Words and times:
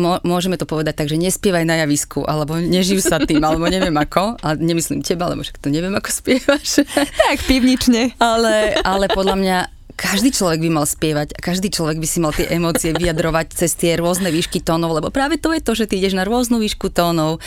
môžeme 0.00 0.56
to 0.56 0.68
povedať 0.68 1.04
tak, 1.04 1.08
že 1.08 1.20
nespievaj 1.20 1.64
na 1.64 1.82
javisku, 1.84 2.24
alebo 2.24 2.56
neživ 2.56 3.04
sa 3.04 3.20
tým, 3.20 3.40
alebo 3.44 3.68
neviem 3.68 3.94
ako, 3.94 4.40
a 4.40 4.56
nemyslím 4.56 5.04
teba, 5.04 5.28
lebo 5.28 5.44
však 5.44 5.60
to 5.60 5.68
neviem, 5.68 5.92
ako 5.92 6.10
spievaš. 6.12 6.86
Tak, 6.96 7.42
pivnične. 7.44 8.16
Ale, 8.16 8.78
ale 8.80 9.06
podľa 9.12 9.36
mňa 9.36 9.58
každý 9.96 10.28
človek 10.28 10.60
by 10.60 10.70
mal 10.70 10.86
spievať 10.86 11.32
a 11.32 11.38
každý 11.40 11.72
človek 11.72 11.96
by 11.96 12.06
si 12.06 12.18
mal 12.20 12.36
tie 12.36 12.46
emócie 12.52 12.92
vyjadrovať 12.92 13.56
cez 13.56 13.72
tie 13.72 13.96
rôzne 13.96 14.28
výšky 14.28 14.60
tónov, 14.60 14.92
lebo 14.92 15.08
práve 15.08 15.40
to 15.40 15.56
je 15.56 15.64
to, 15.64 15.72
že 15.72 15.88
ty 15.88 15.98
ideš 15.98 16.12
na 16.12 16.28
rôznu 16.28 16.60
výšku 16.60 16.92
tónov, 16.92 17.40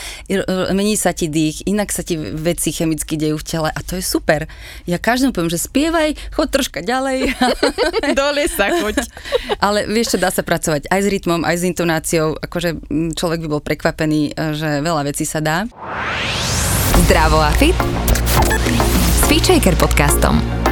mení 0.73 0.97
sa 0.97 1.13
ti 1.13 1.29
dých, 1.29 1.69
inak 1.69 1.93
sa 1.93 2.01
ti 2.01 2.17
veci 2.17 2.73
chemicky 2.73 3.15
dejú 3.21 3.37
v 3.37 3.45
tele 3.45 3.69
a 3.69 3.79
to 3.85 4.01
je 4.01 4.03
super. 4.03 4.49
Ja 4.89 4.97
každému 4.97 5.31
poviem, 5.31 5.53
že 5.53 5.61
spievaj, 5.61 6.17
choď 6.33 6.47
troška 6.49 6.79
ďalej. 6.81 7.37
Dole 8.17 8.49
sa 8.49 8.73
choď. 8.73 9.05
Ale 9.65 9.85
vieš 9.85 10.17
čo, 10.17 10.17
dá 10.17 10.33
sa 10.33 10.41
pracovať 10.41 10.89
aj 10.89 10.99
s 11.05 11.07
rytmom, 11.07 11.45
aj 11.45 11.55
s 11.61 11.63
intonáciou, 11.69 12.33
akože 12.33 12.81
človek 13.13 13.45
by 13.45 13.47
bol 13.47 13.61
prekvapený, 13.61 14.33
že 14.57 14.81
veľa 14.81 15.05
vecí 15.05 15.23
sa 15.23 15.37
dá. 15.37 15.69
Zdravo 17.05 17.37
a 17.39 17.53
fit 17.53 17.77
s 19.21 19.23
Feature 19.29 19.77
podcastom. 19.77 20.68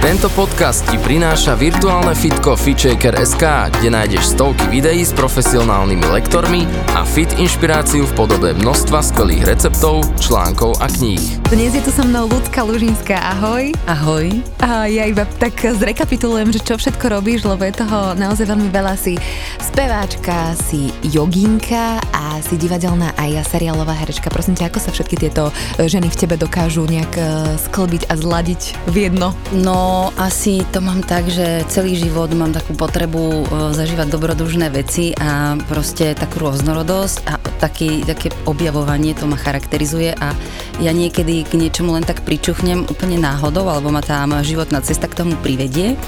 Tento 0.00 0.32
podcast 0.32 0.80
ti 0.88 0.96
prináša 0.96 1.52
virtuálne 1.60 2.16
fitko 2.16 2.56
FitShaker.sk, 2.56 3.44
kde 3.68 3.88
nájdeš 3.92 4.32
stovky 4.32 4.64
videí 4.72 5.04
s 5.04 5.12
profesionálnymi 5.12 6.08
lektormi 6.08 6.64
a 6.96 7.04
fit 7.04 7.28
inšpiráciu 7.36 8.08
v 8.08 8.12
podobe 8.16 8.56
množstva 8.56 8.96
skvelých 9.04 9.44
receptov, 9.44 10.08
článkov 10.16 10.80
a 10.80 10.88
kníh. 10.88 11.20
Dnes 11.52 11.76
je 11.76 11.84
tu 11.84 11.92
so 11.92 12.00
mnou 12.00 12.32
Ľudka 12.32 12.64
Lužinská, 12.64 13.12
ahoj. 13.36 13.76
Ahoj. 13.84 14.40
A 14.64 14.88
ja 14.88 15.04
iba 15.04 15.28
tak 15.36 15.60
zrekapitulujem, 15.60 16.48
že 16.48 16.64
čo 16.64 16.80
všetko 16.80 17.20
robíš, 17.20 17.44
lebo 17.44 17.60
je 17.68 17.84
toho 17.84 18.16
naozaj 18.16 18.48
veľmi 18.48 18.72
veľa. 18.72 18.96
Si 18.96 19.20
speváčka, 19.60 20.56
si 20.64 20.96
joginka 21.12 22.00
a 22.16 22.40
si 22.40 22.56
divadelná 22.56 23.12
aj 23.20 23.52
seriálová 23.52 23.92
herečka. 24.00 24.32
Prosím 24.32 24.56
ťa, 24.56 24.72
ako 24.72 24.80
sa 24.80 24.90
všetky 24.96 25.28
tieto 25.28 25.52
ženy 25.76 26.08
v 26.08 26.16
tebe 26.16 26.40
dokážu 26.40 26.88
nejak 26.88 27.12
eh, 27.20 27.28
sklbiť 27.68 28.08
a 28.08 28.16
zladiť 28.16 28.62
v 28.88 28.96
jedno? 29.10 29.36
No, 29.52 29.89
asi 30.18 30.62
to 30.70 30.78
mám 30.78 31.02
tak, 31.02 31.26
že 31.26 31.66
celý 31.66 31.98
život 31.98 32.30
mám 32.36 32.54
takú 32.54 32.78
potrebu 32.78 33.22
e, 33.22 33.44
zažívať 33.74 34.08
dobrodružné 34.12 34.70
veci 34.70 35.10
a 35.18 35.58
proste 35.66 36.14
takú 36.14 36.46
rôznorodosť 36.46 37.16
a 37.26 37.34
taký, 37.58 38.06
také 38.06 38.30
objavovanie 38.46 39.12
to 39.18 39.26
ma 39.26 39.34
charakterizuje 39.34 40.14
a 40.14 40.32
ja 40.78 40.92
niekedy 40.94 41.42
k 41.42 41.58
niečomu 41.58 41.92
len 41.98 42.06
tak 42.06 42.22
pričuchnem 42.22 42.86
úplne 42.86 43.18
náhodou 43.18 43.66
alebo 43.66 43.90
ma 43.90 44.00
tam 44.00 44.38
životná 44.40 44.80
cesta 44.80 45.10
k 45.10 45.18
tomu 45.22 45.34
privedie 45.38 45.98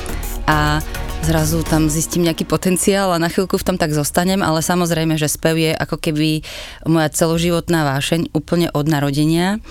a 0.46 0.80
zrazu 1.22 1.62
tam 1.62 1.86
zistím 1.86 2.26
nejaký 2.26 2.42
potenciál 2.42 3.14
a 3.14 3.22
na 3.22 3.30
chvíľku 3.30 3.54
v 3.54 3.66
tom 3.66 3.76
tak 3.78 3.94
zostanem, 3.94 4.42
ale 4.42 4.58
samozrejme, 4.58 5.14
že 5.14 5.30
spev 5.30 5.54
je 5.54 5.72
ako 5.72 5.96
keby 6.02 6.42
moja 6.86 7.08
celoživotná 7.14 7.86
vášeň 7.86 8.34
úplne 8.34 8.68
od 8.74 8.90
narodenia 8.90 9.62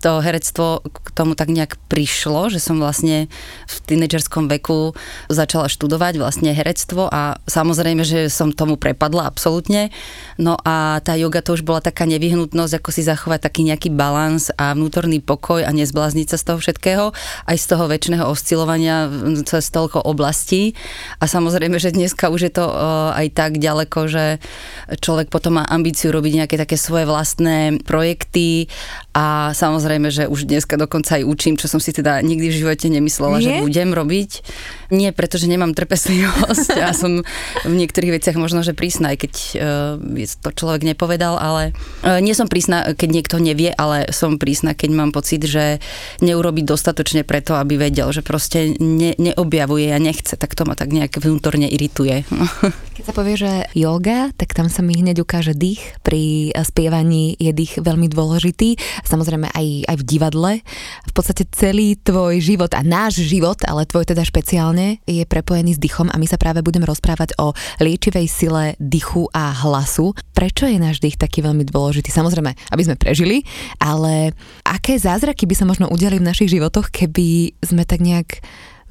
to 0.00 0.22
herectvo 0.22 0.80
k 0.86 1.08
tomu 1.12 1.36
tak 1.36 1.52
nejak 1.52 1.76
prišlo, 1.90 2.48
že 2.48 2.62
som 2.62 2.80
vlastne 2.80 3.28
v 3.68 3.76
tínedžerskom 3.84 4.48
veku 4.48 4.96
začala 5.28 5.68
študovať 5.68 6.16
vlastne 6.16 6.54
herectvo 6.54 7.10
a 7.10 7.36
samozrejme, 7.50 8.06
že 8.06 8.32
som 8.32 8.54
tomu 8.54 8.80
prepadla 8.80 9.28
absolútne. 9.28 9.92
No 10.40 10.56
a 10.62 11.02
tá 11.04 11.18
yoga 11.18 11.44
to 11.44 11.58
už 11.58 11.66
bola 11.66 11.84
taká 11.84 12.08
nevyhnutnosť, 12.08 12.78
ako 12.78 12.90
si 12.94 13.02
zachovať 13.04 13.44
taký 13.44 13.68
nejaký 13.68 13.92
balans 13.92 14.48
a 14.56 14.72
vnútorný 14.72 15.20
pokoj 15.20 15.66
a 15.66 15.70
nezblázniť 15.74 16.26
sa 16.32 16.36
z 16.40 16.44
toho 16.48 16.58
všetkého, 16.62 17.04
aj 17.50 17.56
z 17.58 17.66
toho 17.66 17.84
väčšného 17.90 18.24
oscilovania 18.24 19.10
cez 19.44 19.68
toľko 19.68 20.06
oblastí. 20.06 20.72
A 21.18 21.26
samozrejme, 21.26 21.76
že 21.76 21.92
dneska 21.92 22.30
už 22.32 22.48
je 22.48 22.52
to 22.54 22.64
aj 23.12 23.26
tak 23.34 23.58
ďaleko, 23.58 24.08
že 24.08 24.24
človek 25.02 25.28
potom 25.28 25.60
má 25.60 25.64
ambíciu 25.68 26.14
robiť 26.14 26.44
nejaké 26.44 26.56
také 26.56 26.76
svoje 26.78 27.04
vlastné 27.08 27.82
projekty 27.84 28.70
a 29.12 29.52
samozrejme 29.52 30.08
že 30.08 30.24
už 30.24 30.48
dneska 30.48 30.80
dokonca 30.80 31.20
aj 31.20 31.24
učím, 31.28 31.60
čo 31.60 31.68
som 31.68 31.80
si 31.80 31.92
teda 31.92 32.24
nikdy 32.24 32.48
v 32.48 32.58
živote 32.64 32.88
nemyslela, 32.88 33.38
Nie? 33.38 33.44
že 33.44 33.50
budem 33.60 33.92
robiť. 33.92 34.30
Nie, 34.92 35.12
pretože 35.12 35.48
nemám 35.48 35.76
trpezlivosť 35.76 36.76
a 36.84 36.96
som 36.96 37.24
v 37.64 37.74
niektorých 37.76 38.20
veciach 38.20 38.36
možno, 38.36 38.64
že 38.64 38.76
prísna, 38.76 39.12
aj 39.12 39.18
keď 39.24 39.32
uh, 39.56 40.36
to 40.40 40.48
človek 40.52 40.84
nepovedal, 40.84 41.36
ale 41.36 41.76
uh, 42.04 42.20
nie 42.20 42.32
som 42.36 42.48
prísna, 42.48 42.96
keď 42.96 43.08
niekto 43.08 43.36
nevie, 43.40 43.72
ale 43.72 44.08
som 44.12 44.40
prísna, 44.40 44.72
keď 44.72 44.90
mám 44.92 45.10
pocit, 45.12 45.44
že 45.44 45.80
neurobi 46.24 46.64
dostatočne 46.64 47.24
preto, 47.24 47.56
aby 47.56 47.76
vedel, 47.76 48.08
že 48.12 48.24
proste 48.24 48.76
ne, 48.80 49.12
neobjavuje 49.16 49.92
a 49.92 50.00
nechce, 50.00 50.36
tak 50.40 50.56
to 50.56 50.64
ma 50.64 50.72
tak 50.72 50.92
nejak 50.92 51.20
vnútorne 51.20 51.68
irituje. 51.68 52.24
Keď 52.96 53.02
sa 53.08 53.16
povie, 53.16 53.34
že 53.40 53.52
yoga, 53.72 54.30
tak 54.36 54.52
tam 54.52 54.68
sa 54.68 54.84
mi 54.84 54.94
hneď 54.94 55.24
ukáže 55.24 55.56
dých. 55.56 55.96
Pri 56.04 56.52
spievaní 56.52 57.34
je 57.40 57.50
dých 57.50 57.80
veľmi 57.80 58.06
dôležitý. 58.06 58.76
Samozrejme 59.06 59.50
aj 59.52 59.72
aj, 59.88 59.96
v 59.98 60.04
divadle. 60.04 60.52
V 61.08 61.12
podstate 61.12 61.46
celý 61.52 61.94
tvoj 62.00 62.40
život 62.42 62.72
a 62.74 62.82
náš 62.82 63.22
život, 63.22 63.60
ale 63.66 63.86
tvoj 63.86 64.08
teda 64.08 64.24
špeciálne, 64.26 64.98
je 65.06 65.22
prepojený 65.28 65.76
s 65.76 65.82
dychom 65.82 66.10
a 66.10 66.16
my 66.18 66.26
sa 66.26 66.40
práve 66.40 66.64
budeme 66.64 66.88
rozprávať 66.88 67.36
o 67.38 67.54
liečivej 67.78 68.26
sile 68.26 68.64
dychu 68.80 69.28
a 69.30 69.52
hlasu. 69.52 70.16
Prečo 70.32 70.66
je 70.66 70.80
náš 70.80 70.98
dých 70.98 71.20
taký 71.20 71.44
veľmi 71.44 71.68
dôležitý? 71.68 72.10
Samozrejme, 72.10 72.52
aby 72.72 72.82
sme 72.82 72.96
prežili, 72.98 73.44
ale 73.78 74.34
aké 74.66 74.98
zázraky 74.98 75.46
by 75.46 75.54
sa 75.54 75.68
možno 75.68 75.86
udiali 75.92 76.18
v 76.18 76.28
našich 76.28 76.50
životoch, 76.50 76.90
keby 76.90 77.54
sme 77.62 77.86
tak 77.86 78.02
nejak 78.02 78.42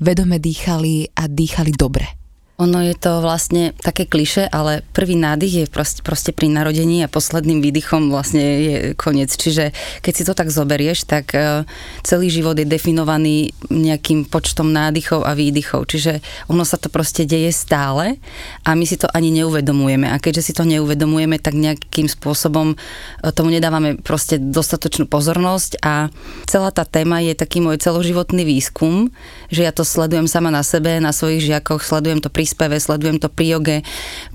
vedome 0.01 0.41
dýchali 0.41 1.13
a 1.13 1.29
dýchali 1.29 1.71
dobre? 1.75 2.20
Ono 2.61 2.77
je 2.85 2.93
to 2.93 3.25
vlastne 3.25 3.73
také 3.81 4.05
kliše, 4.05 4.45
ale 4.45 4.85
prvý 4.93 5.17
nádych 5.17 5.53
je 5.53 5.65
proste, 5.65 6.05
proste 6.05 6.29
pri 6.29 6.45
narodení 6.45 7.01
a 7.01 7.09
posledným 7.09 7.57
výdychom 7.57 8.13
vlastne 8.13 8.43
je 8.61 8.75
koniec. 8.93 9.33
Čiže 9.33 9.73
keď 10.05 10.13
si 10.13 10.23
to 10.29 10.37
tak 10.37 10.53
zoberieš, 10.53 11.09
tak 11.09 11.33
e, 11.33 11.65
celý 12.05 12.29
život 12.29 12.53
je 12.53 12.69
definovaný 12.69 13.49
nejakým 13.73 14.29
počtom 14.29 14.69
nádychov 14.69 15.25
a 15.25 15.33
výdychov. 15.33 15.89
Čiže 15.89 16.21
ono 16.53 16.61
sa 16.61 16.77
to 16.77 16.93
proste 16.93 17.25
deje 17.25 17.49
stále 17.49 18.21
a 18.61 18.77
my 18.77 18.85
si 18.85 18.93
to 19.01 19.09
ani 19.09 19.33
neuvedomujeme. 19.41 20.05
A 20.05 20.21
keďže 20.21 20.45
si 20.45 20.53
to 20.53 20.61
neuvedomujeme, 20.61 21.41
tak 21.41 21.57
nejakým 21.57 22.05
spôsobom 22.05 22.77
e, 22.77 23.33
tomu 23.33 23.49
nedávame 23.49 23.97
proste 23.97 24.37
dostatočnú 24.37 25.09
pozornosť 25.09 25.81
a 25.81 26.13
celá 26.45 26.69
tá 26.69 26.85
téma 26.85 27.25
je 27.25 27.33
taký 27.33 27.57
môj 27.57 27.81
celoživotný 27.81 28.45
výskum, 28.45 29.09
že 29.49 29.65
ja 29.65 29.73
to 29.73 29.81
sledujem 29.81 30.29
sama 30.29 30.53
na 30.53 30.61
sebe, 30.61 31.01
na 31.01 31.09
svojich 31.09 31.49
žiakoch, 31.49 31.81
sledujem 31.81 32.21
to 32.21 32.29
pri 32.29 32.50
speve, 32.51 32.75
sledujem 32.77 33.17
to 33.23 33.31
pri 33.31 33.55
joge. 33.55 33.77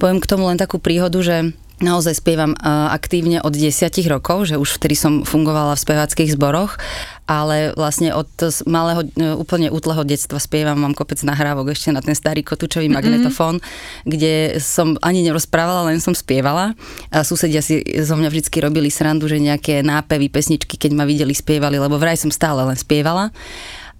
Poviem 0.00 0.18
k 0.24 0.30
tomu 0.30 0.48
len 0.48 0.56
takú 0.56 0.80
príhodu, 0.80 1.20
že 1.20 1.52
naozaj 1.76 2.24
spievam 2.24 2.56
aktívne 2.64 3.44
od 3.44 3.52
10 3.52 3.92
rokov, 4.08 4.48
že 4.48 4.56
už 4.56 4.80
vtedy 4.80 4.96
som 4.96 5.28
fungovala 5.28 5.76
v 5.76 5.84
speváckých 5.84 6.32
zboroch, 6.32 6.80
ale 7.28 7.76
vlastne 7.76 8.16
od 8.16 8.30
malého, 8.64 9.04
e, 9.12 9.36
úplne 9.36 9.68
útleho 9.68 10.00
detstva 10.06 10.40
spievam, 10.40 10.78
mám 10.78 10.96
kopec 10.96 11.20
nahrávok 11.20 11.76
ešte 11.76 11.92
na 11.92 12.00
ten 12.00 12.16
starý 12.16 12.40
kotúčový 12.40 12.88
mm-hmm. 12.88 12.96
magnetofón, 12.96 13.60
kde 14.08 14.56
som 14.62 14.96
ani 15.04 15.20
nerozprávala, 15.26 15.92
len 15.92 16.00
som 16.00 16.16
spievala 16.16 16.72
a 17.12 17.26
susedia 17.26 17.60
si 17.60 17.84
zo 17.84 18.16
mňa 18.16 18.32
vždy 18.32 18.56
robili 18.56 18.88
srandu, 18.88 19.28
že 19.28 19.36
nejaké 19.36 19.84
nápevy, 19.84 20.32
pesničky, 20.32 20.80
keď 20.80 20.96
ma 20.96 21.04
videli, 21.04 21.36
spievali, 21.36 21.76
lebo 21.76 22.00
vraj 22.00 22.16
som 22.16 22.32
stále 22.32 22.64
len 22.64 22.78
spievala. 22.78 23.34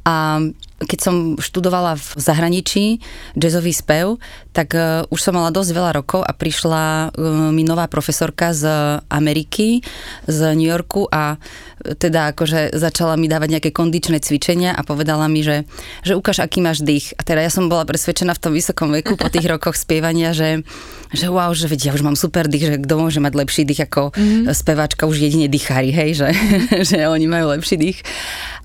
A 0.06 0.38
keď 0.76 0.98
som 1.00 1.14
študovala 1.40 1.96
v 1.96 2.08
zahraničí 2.20 3.00
jazzový 3.32 3.72
spev, 3.72 4.20
tak 4.52 4.76
uh, 4.76 5.08
už 5.08 5.20
som 5.20 5.32
mala 5.32 5.48
dosť 5.48 5.70
veľa 5.72 5.90
rokov 5.96 6.20
a 6.20 6.36
prišla 6.36 6.84
uh, 7.08 7.48
mi 7.48 7.64
nová 7.64 7.88
profesorka 7.88 8.52
z 8.52 8.68
Ameriky, 9.08 9.80
z 10.28 10.38
New 10.52 10.68
Yorku 10.68 11.08
a 11.08 11.40
teda 11.76 12.34
akože 12.34 12.74
začala 12.74 13.14
mi 13.14 13.28
dávať 13.30 13.56
nejaké 13.56 13.70
kondičné 13.70 14.18
cvičenia 14.20 14.74
a 14.74 14.82
povedala 14.82 15.28
mi, 15.30 15.44
že, 15.44 15.68
že 16.02 16.18
ukáž, 16.18 16.42
aký 16.42 16.58
máš 16.64 16.82
dých. 16.82 17.14
A 17.16 17.22
teda 17.22 17.44
ja 17.44 17.52
som 17.52 17.70
bola 17.70 17.86
presvedčená 17.86 18.34
v 18.34 18.42
tom 18.42 18.52
vysokom 18.52 18.90
veku 18.90 19.14
po 19.14 19.28
tých 19.30 19.46
rokoch 19.46 19.78
spievania, 19.78 20.32
že, 20.32 20.66
že 21.12 21.30
wow, 21.30 21.52
že 21.52 21.70
vedia, 21.70 21.94
už 21.94 22.02
mám 22.02 22.18
super 22.18 22.50
dých, 22.50 22.64
že 22.66 22.82
kto 22.82 22.94
môže 22.98 23.20
mať 23.22 23.32
lepší 23.36 23.62
dých 23.68 23.86
ako 23.86 24.10
mm-hmm. 24.12 24.50
speváčka, 24.50 25.06
už 25.06 25.20
jedine 25.20 25.46
dýchári, 25.46 25.92
hej, 25.94 26.10
že, 26.24 26.28
že 26.88 26.98
oni 27.06 27.28
majú 27.30 27.54
lepší 27.54 27.76
dých. 27.78 27.98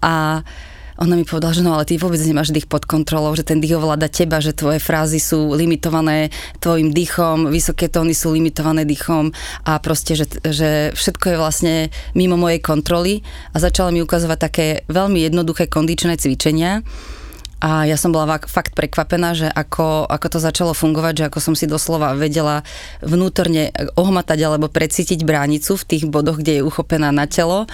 A 0.01 0.41
ona 1.01 1.17
mi 1.17 1.25
povedala, 1.25 1.57
že 1.57 1.65
no 1.65 1.73
ale 1.73 1.89
ty 1.89 1.97
vôbec 1.97 2.21
nemáš 2.21 2.53
dých 2.53 2.69
pod 2.69 2.85
kontrolou, 2.85 3.33
že 3.33 3.41
ten 3.41 3.57
dých 3.57 3.81
ovláda 3.81 4.05
teba, 4.05 4.37
že 4.37 4.53
tvoje 4.53 4.77
frázy 4.77 5.17
sú 5.17 5.57
limitované 5.57 6.29
tvojim 6.61 6.93
dýchom, 6.93 7.49
vysoké 7.49 7.89
tóny 7.89 8.13
sú 8.13 8.37
limitované 8.37 8.85
dýchom 8.85 9.33
a 9.65 9.81
proste, 9.81 10.13
že, 10.13 10.29
že 10.45 10.93
všetko 10.93 11.25
je 11.33 11.41
vlastne 11.41 11.75
mimo 12.13 12.37
mojej 12.37 12.61
kontroly 12.61 13.25
a 13.49 13.57
začala 13.57 13.89
mi 13.89 14.05
ukazovať 14.05 14.37
také 14.37 14.67
veľmi 14.93 15.25
jednoduché 15.25 15.65
kondičné 15.65 16.21
cvičenia, 16.21 16.85
a 17.61 17.85
ja 17.85 17.93
som 17.93 18.09
bola 18.09 18.41
fakt 18.49 18.73
prekvapená, 18.73 19.37
že 19.37 19.45
ako, 19.45 20.09
ako 20.09 20.27
to 20.33 20.39
začalo 20.41 20.73
fungovať, 20.73 21.13
že 21.13 21.27
ako 21.29 21.39
som 21.45 21.53
si 21.53 21.69
doslova 21.69 22.17
vedela 22.17 22.65
vnútorne 23.05 23.69
ohmatať 23.93 24.39
alebo 24.41 24.65
precítiť 24.65 25.21
bránicu 25.21 25.77
v 25.77 25.85
tých 25.85 26.09
bodoch, 26.09 26.41
kde 26.41 26.57
je 26.57 26.65
uchopená 26.65 27.13
na 27.13 27.29
telo 27.29 27.69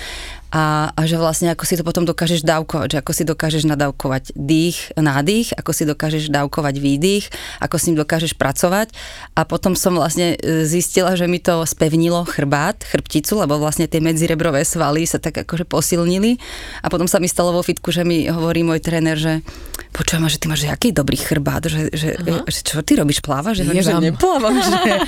a, 0.47 0.95
a 0.95 1.01
že 1.03 1.19
vlastne 1.19 1.51
ako 1.51 1.63
si 1.67 1.75
to 1.75 1.83
potom 1.83 2.07
dokážeš 2.07 2.47
dávkovať, 2.47 2.87
že 2.95 2.97
ako 3.03 3.11
si 3.11 3.23
dokážeš 3.27 3.63
nadávkovať 3.67 4.31
dých, 4.31 4.95
nádych, 4.95 5.51
ako 5.59 5.71
si 5.75 5.83
dokážeš 5.83 6.31
dávkovať 6.31 6.75
výdych, 6.79 7.27
ako 7.59 7.75
s 7.75 7.85
ním 7.91 7.99
dokážeš 7.99 8.39
pracovať 8.39 8.95
a 9.35 9.43
potom 9.43 9.75
som 9.75 9.99
vlastne 9.99 10.39
e, 10.39 10.63
zistila, 10.63 11.19
že 11.19 11.27
mi 11.27 11.43
to 11.43 11.67
spevnilo 11.67 12.23
chrbát, 12.23 12.79
chrbticu, 12.87 13.43
lebo 13.43 13.59
vlastne 13.59 13.91
tie 13.91 13.99
medzirebrové 13.99 14.63
svaly 14.63 15.03
sa 15.03 15.19
tak 15.19 15.43
akože 15.43 15.67
posilnili 15.67 16.39
a 16.79 16.87
potom 16.87 17.11
sa 17.11 17.19
mi 17.19 17.27
stalo 17.27 17.51
vo 17.51 17.59
fitku, 17.59 17.91
že 17.91 18.07
mi 18.07 18.31
hovorí 18.31 18.63
môj 18.63 18.79
tréner, 18.79 19.19
že 19.19 19.43
počujem, 19.91 20.23
že 20.31 20.39
ty 20.39 20.47
máš 20.47 20.63
aký 20.69 20.95
dobrý 20.95 21.19
chrbát, 21.19 21.67
že, 21.67 21.91
že, 21.91 22.15
že 22.21 22.59
čo 22.63 22.79
ty 22.85 22.95
robíš, 22.95 23.19
plávaš? 23.19 23.65
Že, 23.65 23.83
že 23.83 23.93
neplávam. 23.99 24.55
Že... 24.67 24.99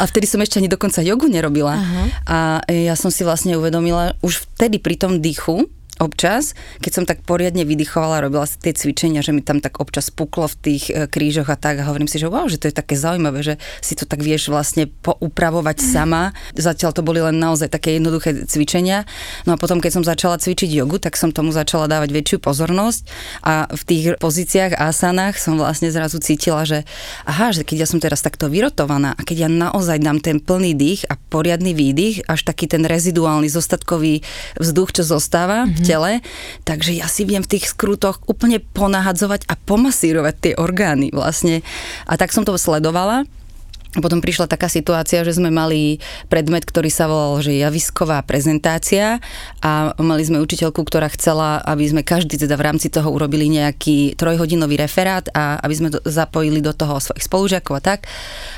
A 0.00 0.02
vtedy 0.08 0.24
som 0.24 0.40
ešte 0.40 0.62
ani 0.62 0.70
dokonca 0.70 1.04
jogu 1.04 1.28
nerobila. 1.28 1.76
Aha. 1.76 2.02
A 2.24 2.36
ja 2.72 2.94
som 2.96 3.12
si 3.12 3.20
vlastne 3.20 3.58
uvedomila 3.58 4.16
už 4.24 4.48
vtedy 4.56 4.79
pri 4.80 4.96
tom 4.96 5.20
dýchu, 5.20 5.68
občas, 6.00 6.56
keď 6.80 6.92
som 6.96 7.04
tak 7.04 7.20
poriadne 7.28 7.68
vydychovala, 7.68 8.24
robila 8.24 8.48
si 8.48 8.56
tie 8.56 8.72
cvičenia, 8.72 9.20
že 9.20 9.36
mi 9.36 9.44
tam 9.44 9.60
tak 9.60 9.78
občas 9.84 10.08
puklo 10.08 10.48
v 10.48 10.56
tých 10.56 10.84
e, 10.88 11.04
krížoch 11.04 11.52
a 11.52 11.60
tak 11.60 11.84
a 11.84 11.86
hovorím 11.86 12.08
si, 12.08 12.16
že 12.16 12.26
wow, 12.26 12.48
že 12.48 12.56
to 12.56 12.72
je 12.72 12.74
také 12.74 12.96
zaujímavé, 12.96 13.44
že 13.44 13.54
si 13.84 13.92
to 13.92 14.08
tak 14.08 14.24
vieš 14.24 14.48
vlastne 14.48 14.88
poupravovať 14.88 15.76
mm. 15.76 15.84
sama. 15.84 16.32
Zatiaľ 16.56 16.96
to 16.96 17.04
boli 17.04 17.20
len 17.20 17.36
naozaj 17.36 17.68
také 17.68 18.00
jednoduché 18.00 18.48
cvičenia. 18.48 19.04
No 19.44 19.54
a 19.54 19.60
potom, 19.60 19.78
keď 19.78 20.00
som 20.00 20.04
začala 20.04 20.40
cvičiť 20.40 20.72
jogu, 20.72 20.96
tak 20.96 21.20
som 21.20 21.30
tomu 21.30 21.52
začala 21.52 21.84
dávať 21.84 22.16
väčšiu 22.16 22.38
pozornosť 22.40 23.02
a 23.44 23.68
v 23.68 23.82
tých 23.84 24.04
pozíciách 24.16 24.80
asanách 24.80 25.36
som 25.36 25.60
vlastne 25.60 25.92
zrazu 25.92 26.16
cítila, 26.16 26.64
že 26.64 26.88
aha, 27.28 27.52
že 27.52 27.62
keď 27.62 27.84
ja 27.84 27.86
som 27.86 28.00
teraz 28.00 28.24
takto 28.24 28.48
vyrotovaná 28.48 29.12
a 29.12 29.22
keď 29.22 29.46
ja 29.46 29.50
naozaj 29.52 30.00
dám 30.00 30.24
ten 30.24 30.40
plný 30.40 30.72
dých 30.72 31.04
a 31.12 31.20
poriadny 31.28 31.76
výdych, 31.76 32.24
až 32.24 32.48
taký 32.48 32.64
ten 32.64 32.88
reziduálny 32.88 33.52
zostatkový 33.52 34.24
vzduch, 34.56 34.96
čo 34.96 35.02
zostáva 35.04 35.68
mm-hmm 35.68 35.89
tele, 35.90 36.12
takže 36.62 36.94
ja 36.94 37.10
si 37.10 37.26
viem 37.26 37.42
v 37.42 37.58
tých 37.58 37.74
skrutoch 37.74 38.22
úplne 38.30 38.62
ponahadzovať 38.62 39.50
a 39.50 39.58
pomasírovať 39.58 40.34
tie 40.38 40.52
orgány 40.54 41.10
vlastne. 41.10 41.66
A 42.06 42.14
tak 42.14 42.30
som 42.30 42.46
to 42.46 42.54
sledovala 42.54 43.26
potom 43.98 44.22
prišla 44.22 44.46
taká 44.46 44.70
situácia, 44.70 45.26
že 45.26 45.34
sme 45.34 45.50
mali 45.50 45.98
predmet, 46.30 46.62
ktorý 46.62 46.86
sa 46.86 47.10
volal, 47.10 47.42
že 47.42 47.58
javisková 47.58 48.22
prezentácia 48.22 49.18
a 49.58 49.90
mali 49.98 50.22
sme 50.22 50.38
učiteľku, 50.38 50.78
ktorá 50.86 51.10
chcela, 51.10 51.58
aby 51.66 51.90
sme 51.90 52.02
každý 52.06 52.38
teda 52.38 52.54
v 52.54 52.70
rámci 52.70 52.86
toho 52.86 53.10
urobili 53.10 53.50
nejaký 53.50 54.14
trojhodinový 54.14 54.78
referát 54.78 55.26
a 55.34 55.58
aby 55.66 55.74
sme 55.74 55.88
zapojili 56.06 56.62
do 56.62 56.70
toho 56.70 57.02
svojich 57.02 57.26
spolužiakov 57.26 57.74
a 57.78 57.82
tak. 57.82 58.06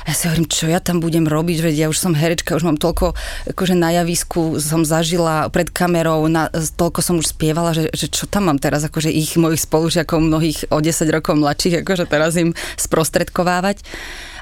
A 0.05 0.13
ja 0.13 0.13
si 0.13 0.29
hovorím, 0.29 0.45
čo 0.45 0.69
ja 0.69 0.77
tam 0.77 1.01
budem 1.01 1.25
robiť, 1.25 1.65
veď 1.65 1.75
ja 1.81 1.87
už 1.89 1.97
som 1.97 2.13
herečka, 2.13 2.53
už 2.53 2.69
mám 2.69 2.77
toľko, 2.77 3.17
akože 3.49 3.73
na 3.73 3.89
javisku 3.89 4.61
som 4.61 4.85
zažila 4.85 5.49
pred 5.49 5.73
kamerou, 5.73 6.29
na, 6.29 6.53
toľko 6.53 7.01
som 7.01 7.17
už 7.17 7.33
spievala, 7.33 7.73
že, 7.73 7.89
že 7.89 8.05
čo 8.05 8.29
tam 8.29 8.53
mám 8.53 8.61
teraz, 8.61 8.85
akože 8.85 9.09
ich 9.09 9.33
mojich 9.33 9.65
spolužiakov, 9.65 10.21
mnohých 10.21 10.69
o 10.69 10.77
10 10.77 11.09
rokov 11.09 11.41
mladších, 11.41 11.81
akože 11.81 12.05
teraz 12.05 12.37
im 12.37 12.53
sprostredkovávať. 12.77 13.81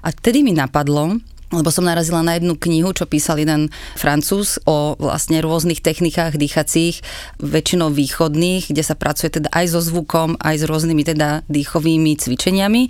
A 0.02 0.10
vtedy 0.10 0.42
mi 0.42 0.54
napadlo, 0.54 1.22
lebo 1.52 1.68
som 1.68 1.84
narazila 1.84 2.24
na 2.24 2.40
jednu 2.40 2.56
knihu, 2.56 2.96
čo 2.96 3.04
písal 3.04 3.44
jeden 3.44 3.68
francúz 4.00 4.56
o 4.64 4.96
vlastne 4.96 5.44
rôznych 5.44 5.84
technikách 5.84 6.40
dýchacích, 6.40 7.04
väčšinou 7.44 7.92
východných, 7.92 8.72
kde 8.72 8.84
sa 8.84 8.96
pracuje 8.96 9.36
teda 9.36 9.52
aj 9.52 9.76
so 9.76 9.84
zvukom, 9.84 10.40
aj 10.40 10.64
s 10.64 10.64
rôznymi 10.64 11.04
teda 11.04 11.44
dýchovými 11.52 12.16
cvičeniami. 12.16 12.88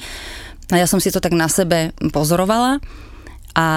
A 0.72 0.80
ja 0.80 0.88
som 0.88 1.02
si 1.02 1.10
to 1.10 1.20
tak 1.20 1.34
na 1.34 1.50
sebe 1.50 1.92
pozorovala 2.14 2.80
a 3.58 3.68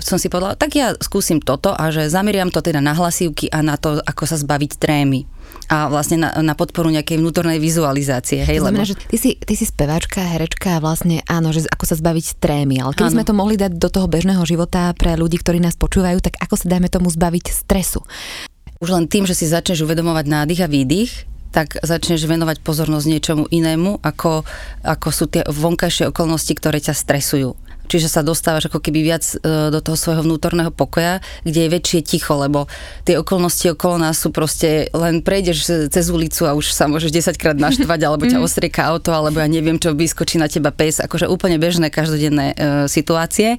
som 0.00 0.16
si 0.16 0.32
povedala, 0.32 0.56
tak 0.56 0.76
ja 0.78 0.96
skúsim 0.96 1.42
toto 1.42 1.74
a 1.76 1.92
že 1.92 2.08
zameriam 2.08 2.48
to 2.48 2.64
teda 2.64 2.80
na 2.80 2.96
hlasívky 2.96 3.52
a 3.52 3.60
na 3.60 3.76
to, 3.76 4.00
ako 4.04 4.24
sa 4.24 4.36
zbaviť 4.40 4.80
trémy 4.80 5.28
a 5.70 5.86
vlastne 5.86 6.18
na, 6.18 6.34
na 6.42 6.58
podporu 6.58 6.90
nejakej 6.90 7.22
vnútornej 7.22 7.62
vizualizácie. 7.62 8.42
Hej, 8.42 8.58
to 8.58 8.66
znamená, 8.66 8.82
lebo... 8.82 8.90
že 8.90 8.96
ty 9.06 9.16
si, 9.16 9.30
ty 9.38 9.54
si 9.54 9.62
speváčka, 9.62 10.18
herečka 10.18 10.76
a 10.76 10.82
vlastne 10.82 11.22
áno, 11.30 11.54
že 11.54 11.62
ako 11.70 11.84
sa 11.86 11.94
zbaviť 11.94 12.42
trémy, 12.42 12.82
ale 12.82 12.98
keby 12.98 13.06
áno. 13.06 13.16
sme 13.22 13.28
to 13.28 13.34
mohli 13.38 13.54
dať 13.54 13.78
do 13.78 13.86
toho 13.86 14.10
bežného 14.10 14.42
života 14.42 14.90
pre 14.98 15.14
ľudí, 15.14 15.38
ktorí 15.38 15.62
nás 15.62 15.78
počúvajú, 15.78 16.18
tak 16.18 16.42
ako 16.42 16.54
sa 16.58 16.66
dajme 16.66 16.90
tomu 16.90 17.06
zbaviť 17.06 17.54
stresu? 17.54 18.02
Už 18.82 18.90
len 18.90 19.06
tým, 19.06 19.30
že 19.30 19.38
si 19.38 19.46
začneš 19.46 19.86
uvedomovať 19.86 20.26
nádych 20.26 20.64
a 20.64 20.68
výdych, 20.68 21.30
tak 21.50 21.78
začneš 21.82 22.26
venovať 22.26 22.62
pozornosť 22.62 23.06
niečomu 23.06 23.44
inému, 23.50 24.02
ako, 24.02 24.46
ako 24.86 25.08
sú 25.10 25.24
tie 25.30 25.42
vonkajšie 25.46 26.10
okolnosti, 26.10 26.50
ktoré 26.54 26.78
ťa 26.82 26.94
stresujú 26.94 27.54
čiže 27.90 28.06
sa 28.06 28.22
dostávaš 28.22 28.70
ako 28.70 28.78
keby 28.78 29.02
viac 29.02 29.26
e, 29.26 29.68
do 29.74 29.82
toho 29.82 29.98
svojho 29.98 30.22
vnútorného 30.22 30.70
pokoja, 30.70 31.18
kde 31.42 31.66
je 31.66 31.74
väčšie 31.74 32.00
ticho, 32.06 32.38
lebo 32.38 32.70
tie 33.02 33.18
okolnosti 33.18 33.66
okolo 33.74 33.98
nás 33.98 34.22
sú 34.22 34.30
proste, 34.30 34.86
len 34.94 35.26
prejdeš 35.26 35.90
cez 35.90 36.06
ulicu 36.14 36.46
a 36.46 36.54
už 36.54 36.70
sa 36.70 36.86
môžeš 36.86 37.10
10 37.10 37.34
krát 37.34 37.58
naštvať, 37.58 38.00
alebo 38.06 38.30
ťa 38.30 38.38
mhm. 38.38 38.46
ostrieka 38.46 38.86
auto, 38.86 39.10
alebo 39.10 39.42
ja 39.42 39.50
neviem 39.50 39.82
čo, 39.82 39.90
vyskočí 39.90 40.38
na 40.38 40.46
teba 40.46 40.70
pes, 40.70 41.02
akože 41.02 41.26
úplne 41.26 41.58
bežné 41.58 41.90
každodenné 41.90 42.54
e, 42.54 42.86
situácie 42.86 43.58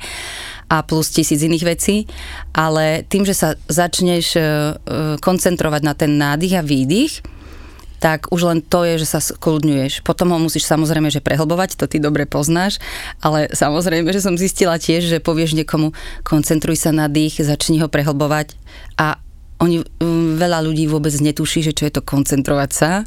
a 0.72 0.88
plus 0.88 1.12
tisíc 1.12 1.44
iných 1.44 1.68
vecí, 1.68 2.07
ale 2.56 3.04
tým, 3.04 3.27
že 3.27 3.36
sa 3.36 3.60
začneš 3.68 4.39
e 4.39 4.44
koncentrovať 5.19 5.81
na 5.84 5.94
ten 5.98 6.16
nádych 6.16 6.56
a 6.56 6.63
výdych, 6.63 7.19
tak 8.01 8.33
už 8.33 8.42
len 8.50 8.59
to 8.65 8.81
je, 8.81 9.06
že 9.06 9.07
sa 9.07 9.19
skľudňuješ. 9.21 10.01
Potom 10.01 10.33
ho 10.33 10.42
musíš 10.42 10.65
samozrejme, 10.65 11.13
že 11.13 11.21
prehlbovať, 11.21 11.77
to 11.77 11.86
ty 11.86 12.01
dobre 12.01 12.25
poznáš, 12.25 12.81
ale 13.21 13.45
samozrejme, 13.53 14.09
že 14.09 14.25
som 14.25 14.33
zistila 14.33 14.81
tiež, 14.81 15.06
že 15.06 15.21
povieš 15.21 15.53
niekomu, 15.53 15.94
koncentruj 16.25 16.81
sa 16.81 16.89
na 16.89 17.06
dých, 17.06 17.45
začni 17.45 17.77
ho 17.77 17.86
prehlbovať 17.86 18.57
a 18.98 19.21
oni, 19.62 19.86
mm, 19.86 20.42
veľa 20.42 20.65
ľudí 20.65 20.89
vôbec 20.89 21.13
netuší, 21.13 21.62
že 21.62 21.77
čo 21.77 21.86
je 21.86 21.94
to 21.94 22.01
koncentrovať 22.01 22.69
sa 22.74 23.06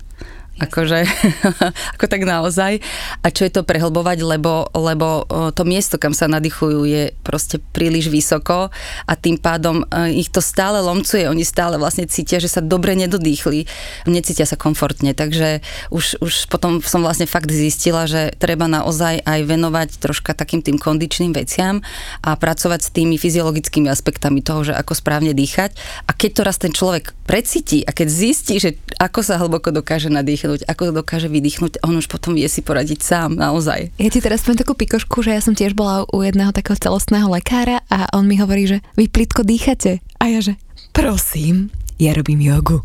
Akože, 0.54 1.02
ako 1.98 2.06
tak 2.06 2.22
naozaj. 2.22 2.78
A 3.22 3.26
čo 3.34 3.42
je 3.42 3.50
to 3.50 3.66
prehlbovať, 3.66 4.22
lebo, 4.22 4.70
lebo 4.70 5.26
to 5.50 5.66
miesto, 5.66 5.98
kam 5.98 6.14
sa 6.14 6.30
nadýchujú, 6.30 6.86
je 6.86 7.10
proste 7.26 7.58
príliš 7.74 8.06
vysoko 8.06 8.70
a 9.02 9.12
tým 9.18 9.34
pádom 9.34 9.82
e, 9.82 10.14
ich 10.14 10.30
to 10.30 10.38
stále 10.38 10.78
lomcuje. 10.78 11.26
Oni 11.26 11.42
stále 11.42 11.74
vlastne 11.74 12.06
cítia, 12.06 12.38
že 12.38 12.46
sa 12.46 12.62
dobre 12.62 12.94
nedodýchli, 12.94 13.66
necítia 14.06 14.46
sa 14.46 14.54
komfortne. 14.54 15.10
Takže 15.10 15.58
už, 15.90 16.22
už 16.22 16.46
potom 16.46 16.78
som 16.78 17.02
vlastne 17.02 17.26
fakt 17.26 17.50
zistila, 17.50 18.06
že 18.06 18.30
treba 18.38 18.70
naozaj 18.70 19.26
aj 19.26 19.40
venovať 19.42 19.88
troška 19.98 20.38
takým 20.38 20.62
tým 20.62 20.78
kondičným 20.78 21.34
veciam 21.34 21.82
a 22.22 22.38
pracovať 22.38 22.80
s 22.80 22.92
tými 22.94 23.18
fyziologickými 23.18 23.90
aspektami 23.90 24.38
toho, 24.38 24.70
že 24.70 24.78
ako 24.78 24.94
správne 24.94 25.34
dýchať. 25.34 25.74
A 26.06 26.14
keď 26.14 26.30
to 26.30 26.42
raz 26.46 26.56
ten 26.62 26.70
človek 26.70 27.10
precíti 27.26 27.82
a 27.82 27.90
keď 27.90 28.06
zistí, 28.06 28.62
že 28.62 28.78
ako 29.02 29.20
sa 29.26 29.40
hlboko 29.42 29.74
dokáže 29.74 30.12
nadýchať, 30.14 30.43
nadýchnuť, 30.44 30.68
ako 30.68 31.00
dokáže 31.00 31.28
vydýchnuť, 31.32 31.80
on 31.80 31.96
už 31.96 32.06
potom 32.06 32.36
vie 32.36 32.44
si 32.46 32.60
poradiť 32.60 33.00
sám, 33.00 33.32
naozaj. 33.34 33.96
Ja 33.96 34.10
ti 34.12 34.20
teraz 34.20 34.44
poviem 34.44 34.60
takú 34.60 34.76
pikošku, 34.76 35.24
že 35.24 35.32
ja 35.32 35.40
som 35.40 35.56
tiež 35.56 35.72
bola 35.72 36.04
u 36.12 36.20
jedného 36.20 36.52
takého 36.52 36.76
celostného 36.76 37.32
lekára 37.32 37.80
a 37.88 38.04
on 38.12 38.28
mi 38.28 38.36
hovorí, 38.36 38.68
že 38.68 38.78
vy 39.00 39.08
plitko 39.08 39.42
dýchate. 39.42 40.04
A 40.20 40.24
ja 40.28 40.44
že, 40.44 40.60
prosím, 40.92 41.72
ja 41.96 42.12
robím 42.12 42.42
jogu. 42.42 42.82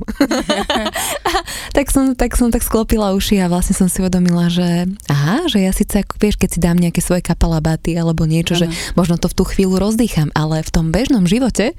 tak, 1.77 1.89
som, 1.89 2.13
tak 2.13 2.37
som 2.37 2.53
tak 2.53 2.61
sklopila 2.61 3.11
uši 3.17 3.41
a 3.41 3.51
vlastne 3.51 3.73
som 3.75 3.89
si 3.89 3.99
uvedomila, 3.99 4.47
že 4.47 4.85
aha, 5.09 5.49
že 5.49 5.65
ja 5.65 5.73
síce 5.73 5.99
ako 5.99 6.15
vieš, 6.21 6.37
keď 6.37 6.49
si 6.53 6.59
dám 6.61 6.77
nejaké 6.77 7.01
svoje 7.01 7.25
kapalabaty 7.25 7.97
alebo 7.97 8.29
niečo, 8.29 8.55
ano. 8.55 8.61
že 8.63 8.65
možno 8.93 9.17
to 9.17 9.27
v 9.27 9.35
tú 9.35 9.43
chvíľu 9.49 9.81
rozdýcham, 9.81 10.29
ale 10.37 10.61
v 10.61 10.71
tom 10.71 10.93
bežnom 10.93 11.25
živote 11.25 11.73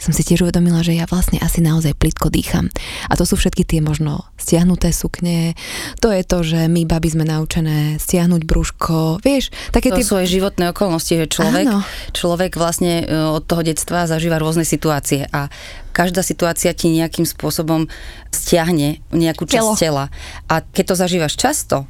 som 0.00 0.16
si 0.16 0.24
tiež 0.24 0.48
uvedomila, 0.48 0.80
že 0.80 0.96
ja 0.96 1.04
vlastne 1.04 1.36
asi 1.44 1.60
naozaj 1.60 1.92
plitko 1.94 2.32
dýcham. 2.32 2.72
A 3.06 3.14
to 3.14 3.28
sú 3.28 3.36
všetky 3.36 3.68
tie 3.68 3.84
možno 3.84 4.24
stiahnuté 4.40 4.90
sukne, 4.96 5.52
to 6.00 6.08
je 6.08 6.24
to, 6.24 6.38
že 6.40 6.60
my 6.72 6.88
baby 6.88 7.12
sme 7.12 7.28
naučené 7.28 8.00
stiahnuť 8.00 8.42
brúško, 8.48 9.20
vieš, 9.20 9.52
také 9.70 9.92
to 9.92 10.00
tie... 10.00 10.08
svoje 10.08 10.26
životné 10.32 10.72
okolnosti, 10.72 11.12
že 11.12 11.28
človek, 11.28 11.68
človek 12.16 12.56
vlastne 12.56 13.04
e, 13.04 13.12
od 13.12 13.44
toho 13.44 13.60
detstva 13.60 14.08
zažíva 14.08 14.40
rôzne 14.40 14.64
situácie 14.64 15.28
a 15.28 15.52
každá 15.92 16.24
situácia 16.24 16.72
ti 16.72 16.88
nejakým 16.88 17.28
spôsobom 17.28 17.84
stiahne 18.32 19.04
nejakú 19.12 19.44
časť 19.44 19.70
tela. 19.76 20.08
A 20.48 20.64
keď 20.64 20.94
to 20.94 20.94
zažívaš 20.96 21.36
často, 21.36 21.84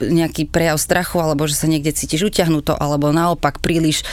nejaký 0.00 0.48
prejav 0.48 0.76
strachu, 0.76 1.20
alebo 1.20 1.48
že 1.48 1.56
sa 1.56 1.70
niekde 1.70 1.92
cítiš 1.92 2.28
utiahnuto, 2.28 2.76
alebo 2.76 3.12
naopak 3.12 3.60
príliš 3.60 4.04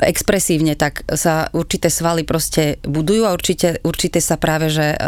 expresívne, 0.00 0.76
tak 0.76 1.04
sa 1.16 1.48
určité 1.52 1.88
svaly 1.88 2.22
proste 2.24 2.78
budujú 2.84 3.24
a 3.24 3.34
určite, 3.34 3.80
určité 3.84 4.20
sa 4.20 4.36
práve 4.36 4.72
že 4.72 4.94
e, 4.94 4.98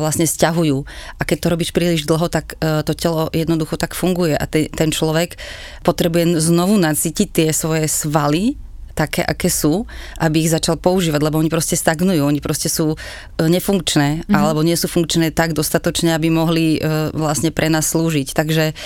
vlastne 0.00 0.24
stiahujú. 0.24 0.84
A 1.18 1.22
keď 1.22 1.38
to 1.38 1.52
robíš 1.52 1.70
príliš 1.70 2.08
dlho, 2.08 2.28
tak 2.32 2.56
e, 2.58 2.84
to 2.84 2.92
telo 2.96 3.28
jednoducho 3.32 3.76
tak 3.76 3.92
funguje 3.92 4.36
a 4.36 4.44
ten 4.48 4.90
človek 4.90 5.36
potrebuje 5.84 6.40
znovu 6.40 6.80
nacítiť 6.80 7.28
tie 7.30 7.48
svoje 7.52 7.86
svaly, 7.88 8.56
také, 8.92 9.24
aké 9.24 9.48
sú, 9.48 9.88
aby 10.20 10.44
ich 10.44 10.52
začal 10.52 10.76
používať, 10.76 11.20
lebo 11.20 11.40
oni 11.40 11.48
proste 11.48 11.74
stagnujú, 11.76 12.22
oni 12.22 12.40
proste 12.44 12.68
sú 12.68 12.94
e, 12.94 12.96
nefunkčné, 13.40 14.24
mm-hmm. 14.24 14.36
alebo 14.36 14.60
nie 14.60 14.76
sú 14.76 14.86
funkčné 14.88 15.32
tak 15.32 15.56
dostatočne, 15.56 16.12
aby 16.12 16.28
mohli 16.28 16.76
e, 16.76 17.10
vlastne 17.16 17.50
pre 17.50 17.72
nás 17.72 17.88
slúžiť. 17.88 18.36
Takže, 18.36 18.76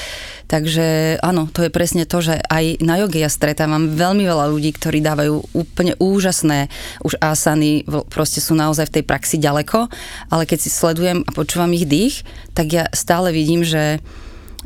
takže 0.46 1.18
áno, 1.20 1.50
to 1.50 1.66
je 1.66 1.70
presne 1.74 2.06
to, 2.06 2.22
že 2.22 2.38
aj 2.38 2.80
na 2.80 3.02
joge 3.02 3.20
ja 3.20 3.30
stretávam 3.30 3.92
veľmi 3.92 4.22
veľa 4.24 4.46
ľudí, 4.50 4.70
ktorí 4.74 5.02
dávajú 5.02 5.52
úplne 5.52 5.98
úžasné 5.98 6.70
už 7.02 7.18
asany, 7.18 7.82
proste 8.08 8.38
sú 8.38 8.54
naozaj 8.54 8.88
v 8.88 8.94
tej 9.00 9.04
praxi 9.04 9.36
ďaleko, 9.42 9.90
ale 10.30 10.42
keď 10.46 10.58
si 10.62 10.70
sledujem 10.70 11.26
a 11.26 11.30
počúvam 11.34 11.74
ich 11.74 11.86
dých, 11.86 12.22
tak 12.54 12.72
ja 12.72 12.84
stále 12.94 13.34
vidím, 13.34 13.66
že 13.66 14.00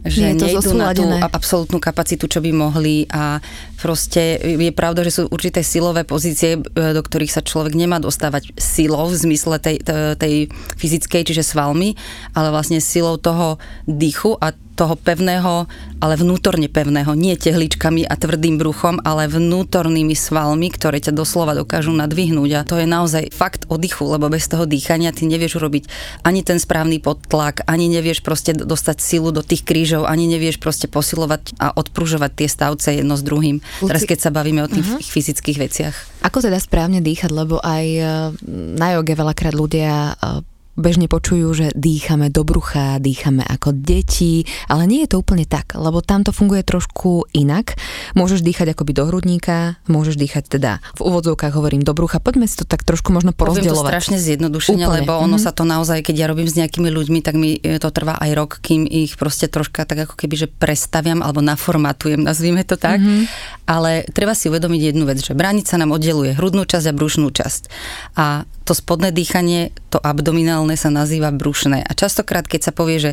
že 0.04 0.32
Nie 0.32 0.36
to 0.36 0.72
na 0.72 0.96
tú 0.96 1.04
absolútnu 1.04 1.76
kapacitu, 1.76 2.24
čo 2.24 2.40
by 2.40 2.50
mohli 2.56 3.04
a 3.12 3.40
proste 3.76 4.40
je 4.40 4.72
pravda, 4.72 5.04
že 5.04 5.20
sú 5.20 5.22
určité 5.28 5.60
silové 5.60 6.08
pozície, 6.08 6.56
e, 6.56 6.60
do 6.96 7.02
ktorých 7.04 7.32
sa 7.32 7.44
človek 7.44 7.76
nemá 7.76 8.00
dostávať 8.00 8.56
silou 8.56 9.08
v 9.12 9.16
zmysle 9.16 9.60
tej, 9.60 9.76
tej 10.16 10.48
fyzickej, 10.80 11.22
čiže 11.28 11.44
svalmi, 11.44 11.96
ale 12.32 12.48
vlastne 12.48 12.80
silou 12.80 13.20
toho 13.20 13.60
dýchu 13.84 14.40
a 14.40 14.56
toho 14.80 14.96
pevného, 14.96 15.68
ale 16.00 16.16
vnútorne 16.16 16.72
pevného, 16.72 17.12
nie 17.12 17.36
tehličkami 17.36 18.08
a 18.08 18.16
tvrdým 18.16 18.56
bruchom, 18.56 18.96
ale 19.04 19.28
vnútornými 19.28 20.16
svalmi, 20.16 20.72
ktoré 20.72 21.04
ťa 21.04 21.12
doslova 21.12 21.52
dokážu 21.52 21.92
nadvihnúť. 21.92 22.50
A 22.56 22.64
to 22.64 22.80
je 22.80 22.88
naozaj 22.88 23.28
fakt 23.28 23.68
oddychu, 23.68 24.08
lebo 24.08 24.32
bez 24.32 24.48
toho 24.48 24.64
dýchania 24.64 25.12
ty 25.12 25.28
nevieš 25.28 25.60
urobiť 25.60 25.84
ani 26.24 26.40
ten 26.40 26.56
správny 26.56 27.04
podtlak, 27.04 27.68
ani 27.68 27.92
nevieš 27.92 28.24
proste 28.24 28.56
dostať 28.56 28.96
silu 29.04 29.28
do 29.36 29.44
tých 29.44 29.68
krížov, 29.68 30.08
ani 30.08 30.24
nevieš 30.24 30.56
proste 30.56 30.88
posilovať 30.88 31.60
a 31.60 31.76
odpružovať 31.76 32.30
tie 32.40 32.48
stavce 32.48 32.96
jedno 32.96 33.20
s 33.20 33.22
druhým. 33.22 33.60
Luci... 33.84 33.90
Teraz 33.92 34.08
keď 34.08 34.18
sa 34.24 34.30
bavíme 34.32 34.64
o 34.64 34.72
tých 34.72 34.88
uh-huh. 34.88 35.04
fyzických 35.04 35.58
veciach. 35.60 35.94
Ako 36.24 36.40
teda 36.40 36.56
správne 36.56 37.04
dýchať, 37.04 37.28
lebo 37.28 37.60
aj 37.60 37.84
e, 37.84 38.04
na 38.80 38.96
joge 38.96 39.12
veľakrát 39.12 39.52
ľudia 39.52 40.16
e, 40.16 40.49
bežne 40.78 41.10
počujú, 41.10 41.50
že 41.52 41.66
dýchame 41.74 42.30
do 42.30 42.46
brucha, 42.46 43.02
dýchame 43.02 43.42
ako 43.42 43.74
deti, 43.74 44.46
ale 44.70 44.86
nie 44.86 45.04
je 45.04 45.14
to 45.14 45.20
úplne 45.20 45.44
tak, 45.44 45.74
lebo 45.74 46.00
tam 46.00 46.22
to 46.22 46.30
funguje 46.30 46.62
trošku 46.62 47.26
inak. 47.34 47.74
Môžeš 48.14 48.40
dýchať 48.46 48.74
akoby 48.74 48.92
do 48.94 49.04
hrudníka, 49.10 49.76
môžeš 49.90 50.16
dýchať 50.16 50.58
teda 50.58 50.80
v 50.96 51.00
úvodzovkách 51.04 51.52
hovorím 51.54 51.82
do 51.82 51.92
brucha. 51.92 52.22
Poďme 52.22 52.46
si 52.46 52.56
to 52.58 52.66
tak 52.66 52.86
trošku 52.86 53.10
možno 53.10 53.34
porozdeľovať. 53.34 53.70
Poviem 53.70 53.84
to 53.84 53.90
strašne 53.90 54.16
zjednodušene, 54.18 54.84
úplne. 54.86 54.96
lebo 55.02 55.12
ono 55.18 55.36
mm-hmm. 55.36 55.44
sa 55.44 55.50
to 55.50 55.62
naozaj, 55.66 56.00
keď 56.06 56.16
ja 56.16 56.26
robím 56.30 56.48
s 56.48 56.56
nejakými 56.56 56.88
ľuďmi, 56.88 57.18
tak 57.20 57.34
mi 57.36 57.58
to 57.60 57.88
trvá 57.90 58.16
aj 58.22 58.30
rok, 58.34 58.50
kým 58.62 58.86
ich 58.86 59.18
proste 59.20 59.50
troška 59.50 59.84
tak 59.84 60.08
ako 60.08 60.14
keby, 60.16 60.34
že 60.34 60.48
prestaviam 60.48 61.20
alebo 61.20 61.42
naformatujem, 61.44 62.22
nazvime 62.22 62.62
to 62.62 62.78
tak. 62.78 63.02
Mm-hmm. 63.02 63.26
Ale 63.66 64.06
treba 64.10 64.34
si 64.34 64.50
uvedomiť 64.50 64.80
jednu 64.94 65.06
vec, 65.06 65.22
že 65.22 65.36
bránica 65.36 65.78
nám 65.78 65.94
oddeluje 65.94 66.34
hrudnú 66.34 66.66
časť 66.66 66.90
a 66.90 66.96
brušnú 66.96 67.30
časť. 67.30 67.62
A 68.18 68.46
to 68.70 68.78
spodné 68.78 69.10
dýchanie, 69.10 69.74
to 69.90 69.98
abdominálne 69.98 70.78
sa 70.78 70.94
nazýva 70.94 71.34
brušné. 71.34 71.82
A 71.82 71.90
častokrát, 71.90 72.46
keď 72.46 72.70
sa 72.70 72.72
povie, 72.72 73.02
že 73.02 73.12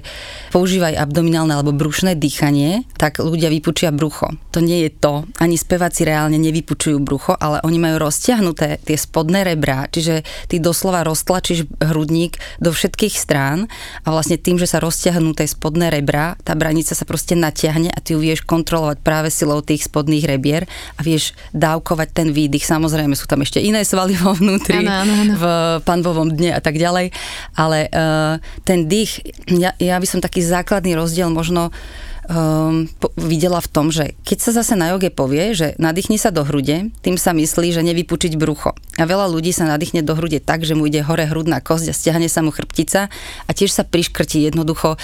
používaj 0.53 0.93
abdominálne 0.93 1.57
alebo 1.57 1.73
brušné 1.73 2.13
dýchanie, 2.13 2.85
tak 3.01 3.17
ľudia 3.17 3.49
vypučia 3.49 3.89
brucho. 3.89 4.37
To 4.53 4.61
nie 4.61 4.85
je 4.85 4.93
to. 4.93 5.25
Ani 5.41 5.57
speváci 5.57 6.05
reálne 6.05 6.37
nevypučujú 6.37 7.01
brucho, 7.01 7.33
ale 7.33 7.57
oni 7.65 7.81
majú 7.81 8.05
rozťahnuté 8.05 8.85
tie 8.85 8.97
spodné 9.01 9.41
rebrá, 9.41 9.89
čiže 9.89 10.21
ty 10.45 10.61
doslova 10.61 11.01
roztlačíš 11.01 11.65
hrudník 11.81 12.37
do 12.61 12.69
všetkých 12.69 13.17
strán 13.17 13.65
a 14.05 14.13
vlastne 14.13 14.37
tým, 14.37 14.61
že 14.61 14.69
sa 14.69 14.77
rozťahnú 14.77 15.33
tie 15.33 15.49
spodné 15.49 15.89
rebrá, 15.89 16.37
tá 16.45 16.53
branica 16.53 16.93
sa 16.93 17.01
proste 17.09 17.33
natiahne 17.33 17.89
a 17.89 17.97
ty 17.97 18.13
ju 18.13 18.21
vieš 18.21 18.45
kontrolovať 18.45 19.01
práve 19.01 19.33
silou 19.33 19.65
tých 19.65 19.89
spodných 19.89 20.29
rebier 20.29 20.69
a 20.93 21.01
vieš 21.01 21.33
dávkovať 21.57 22.13
ten 22.13 22.29
výdych. 22.29 22.61
Samozrejme 22.61 23.17
sú 23.17 23.25
tam 23.25 23.41
ešte 23.41 23.57
iné 23.57 23.81
svaly 23.81 24.13
vo 24.13 24.37
vnútri, 24.37 24.85
ano, 24.85 25.01
ano, 25.01 25.13
ano. 25.17 25.33
v 25.33 25.46
panvovom 25.83 26.29
dne 26.31 26.55
a 26.55 26.61
tak 26.61 26.77
ďalej, 26.77 27.11
ale 27.57 27.87
uh, 27.89 28.41
ten 28.67 28.85
dých, 28.85 29.23
ja, 29.49 29.73
ja 29.77 29.95
by 29.97 30.07
som 30.07 30.19
taký 30.23 30.43
základný 30.43 30.93
rozdiel 30.93 31.31
možno 31.33 31.73
um, 32.27 32.87
po, 32.99 33.11
videla 33.15 33.59
v 33.63 33.71
tom, 33.71 33.87
že 33.89 34.13
keď 34.23 34.37
sa 34.39 34.51
zase 34.61 34.75
na 34.75 34.93
joge 34.93 35.09
povie, 35.09 35.55
že 35.55 35.73
nadýchni 35.79 36.19
sa 36.19 36.29
do 36.29 36.43
hrude, 36.43 36.91
tým 37.01 37.15
sa 37.15 37.31
myslí, 37.33 37.73
že 37.73 37.81
nevypučiť 37.83 38.35
brucho. 38.35 38.75
A 38.99 39.03
veľa 39.07 39.31
ľudí 39.31 39.55
sa 39.55 39.67
nadýchne 39.67 40.03
do 40.03 40.13
hrude 40.13 40.43
tak, 40.43 40.67
že 40.67 40.75
mu 40.75 40.85
ide 40.87 41.01
hore 41.03 41.25
hrudná 41.25 41.63
kosť 41.63 41.91
a 41.91 41.93
stiahne 41.95 42.27
sa 42.27 42.43
mu 42.43 42.51
chrbtica 42.51 43.07
a 43.47 43.51
tiež 43.51 43.71
sa 43.71 43.87
priškrtí 43.87 44.43
jednoducho. 44.47 44.99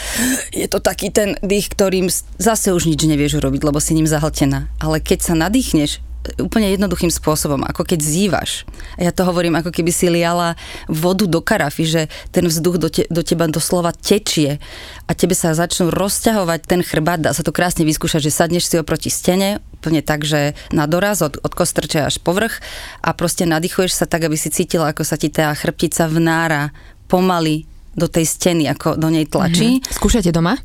Je 0.52 0.68
to 0.68 0.84
taký 0.84 1.10
ten 1.10 1.40
dých, 1.42 1.72
ktorým 1.72 2.12
zase 2.38 2.76
už 2.76 2.88
nič 2.88 3.00
nevieš 3.04 3.40
urobiť, 3.40 3.62
lebo 3.64 3.80
si 3.80 3.96
ním 3.96 4.08
zahltená. 4.08 4.70
Ale 4.78 5.00
keď 5.00 5.20
sa 5.24 5.34
nadýchneš 5.34 6.04
úplne 6.40 6.72
jednoduchým 6.72 7.12
spôsobom, 7.12 7.62
ako 7.68 7.84
keď 7.84 8.00
zývaš. 8.00 8.64
Ja 8.96 9.12
to 9.12 9.28
hovorím, 9.28 9.60
ako 9.60 9.76
keby 9.76 9.92
si 9.92 10.08
liala 10.08 10.56
vodu 10.88 11.28
do 11.28 11.44
karafy, 11.44 11.84
že 11.84 12.02
ten 12.32 12.48
vzduch 12.48 12.80
do, 12.80 12.88
te, 12.88 13.04
do 13.12 13.22
teba 13.22 13.48
doslova 13.52 13.92
tečie 13.92 14.64
a 15.08 15.12
tebe 15.12 15.36
sa 15.36 15.52
začnú 15.52 15.92
rozťahovať 15.92 16.60
ten 16.64 16.82
chrbát, 16.82 17.20
dá 17.20 17.36
sa 17.36 17.44
to 17.44 17.52
krásne 17.52 17.84
vyskúšať, 17.84 18.24
že 18.24 18.32
sadneš 18.32 18.72
si 18.72 18.80
oproti 18.80 19.12
stene, 19.12 19.60
úplne 19.76 20.00
tak, 20.00 20.24
že 20.24 20.56
na 20.72 20.88
doraz 20.88 21.20
od, 21.20 21.36
od 21.44 21.52
kostrče 21.52 22.08
až 22.08 22.24
povrch 22.24 22.64
a 23.04 23.12
proste 23.12 23.44
nadýchuješ 23.44 24.00
sa 24.00 24.06
tak, 24.08 24.24
aby 24.24 24.40
si 24.40 24.48
cítila, 24.48 24.96
ako 24.96 25.04
sa 25.04 25.20
ti 25.20 25.28
tá 25.28 25.52
chrbtica 25.52 26.08
vnára 26.08 26.72
pomaly 27.12 27.68
do 27.94 28.10
tej 28.10 28.26
steny, 28.26 28.66
ako 28.70 28.98
do 28.98 29.10
nej 29.14 29.30
tlačí. 29.30 29.80
Mm-hmm. 29.80 29.94
Skúšate 29.94 30.30
doma? 30.34 30.58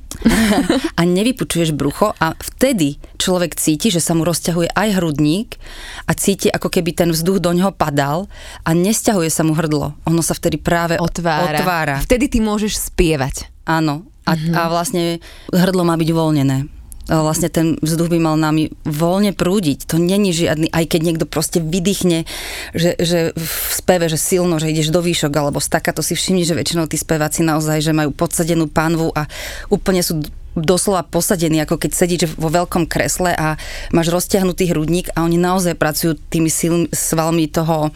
a 0.99 1.02
nevypučuješ 1.04 1.76
brucho 1.76 2.16
a 2.16 2.35
vtedy 2.35 2.97
človek 3.20 3.54
cíti, 3.54 3.92
že 3.92 4.00
sa 4.00 4.16
mu 4.16 4.25
rozťahuje 4.25 4.73
aj 4.73 4.88
hrudník 4.99 5.61
a 6.08 6.12
cíti, 6.16 6.49
ako 6.49 6.73
keby 6.73 6.97
ten 6.97 7.11
vzduch 7.12 7.38
do 7.38 7.52
ňoho 7.52 7.76
padal 7.76 8.26
a 8.64 8.70
nesťahuje 8.73 9.28
sa 9.28 9.44
mu 9.44 9.52
hrdlo. 9.52 9.94
Ono 10.08 10.23
sa 10.25 10.32
vtedy 10.32 10.56
práve 10.56 10.97
otvára. 10.97 11.61
otvára. 11.61 11.97
Vtedy 12.02 12.32
ty 12.32 12.38
môžeš 12.40 12.90
spievať. 12.90 13.52
Áno. 13.68 14.08
A, 14.28 14.37
mm-hmm. 14.37 14.54
a 14.56 14.62
vlastne 14.68 15.04
hrdlo 15.52 15.88
má 15.88 15.97
byť 15.97 16.08
uvoľnené 16.12 16.77
vlastne 17.09 17.49
ten 17.49 17.81
vzduch 17.81 18.12
by 18.12 18.19
mal 18.21 18.37
nami 18.37 18.69
voľne 18.85 19.33
prúdiť. 19.33 19.88
To 19.88 19.97
není 19.97 20.31
žiadny, 20.37 20.69
aj 20.69 20.85
keď 20.93 21.00
niekto 21.00 21.25
proste 21.25 21.59
vydýchne, 21.65 22.29
že, 22.77 22.95
že 23.00 23.33
v 23.33 23.53
speve, 23.73 24.12
že 24.12 24.21
silno, 24.21 24.61
že 24.61 24.69
ideš 24.69 24.93
do 24.93 25.00
výšok 25.00 25.33
alebo 25.33 25.59
staka, 25.59 25.97
to 25.97 26.05
si 26.05 26.12
všimni, 26.12 26.45
že 26.45 26.53
väčšinou 26.53 26.85
tí 26.85 27.00
speváci 27.00 27.41
naozaj, 27.41 27.81
že 27.81 27.97
majú 27.97 28.12
podsadenú 28.12 28.69
pánvu 28.69 29.17
a 29.17 29.25
úplne 29.73 30.05
sú 30.05 30.21
doslova 30.59 31.07
posadení, 31.07 31.62
ako 31.62 31.79
keď 31.79 31.91
sedíš 31.95 32.35
vo 32.35 32.50
veľkom 32.50 32.91
kresle 32.91 33.31
a 33.31 33.55
máš 33.95 34.11
rozťahnutý 34.11 34.75
hrudník 34.75 35.15
a 35.15 35.23
oni 35.23 35.38
naozaj 35.38 35.79
pracujú 35.79 36.19
tými 36.29 36.50
sil, 36.50 36.91
svalmi 36.91 37.47
toho 37.47 37.95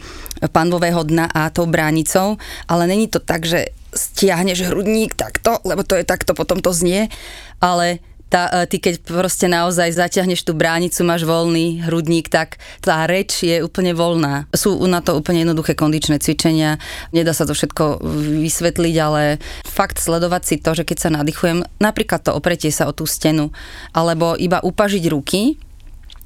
panvového 0.55 1.03
dna 1.03 1.27
a 1.27 1.51
tou 1.51 1.67
bránicou, 1.67 2.39
ale 2.67 2.87
není 2.87 3.11
to 3.11 3.19
tak, 3.19 3.43
že 3.43 3.75
stiahneš 3.93 4.73
hrudník 4.73 5.13
takto, 5.13 5.61
lebo 5.67 5.85
to 5.85 5.99
je 5.99 6.07
takto, 6.07 6.33
potom 6.33 6.63
to 6.63 6.73
znie, 6.73 7.13
ale 7.61 8.01
tá, 8.33 8.49
e, 8.49 8.65
ty 8.65 8.81
keď 8.81 9.05
proste 9.05 9.45
naozaj 9.45 9.93
zaťahneš 9.93 10.41
tú 10.41 10.57
bránicu, 10.57 11.05
máš 11.05 11.21
voľný 11.21 11.85
hrudník, 11.85 12.33
tak 12.33 12.57
tá 12.81 13.05
reč 13.05 13.45
je 13.45 13.61
úplne 13.61 13.93
voľná. 13.93 14.49
Sú 14.49 14.73
na 14.89 15.05
to 15.05 15.13
úplne 15.13 15.45
jednoduché 15.45 15.77
kondičné 15.77 16.17
cvičenia, 16.17 16.81
nedá 17.13 17.37
sa 17.37 17.45
to 17.45 17.53
všetko 17.53 18.01
vysvetliť, 18.41 18.95
ale 18.97 19.37
fakt 19.61 20.01
sledovať 20.01 20.41
si 20.41 20.55
to, 20.57 20.73
že 20.73 20.81
keď 20.89 20.97
sa 20.97 21.13
nadýchujem, 21.13 21.61
napríklad 21.77 22.25
to 22.25 22.33
opretie 22.33 22.73
sa 22.73 22.89
o 22.89 22.95
tú 22.97 23.05
stenu, 23.05 23.53
alebo 23.93 24.33
iba 24.33 24.57
upažiť 24.65 25.05
ruky, 25.13 25.61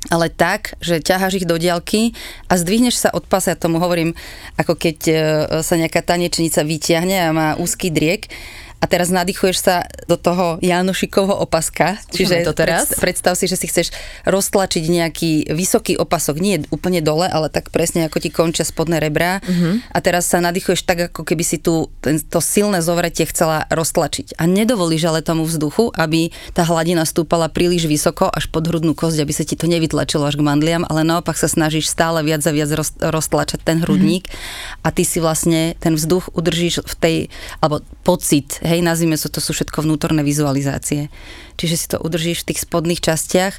ale 0.07 0.31
tak, 0.31 0.79
že 0.79 1.03
ťaháš 1.03 1.43
ich 1.43 1.49
do 1.49 1.59
diaľky 1.59 2.15
a 2.47 2.55
zdvihneš 2.55 2.95
sa 2.95 3.09
od 3.11 3.27
pasa, 3.27 3.51
ja 3.51 3.59
tomu 3.59 3.83
hovorím, 3.83 4.15
ako 4.55 4.79
keď 4.79 4.97
e, 5.09 5.13
sa 5.59 5.75
nejaká 5.75 5.99
tanečnica 5.99 6.63
vyťahne 6.63 7.17
a 7.27 7.35
má 7.35 7.47
úzky 7.59 7.91
driek, 7.91 8.31
a 8.77 8.85
teraz 8.85 9.09
nadýchuješ 9.09 9.57
sa 9.57 9.89
do 10.05 10.21
toho 10.21 10.61
Janošikovho 10.61 11.33
opaska. 11.33 11.97
Čiže 12.13 12.45
to 12.45 12.53
teraz. 12.53 12.93
predstav 13.01 13.33
si, 13.33 13.49
že 13.49 13.57
si 13.57 13.65
chceš 13.65 13.89
roztlačiť 14.29 14.83
nejaký 14.85 15.31
vysoký 15.49 15.97
opasok, 15.97 16.37
nie 16.37 16.61
úplne 16.69 17.01
dole, 17.01 17.25
ale 17.25 17.49
tak 17.49 17.73
presne 17.73 18.05
ako 18.05 18.21
ti 18.21 18.29
končia 18.29 18.61
spodné 18.61 19.01
rebra. 19.01 19.41
Uh-huh. 19.41 19.81
A 19.89 19.97
teraz 19.97 20.29
sa 20.29 20.37
nadýchuješ 20.37 20.85
tak, 20.85 21.09
ako 21.09 21.25
keby 21.25 21.41
si 21.41 21.57
tu 21.57 21.89
to 22.29 22.39
silné 22.39 22.85
zovretie 22.85 23.25
chcela 23.25 23.65
roztlačiť. 23.73 24.37
A 24.37 24.45
nedovolíš 24.45 25.09
ale 25.09 25.25
tomu 25.25 25.49
vzduchu, 25.49 25.89
aby 25.97 26.29
tá 26.53 26.61
hladina 26.61 27.01
stúpala 27.09 27.49
príliš 27.49 27.89
vysoko 27.89 28.29
až 28.29 28.45
pod 28.45 28.69
hrudnú 28.69 28.93
kosť, 28.93 29.25
aby 29.25 29.33
sa 29.33 29.41
ti 29.41 29.57
to 29.57 29.65
nevytlačilo 29.65 30.29
až 30.29 30.37
k 30.37 30.45
mandliam, 30.45 30.85
ale 30.85 31.01
naopak 31.01 31.33
sa 31.33 31.49
snažíš 31.49 31.89
stále 31.89 32.21
viac 32.21 32.45
a 32.45 32.53
viac 32.53 32.69
roz, 32.69 32.93
roztlačať 33.01 33.65
ten 33.65 33.81
hrudník 33.81 34.29
uh-huh. 34.29 34.85
a 34.85 34.93
ty 34.93 35.01
si 35.01 35.17
vlastne 35.17 35.73
ten 35.81 35.97
vzduch 35.97 36.29
udržíš 36.37 36.85
v 36.85 36.93
tej, 37.01 37.17
alebo 37.57 37.81
pocit, 38.05 38.61
hej, 38.67 38.83
nazvime 38.83 39.15
sa, 39.15 39.31
to 39.31 39.39
sú 39.39 39.55
všetko 39.55 39.87
vnútorné 39.87 40.21
vizualizácie. 40.21 41.07
Čiže 41.55 41.75
si 41.79 41.87
to 41.87 41.97
udržíš 42.03 42.43
v 42.43 42.47
tých 42.53 42.67
spodných 42.67 42.99
častiach, 42.99 43.55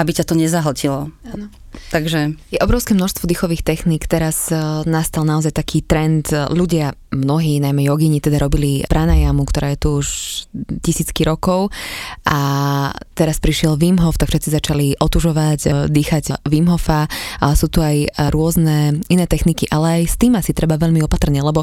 aby 0.00 0.16
ťa 0.16 0.24
to 0.24 0.32
nezahltilo. 0.32 1.12
Takže... 1.92 2.34
Je 2.50 2.58
obrovské 2.58 2.96
množstvo 2.98 3.30
dýchových 3.30 3.62
techník. 3.62 4.08
Teraz 4.08 4.50
uh, 4.50 4.82
nastal 4.88 5.22
naozaj 5.22 5.54
taký 5.54 5.84
trend. 5.86 6.32
Ľudia, 6.32 6.96
mnohí, 7.14 7.62
najmä 7.62 7.86
jogini, 7.86 8.18
teda 8.18 8.42
robili 8.42 8.82
pranajamu, 8.90 9.46
ktorá 9.46 9.76
je 9.76 9.78
tu 9.78 9.88
už 10.02 10.08
tisícky 10.82 11.22
rokov 11.22 11.70
a 12.26 12.40
teraz 13.14 13.38
prišiel 13.38 13.78
Wim 13.78 14.02
Hof, 14.02 14.18
tak 14.18 14.34
všetci 14.34 14.50
začali 14.50 14.86
otužovať, 14.98 15.60
uh, 15.68 15.72
dýchať 15.86 16.42
Wim 16.48 16.66
Hofa 16.66 17.06
a 17.38 17.54
sú 17.54 17.70
tu 17.70 17.84
aj 17.84 18.18
rôzne 18.34 19.04
iné 19.06 19.24
techniky, 19.30 19.70
ale 19.70 20.02
aj 20.02 20.02
s 20.10 20.16
tým 20.18 20.34
asi 20.34 20.50
treba 20.50 20.74
veľmi 20.74 21.04
opatrne, 21.06 21.38
lebo 21.38 21.62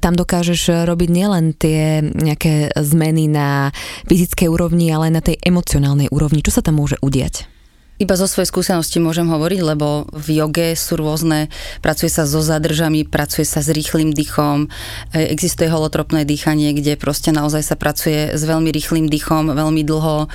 tam 0.00 0.16
dokážeš 0.16 0.88
robiť 0.88 1.08
nielen 1.12 1.52
tie 1.52 2.00
nejaké 2.00 2.72
zmeny 2.78 3.28
na 3.28 3.68
fyzickej 4.08 4.48
úrovni, 4.48 4.88
ale 4.88 5.12
aj 5.12 5.12
na 5.12 5.22
tej 5.24 5.36
emocionálnej 5.44 6.08
úrovni. 6.08 6.40
Čo 6.40 6.56
sa 6.56 6.64
tam 6.64 6.80
môže 6.80 6.96
udiať? 7.04 7.51
Iba 8.02 8.18
zo 8.18 8.26
svojej 8.26 8.50
skúsenosti 8.50 8.98
môžem 8.98 9.30
hovoriť, 9.30 9.60
lebo 9.62 10.10
v 10.10 10.42
joge 10.42 10.74
sú 10.74 10.98
rôzne, 10.98 11.46
pracuje 11.78 12.10
sa 12.10 12.26
so 12.26 12.42
zadržami, 12.42 13.06
pracuje 13.06 13.46
sa 13.46 13.62
s 13.62 13.70
rýchlým 13.70 14.10
dýchom, 14.10 14.66
e, 15.14 15.30
existuje 15.30 15.70
holotropné 15.70 16.26
dýchanie, 16.26 16.74
kde 16.74 16.98
proste 16.98 17.30
naozaj 17.30 17.62
sa 17.62 17.78
pracuje 17.78 18.34
s 18.34 18.42
veľmi 18.42 18.74
rýchlým 18.74 19.06
dýchom, 19.06 19.54
veľmi 19.54 19.86
dlho. 19.86 20.26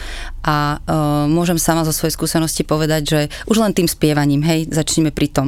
A 0.47 0.79
uh, 0.79 1.27
môžem 1.27 1.59
sama 1.59 1.83
zo 1.83 1.91
svojej 1.91 2.15
skúsenosti 2.15 2.63
povedať, 2.63 3.01
že 3.03 3.19
už 3.51 3.59
len 3.59 3.75
tým 3.75 3.83
spievaním, 3.83 4.39
hej, 4.47 4.71
začneme 4.71 5.11
pri 5.11 5.27
tom, 5.27 5.47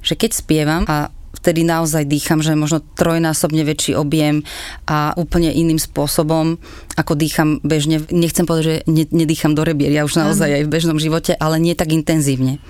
že 0.00 0.16
keď 0.16 0.30
spievam 0.32 0.82
a 0.88 1.12
vtedy 1.36 1.64
naozaj 1.64 2.08
dýcham, 2.08 2.40
že 2.40 2.58
možno 2.58 2.80
trojnásobne 2.96 3.62
väčší 3.64 3.94
objem 3.94 4.42
a 4.88 5.12
úplne 5.14 5.52
iným 5.52 5.80
spôsobom, 5.80 6.56
ako 6.96 7.12
dýcham 7.14 7.60
bežne. 7.60 8.04
Nechcem 8.08 8.48
povedať, 8.48 8.64
že 8.64 8.76
nedýcham 9.12 9.52
do 9.52 9.62
rebier, 9.62 9.92
ja 9.92 10.04
už 10.04 10.18
naozaj 10.18 10.62
aj 10.62 10.62
v 10.64 10.72
bežnom 10.72 10.98
živote, 11.00 11.36
ale 11.36 11.60
nie 11.60 11.76
tak 11.76 11.92
intenzívne 11.92 12.60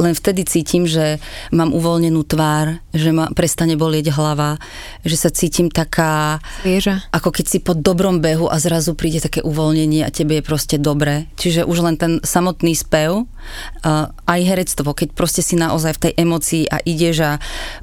len 0.00 0.12
vtedy 0.16 0.46
cítim, 0.48 0.88
že 0.88 1.20
mám 1.52 1.72
uvoľnenú 1.74 2.24
tvár, 2.24 2.80
že 2.92 3.12
ma 3.12 3.28
prestane 3.32 3.76
bolieť 3.76 4.12
hlava, 4.12 4.56
že 5.04 5.16
sa 5.16 5.28
cítim 5.28 5.68
taká... 5.68 6.40
Svieža. 6.62 7.04
Ako 7.12 7.32
keď 7.32 7.44
si 7.48 7.58
po 7.60 7.76
dobrom 7.76 8.22
behu 8.22 8.48
a 8.48 8.56
zrazu 8.56 8.96
príde 8.96 9.20
také 9.20 9.44
uvoľnenie 9.44 10.02
a 10.04 10.14
tebe 10.14 10.40
je 10.40 10.44
proste 10.44 10.76
dobre. 10.80 11.28
Čiže 11.36 11.68
už 11.68 11.78
len 11.84 11.96
ten 12.00 12.18
samotný 12.24 12.72
spev, 12.74 13.24
uh, 13.24 14.12
aj 14.26 14.40
herectvo, 14.42 14.94
keď 14.96 15.08
proste 15.12 15.42
si 15.44 15.58
naozaj 15.58 15.98
v 15.98 16.02
tej 16.08 16.12
emocii 16.18 16.64
a 16.68 16.80
ideš 16.82 17.16
a 17.22 17.32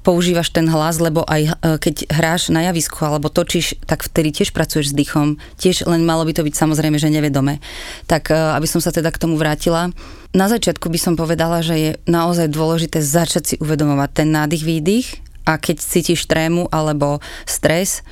používaš 0.01 0.49
ten 0.53 0.67
hlas, 0.67 0.97
lebo 0.97 1.23
aj 1.27 1.41
uh, 1.49 1.77
keď 1.77 2.09
hráš 2.09 2.49
na 2.49 2.67
javisku 2.69 2.99
alebo 3.03 3.31
točíš, 3.31 3.77
tak 3.85 4.05
vtedy 4.05 4.33
tiež 4.33 4.51
pracuješ 4.51 4.91
s 4.91 4.97
dýchom. 4.97 5.39
Tiež 5.59 5.85
len 5.85 6.03
malo 6.03 6.23
by 6.25 6.33
to 6.35 6.45
byť 6.45 6.55
samozrejme, 6.55 6.97
že 6.97 7.11
nevedome. 7.11 7.61
Tak 8.09 8.33
uh, 8.33 8.57
aby 8.57 8.67
som 8.67 8.81
sa 8.83 8.93
teda 8.93 9.09
k 9.11 9.21
tomu 9.21 9.35
vrátila, 9.39 9.91
na 10.33 10.45
začiatku 10.45 10.89
by 10.93 10.99
som 11.01 11.13
povedala, 11.17 11.65
že 11.65 11.75
je 11.75 11.91
naozaj 12.05 12.53
dôležité 12.53 13.01
začať 13.01 13.43
si 13.43 13.55
uvedomovať 13.57 14.09
ten 14.13 14.29
nádych, 14.29 14.63
výdych 14.63 15.07
a 15.49 15.57
keď 15.57 15.81
cítiš 15.81 16.29
trému 16.29 16.69
alebo 16.69 17.17
stres, 17.49 18.05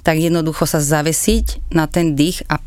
tak 0.00 0.16
jednoducho 0.16 0.64
sa 0.64 0.80
zavesiť 0.80 1.72
na 1.72 1.84
ten 1.84 2.16
dých 2.16 2.44
a 2.48 2.58
e, 2.58 2.62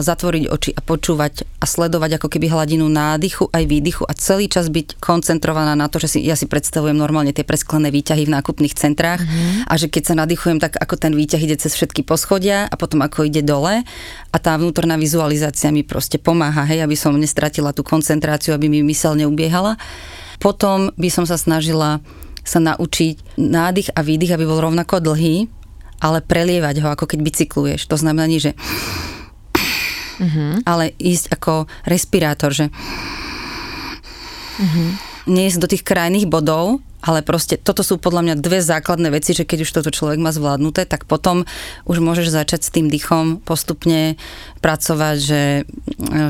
zatvoriť 0.00 0.44
oči 0.48 0.70
a 0.72 0.80
počúvať 0.80 1.44
a 1.60 1.64
sledovať 1.68 2.16
ako 2.16 2.28
keby 2.32 2.48
hladinu 2.48 2.88
nádychu 2.88 3.52
aj 3.52 3.64
výdychu 3.68 4.02
a 4.08 4.16
celý 4.16 4.48
čas 4.48 4.72
byť 4.72 4.96
koncentrovaná 4.96 5.76
na 5.76 5.92
to, 5.92 6.00
že 6.00 6.16
si, 6.16 6.18
ja 6.24 6.34
si 6.34 6.48
predstavujem 6.48 6.96
normálne 6.96 7.36
tie 7.36 7.44
presklené 7.44 7.92
výťahy 7.92 8.24
v 8.24 8.34
nákupných 8.40 8.74
centrách 8.74 9.20
mm-hmm. 9.20 9.68
a 9.68 9.72
že 9.76 9.92
keď 9.92 10.02
sa 10.08 10.14
nadýchujem, 10.16 10.58
tak 10.58 10.80
ako 10.80 10.94
ten 10.96 11.12
výťah 11.12 11.42
ide 11.44 11.56
cez 11.60 11.76
všetky 11.76 12.02
poschodia 12.08 12.64
a 12.66 12.74
potom 12.80 13.04
ako 13.04 13.28
ide 13.28 13.44
dole 13.44 13.84
a 14.32 14.36
tá 14.40 14.56
vnútorná 14.56 14.96
vizualizácia 14.96 15.68
mi 15.68 15.84
proste 15.84 16.16
pomáha, 16.16 16.64
hej, 16.64 16.84
aby 16.84 16.96
som 16.96 17.12
nestratila 17.12 17.76
tú 17.76 17.84
koncentráciu, 17.84 18.56
aby 18.56 18.72
mi 18.72 18.80
mysel 18.88 19.12
neubiehala. 19.18 19.76
Potom 20.38 20.94
by 20.94 21.08
som 21.10 21.26
sa 21.26 21.34
snažila 21.34 22.00
sa 22.48 22.64
naučiť 22.64 23.36
nádych 23.36 23.92
a 23.92 24.00
výdych, 24.00 24.32
aby 24.32 24.48
bol 24.48 24.64
rovnako 24.64 25.04
dlhý, 25.04 25.52
ale 25.98 26.22
prelievať 26.22 26.82
ho 26.82 26.88
ako 26.94 27.04
keď 27.06 27.18
bicykluješ. 27.22 27.86
To 27.90 27.96
znamená 27.98 28.30
že 28.38 28.54
uh-huh. 30.18 30.62
ale 30.66 30.92
ísť 30.98 31.32
ako 31.32 31.70
respirátor, 31.86 32.50
že 32.52 32.68
uh-huh. 34.58 34.88
nie 35.30 35.46
ísť 35.48 35.60
do 35.62 35.70
tých 35.70 35.86
krajných 35.86 36.26
bodov, 36.26 36.82
ale 36.98 37.22
proste 37.22 37.54
toto 37.54 37.86
sú 37.86 37.94
podľa 38.02 38.22
mňa 38.26 38.34
dve 38.42 38.58
základné 38.58 39.14
veci, 39.14 39.30
že 39.30 39.46
keď 39.46 39.62
už 39.62 39.70
toto 39.70 39.94
človek 39.94 40.18
má 40.18 40.34
zvládnuté, 40.34 40.82
tak 40.82 41.06
potom 41.06 41.46
už 41.86 42.02
môžeš 42.02 42.34
začať 42.34 42.66
s 42.66 42.74
tým 42.74 42.90
dýchom 42.90 43.38
postupne 43.46 44.18
pracovať, 44.58 45.16
že, 45.22 45.62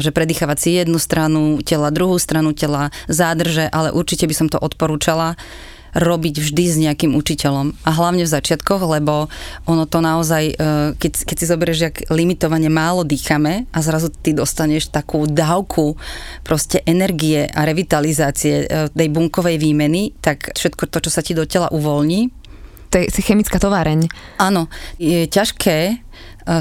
že 0.05 0.11
predýchavať 0.13 0.59
si 0.61 0.77
jednu 0.77 1.01
stranu 1.01 1.65
tela, 1.65 1.89
druhú 1.89 2.21
stranu 2.21 2.53
tela, 2.53 2.93
zádrže, 3.09 3.65
ale 3.73 3.97
určite 3.97 4.29
by 4.29 4.35
som 4.37 4.49
to 4.53 4.61
odporúčala 4.61 5.41
robiť 5.95 6.35
vždy 6.41 6.65
s 6.69 6.77
nejakým 6.81 7.17
učiteľom. 7.17 7.73
A 7.85 7.91
hlavne 7.95 8.25
v 8.25 8.35
začiatkoch, 8.35 8.83
lebo 8.89 9.29
ono 9.65 9.85
to 9.89 10.05
naozaj, 10.05 10.45
e, 10.53 10.55
keď, 10.97 11.13
keď 11.25 11.37
si 11.37 11.47
zoberieš, 11.47 11.81
jak 11.81 11.97
limitovane 12.13 12.69
málo 12.69 13.05
dýchame 13.05 13.69
a 13.73 13.79
zrazu 13.81 14.13
ty 14.13 14.37
dostaneš 14.37 14.93
takú 14.93 15.25
dávku 15.25 15.97
proste 16.45 16.85
energie 16.85 17.49
a 17.49 17.65
revitalizácie 17.65 18.65
e, 18.65 18.89
tej 18.93 19.09
bunkovej 19.09 19.57
výmeny, 19.57 20.17
tak 20.21 20.53
všetko 20.57 20.91
to, 20.91 20.99
čo 21.09 21.11
sa 21.13 21.25
ti 21.25 21.33
do 21.33 21.49
tela 21.49 21.71
uvoľní, 21.73 22.39
to 22.89 23.05
je 23.05 23.21
chemická 23.21 23.61
továreň. 23.61 24.09
Áno, 24.41 24.73
je 24.97 25.29
ťažké 25.29 26.01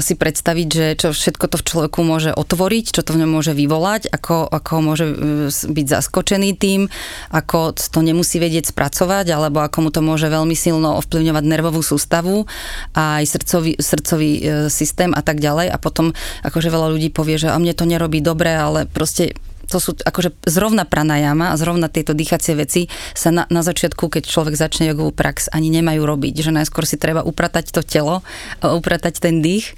si 0.04 0.14
predstaviť, 0.14 0.68
že 0.68 0.86
čo 1.00 1.08
všetko 1.16 1.48
to 1.48 1.56
v 1.56 1.66
človeku 1.66 2.00
môže 2.04 2.30
otvoriť, 2.36 2.92
čo 2.92 3.00
to 3.00 3.16
v 3.16 3.24
ňom 3.24 3.40
môže 3.40 3.56
vyvolať, 3.56 4.12
ako, 4.12 4.44
ako 4.44 4.72
môže 4.84 5.06
e, 5.08 5.14
byť 5.48 5.86
zaskočený 5.88 6.50
tým, 6.60 6.92
ako 7.32 7.72
to 7.72 8.00
nemusí 8.04 8.36
vedieť 8.36 8.68
spracovať, 8.68 9.32
alebo 9.32 9.64
ako 9.64 9.88
mu 9.88 9.90
to 9.90 10.04
môže 10.04 10.28
veľmi 10.28 10.52
silno 10.52 11.00
ovplyvňovať 11.00 11.44
nervovú 11.48 11.80
sústavu 11.80 12.44
a 12.92 13.24
aj 13.24 13.24
srdcový, 13.32 13.72
srdcový 13.80 14.30
e, 14.36 14.40
systém 14.68 15.16
a 15.16 15.24
tak 15.24 15.40
ďalej. 15.40 15.72
A 15.72 15.80
potom 15.80 16.12
akože 16.44 16.68
veľa 16.68 16.92
ľudí 16.92 17.08
povie, 17.08 17.40
že 17.40 17.48
a 17.48 17.56
mne 17.56 17.72
to 17.72 17.88
nerobí 17.88 18.20
dobre, 18.20 18.52
ale 18.52 18.84
proste 18.84 19.32
to 19.68 19.78
sú 19.78 19.94
akože 20.00 20.48
zrovna 20.48 20.88
pranajama 20.88 21.52
a 21.52 21.58
zrovna 21.60 21.92
tieto 21.92 22.16
dýchacie 22.16 22.56
veci 22.56 22.88
sa 23.12 23.28
na, 23.28 23.44
na 23.52 23.60
začiatku, 23.60 24.08
keď 24.08 24.24
človek 24.24 24.56
začne 24.56 24.88
jogovú 24.88 25.12
prax, 25.12 25.52
ani 25.52 25.68
nemajú 25.68 26.02
robiť. 26.08 26.40
Že 26.40 26.64
najskôr 26.64 26.88
si 26.88 26.96
treba 26.96 27.20
upratať 27.20 27.70
to 27.70 27.84
telo, 27.84 28.24
upratať 28.64 29.20
ten 29.20 29.44
dých 29.44 29.76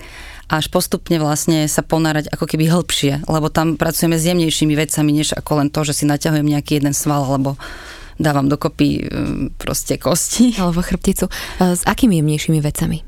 až 0.50 0.66
postupne 0.66 1.14
vlastne 1.22 1.70
sa 1.70 1.86
ponárať 1.86 2.26
ako 2.34 2.42
keby 2.42 2.66
hĺbšie, 2.66 3.30
lebo 3.30 3.54
tam 3.54 3.78
pracujeme 3.78 4.18
s 4.18 4.26
jemnejšími 4.26 4.74
vecami, 4.74 5.10
než 5.14 5.38
ako 5.38 5.62
len 5.62 5.68
to, 5.70 5.86
že 5.86 6.02
si 6.02 6.04
naťahujem 6.10 6.42
nejaký 6.42 6.82
jeden 6.82 6.90
sval, 6.90 7.22
alebo 7.22 7.54
dávam 8.18 8.50
dokopy 8.50 9.06
mm, 9.06 9.46
proste 9.56 9.96
kosti. 9.96 10.52
Alebo 10.60 10.82
chrbticu. 10.82 11.30
S 11.62 11.86
akými 11.86 12.20
jemnejšími 12.20 12.60
vecami? 12.60 13.06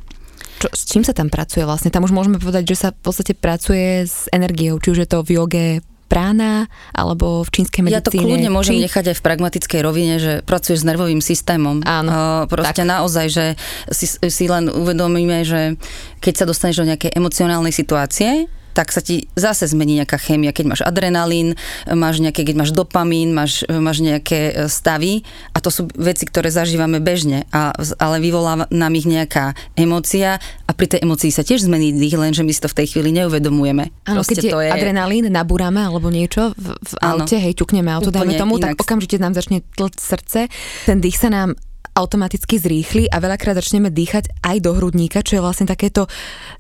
Čo, 0.63 0.69
s 0.71 0.83
čím 0.87 1.03
sa 1.03 1.13
tam 1.13 1.29
pracuje 1.29 1.67
vlastne? 1.67 1.91
Tam 1.91 2.07
už 2.07 2.15
môžeme 2.15 2.39
povedať, 2.39 2.73
že 2.73 2.79
sa 2.79 2.89
v 2.95 3.03
podstate 3.03 3.35
pracuje 3.35 4.07
s 4.07 4.31
energiou, 4.31 4.79
či 4.79 4.95
už 4.95 4.99
je 5.03 5.09
to 5.11 5.27
v 5.27 5.31
joge 5.37 5.67
prána 6.13 6.69
alebo 6.93 7.41
v 7.41 7.49
čínskej 7.49 7.81
medicíne. 7.89 7.97
Ja 7.97 8.05
to 8.05 8.13
kľudne 8.13 8.53
môžem 8.53 8.77
či... 8.77 8.85
nechať 8.85 9.05
aj 9.13 9.17
v 9.17 9.25
pragmatickej 9.25 9.81
rovine, 9.81 10.21
že 10.21 10.33
pracuješ 10.45 10.85
s 10.85 10.89
nervovým 10.89 11.25
systémom. 11.25 11.81
Áno. 11.89 12.13
Uh, 12.13 12.45
proste 12.45 12.85
tak. 12.85 12.93
naozaj, 12.93 13.27
že 13.33 13.47
si, 13.89 14.05
si 14.13 14.45
len 14.45 14.69
uvedomíme, 14.69 15.41
že 15.49 15.81
keď 16.21 16.35
sa 16.37 16.45
dostaneš 16.45 16.85
do 16.85 16.89
nejakej 16.93 17.17
emocionálnej 17.17 17.73
situácie, 17.73 18.45
tak 18.73 18.91
sa 18.91 19.05
ti 19.05 19.29
zase 19.37 19.69
zmení 19.69 20.01
nejaká 20.03 20.17
chémia. 20.17 20.57
Keď 20.57 20.65
máš 20.67 20.83
adrenalín, 20.83 21.55
máš 21.89 22.19
nejaké, 22.19 22.45
keď 22.45 22.57
máš 22.57 22.73
dopamín, 22.73 23.37
máš, 23.37 23.65
máš 23.69 24.01
nejaké 24.01 24.41
e, 24.53 24.53
stavy 24.67 25.23
a 25.53 25.61
to 25.61 25.69
sú 25.69 25.89
veci, 25.95 26.25
ktoré 26.25 26.49
zažívame 26.49 26.99
bežne, 26.99 27.45
a, 27.53 27.77
ale 28.01 28.17
vyvolá 28.19 28.67
nám 28.69 28.93
ich 28.97 29.07
nejaká 29.07 29.53
emócia 29.77 30.41
a 30.67 30.71
pri 30.73 30.97
tej 30.97 31.05
emócii 31.05 31.31
sa 31.31 31.45
tiež 31.45 31.69
zmení 31.69 31.93
dých, 31.93 32.17
lenže 32.17 32.43
my 32.43 32.53
si 32.53 32.61
to 32.65 32.73
v 32.73 32.77
tej 32.83 32.87
chvíli 32.97 33.13
neuvedomujeme. 33.13 33.93
Áno, 34.09 34.25
keď 34.25 34.37
to 34.49 34.59
je 34.61 34.69
adrenalín, 34.73 35.29
nabúrame 35.29 35.85
alebo 35.85 36.09
niečo 36.09 36.57
v, 36.57 36.77
v 36.77 36.93
aute, 37.05 37.37
hej, 37.37 37.55
ťukneme 37.57 37.93
auto, 37.93 38.09
dajme 38.09 38.35
tomu, 38.41 38.57
inak. 38.59 38.75
tak 38.75 38.89
okamžite 38.89 39.21
nám 39.21 39.37
začne 39.37 39.61
tlť 39.77 39.95
srdce, 40.01 40.41
ten 40.89 40.99
dých 40.99 41.21
sa 41.21 41.29
nám 41.29 41.55
automaticky 41.93 42.57
zrýchli 42.57 43.09
a 43.09 43.21
veľakrát 43.21 43.57
začneme 43.61 43.93
dýchať 43.93 44.33
aj 44.41 44.57
do 44.65 44.73
hrudníka, 44.77 45.21
čo 45.21 45.39
je 45.39 45.45
vlastne 45.45 45.69
takéto 45.69 46.09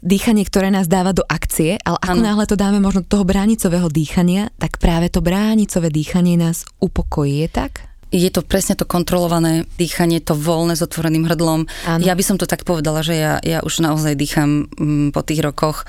dýchanie, 0.05 0.45
ktoré 0.45 0.69
nás 0.69 0.89
dáva 0.89 1.17
do 1.17 1.25
akcie, 1.25 1.81
ale 1.83 1.99
ako 2.01 2.21
ano. 2.21 2.27
náhle 2.29 2.45
to 2.49 2.57
dáme 2.57 2.79
možno 2.79 3.05
do 3.05 3.11
toho 3.19 3.25
bránicového 3.25 3.89
dýchania, 3.89 4.53
tak 4.61 4.77
práve 4.77 5.09
to 5.09 5.25
bránicové 5.25 5.89
dýchanie 5.89 6.37
nás 6.37 6.69
upokojí, 6.81 7.49
je 7.49 7.51
tak? 7.51 7.73
je 8.13 8.29
to 8.29 8.45
presne 8.45 8.77
to 8.77 8.85
kontrolované 8.85 9.65
dýchanie, 9.81 10.21
to 10.21 10.37
voľné 10.37 10.77
s 10.77 10.85
otvoreným 10.85 11.25
hrdlom. 11.25 11.65
Ano. 11.89 12.05
Ja 12.05 12.13
by 12.13 12.21
som 12.21 12.37
to 12.37 12.45
tak 12.45 12.69
povedala, 12.69 13.01
že 13.01 13.17
ja, 13.17 13.41
ja 13.41 13.65
už 13.65 13.81
naozaj 13.81 14.21
dýcham 14.21 14.69
mm, 14.69 15.17
po 15.17 15.25
tých 15.25 15.41
rokoch 15.41 15.89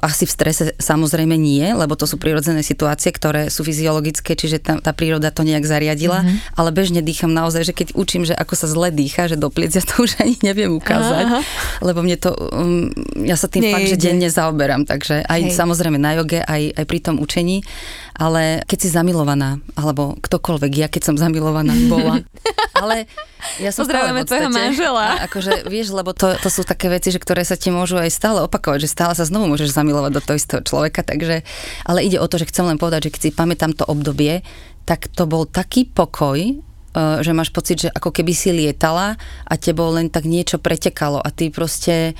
asi 0.00 0.24
v 0.24 0.32
strese 0.32 0.62
samozrejme 0.80 1.36
nie, 1.36 1.64
lebo 1.76 1.92
to 1.92 2.08
sú 2.08 2.16
prirodzené 2.16 2.64
situácie, 2.64 3.12
ktoré 3.12 3.52
sú 3.52 3.60
fyziologické, 3.68 4.32
čiže 4.32 4.64
tá, 4.64 4.80
tá 4.80 4.96
príroda 4.96 5.28
to 5.28 5.44
nejak 5.44 5.68
zariadila, 5.68 6.24
mm-hmm. 6.24 6.56
ale 6.56 6.72
bežne 6.72 7.04
dýcham 7.04 7.28
naozaj, 7.36 7.68
že 7.68 7.76
keď 7.76 7.88
učím, 7.92 8.24
že 8.24 8.32
ako 8.32 8.54
sa 8.56 8.64
zle 8.64 8.88
dýcha, 8.88 9.28
že 9.28 9.36
do 9.36 9.52
pliec, 9.52 9.76
ja 9.76 9.84
to 9.84 10.08
už 10.08 10.24
ani 10.24 10.40
neviem 10.40 10.72
ukázať, 10.72 11.24
aha, 11.28 11.40
aha. 11.44 11.84
lebo 11.84 12.00
mne 12.00 12.16
to, 12.16 12.32
um, 12.32 12.88
ja 13.20 13.36
sa 13.36 13.44
tým 13.44 13.68
Nie, 13.68 13.72
fakt, 13.76 13.92
že 13.92 14.00
denne 14.00 14.32
zaoberám, 14.32 14.88
takže 14.88 15.28
aj 15.28 15.40
Hej. 15.52 15.52
samozrejme 15.52 16.00
na 16.00 16.16
joge, 16.16 16.40
aj, 16.40 16.72
aj 16.72 16.84
pri 16.88 16.98
tom 17.04 17.20
učení, 17.20 17.60
ale 18.18 18.66
keď 18.66 18.78
si 18.82 18.88
zamilovaná, 18.90 19.62
alebo 19.78 20.18
ktokoľvek, 20.18 20.72
ja 20.74 20.88
keď 20.90 21.02
som 21.06 21.16
zamilovaná 21.16 21.70
bola, 21.86 22.18
ale 22.82 23.06
ja 23.62 23.70
som 23.70 23.86
Pozdravujeme 23.86 24.26
tvojho 24.26 24.50
manžela. 24.50 25.22
A 25.22 25.30
akože, 25.30 25.70
vieš, 25.70 25.94
lebo 25.94 26.10
to, 26.10 26.34
to 26.42 26.50
sú 26.50 26.66
také 26.66 26.90
veci, 26.90 27.14
že 27.14 27.22
ktoré 27.22 27.46
sa 27.46 27.54
ti 27.54 27.70
môžu 27.70 27.94
aj 27.94 28.10
stále 28.10 28.42
opakovať, 28.42 28.84
že 28.84 28.90
stále 28.90 29.14
sa 29.14 29.22
znovu 29.22 29.46
môžeš 29.54 29.70
zamilovať 29.70 30.10
do 30.18 30.22
toho 30.22 30.36
istého 30.36 30.60
človeka, 30.66 31.06
takže, 31.06 31.46
ale 31.86 32.02
ide 32.02 32.18
o 32.18 32.26
to, 32.26 32.42
že 32.42 32.50
chcem 32.50 32.66
len 32.66 32.76
povedať, 32.76 33.08
že 33.08 33.12
keď 33.14 33.20
si 33.22 33.30
pamätám 33.30 33.72
to 33.72 33.86
obdobie, 33.86 34.42
tak 34.82 35.06
to 35.14 35.30
bol 35.30 35.46
taký 35.46 35.86
pokoj, 35.86 36.58
že 36.98 37.32
máš 37.36 37.50
pocit, 37.54 37.86
že 37.86 37.88
ako 37.92 38.10
keby 38.10 38.32
si 38.34 38.50
lietala 38.50 39.14
a 39.46 39.54
tebou 39.54 39.90
len 39.94 40.10
tak 40.10 40.26
niečo 40.26 40.58
pretekalo 40.58 41.22
a 41.22 41.28
ty 41.30 41.50
proste 41.52 42.18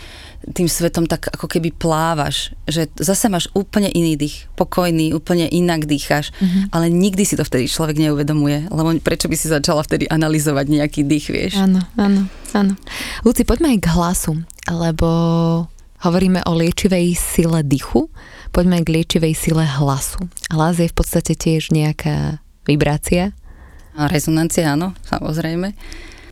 tým 0.54 0.70
svetom 0.70 1.10
tak 1.10 1.34
ako 1.34 1.50
keby 1.50 1.74
plávaš, 1.74 2.54
že 2.70 2.86
zase 2.94 3.26
máš 3.26 3.50
úplne 3.58 3.90
iný 3.90 4.14
dých, 4.14 4.46
pokojný, 4.54 5.10
úplne 5.10 5.50
inak 5.50 5.84
dýcháš, 5.84 6.30
mm-hmm. 6.38 6.70
ale 6.70 6.86
nikdy 6.94 7.26
si 7.26 7.34
to 7.34 7.42
vtedy 7.42 7.66
človek 7.66 7.98
neuvedomuje, 7.98 8.70
lebo 8.70 8.94
prečo 9.02 9.26
by 9.26 9.34
si 9.34 9.50
začala 9.50 9.82
vtedy 9.82 10.06
analyzovať 10.06 10.66
nejaký 10.70 11.00
dých, 11.02 11.26
vieš? 11.26 11.52
Áno, 11.58 11.82
áno, 11.98 12.30
áno. 12.54 12.78
Luci, 13.26 13.42
poďme 13.42 13.74
aj 13.74 13.78
k 13.82 13.92
hlasu, 13.98 14.32
lebo 14.70 15.08
hovoríme 16.06 16.46
o 16.46 16.54
liečivej 16.54 17.18
sile 17.18 17.66
dychu, 17.66 18.06
poďme 18.54 18.86
k 18.86 19.02
liečivej 19.02 19.34
sile 19.34 19.66
hlasu. 19.66 20.22
Hlas 20.54 20.78
je 20.78 20.86
v 20.86 20.96
podstate 20.96 21.34
tiež 21.34 21.74
nejaká 21.74 22.38
vibrácia. 22.62 23.34
Rezonancia, 24.06 24.78
áno, 24.78 24.94
samozrejme 25.02 25.74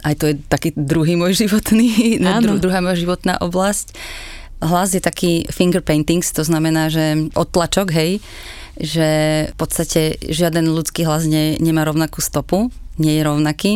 aj 0.06 0.14
to 0.22 0.24
je 0.30 0.34
taký 0.46 0.70
druhý 0.78 1.18
môj 1.18 1.34
životný, 1.34 2.18
dru, 2.44 2.62
druhá 2.62 2.78
moja 2.78 2.94
životná 2.94 3.42
oblasť. 3.42 3.98
Hlas 4.62 4.94
je 4.94 5.02
taký 5.02 5.44
finger 5.50 5.82
paintings, 5.82 6.30
to 6.32 6.46
znamená, 6.46 6.88
že 6.88 7.28
odtlačok, 7.34 7.92
hej, 7.92 8.22
že 8.78 9.08
v 9.52 9.56
podstate 9.58 10.16
žiaden 10.22 10.70
ľudský 10.70 11.04
hlas 11.04 11.28
ne, 11.28 11.58
nemá 11.60 11.84
rovnakú 11.84 12.22
stopu, 12.22 12.72
nie 12.96 13.20
je 13.20 13.22
rovnaký. 13.26 13.72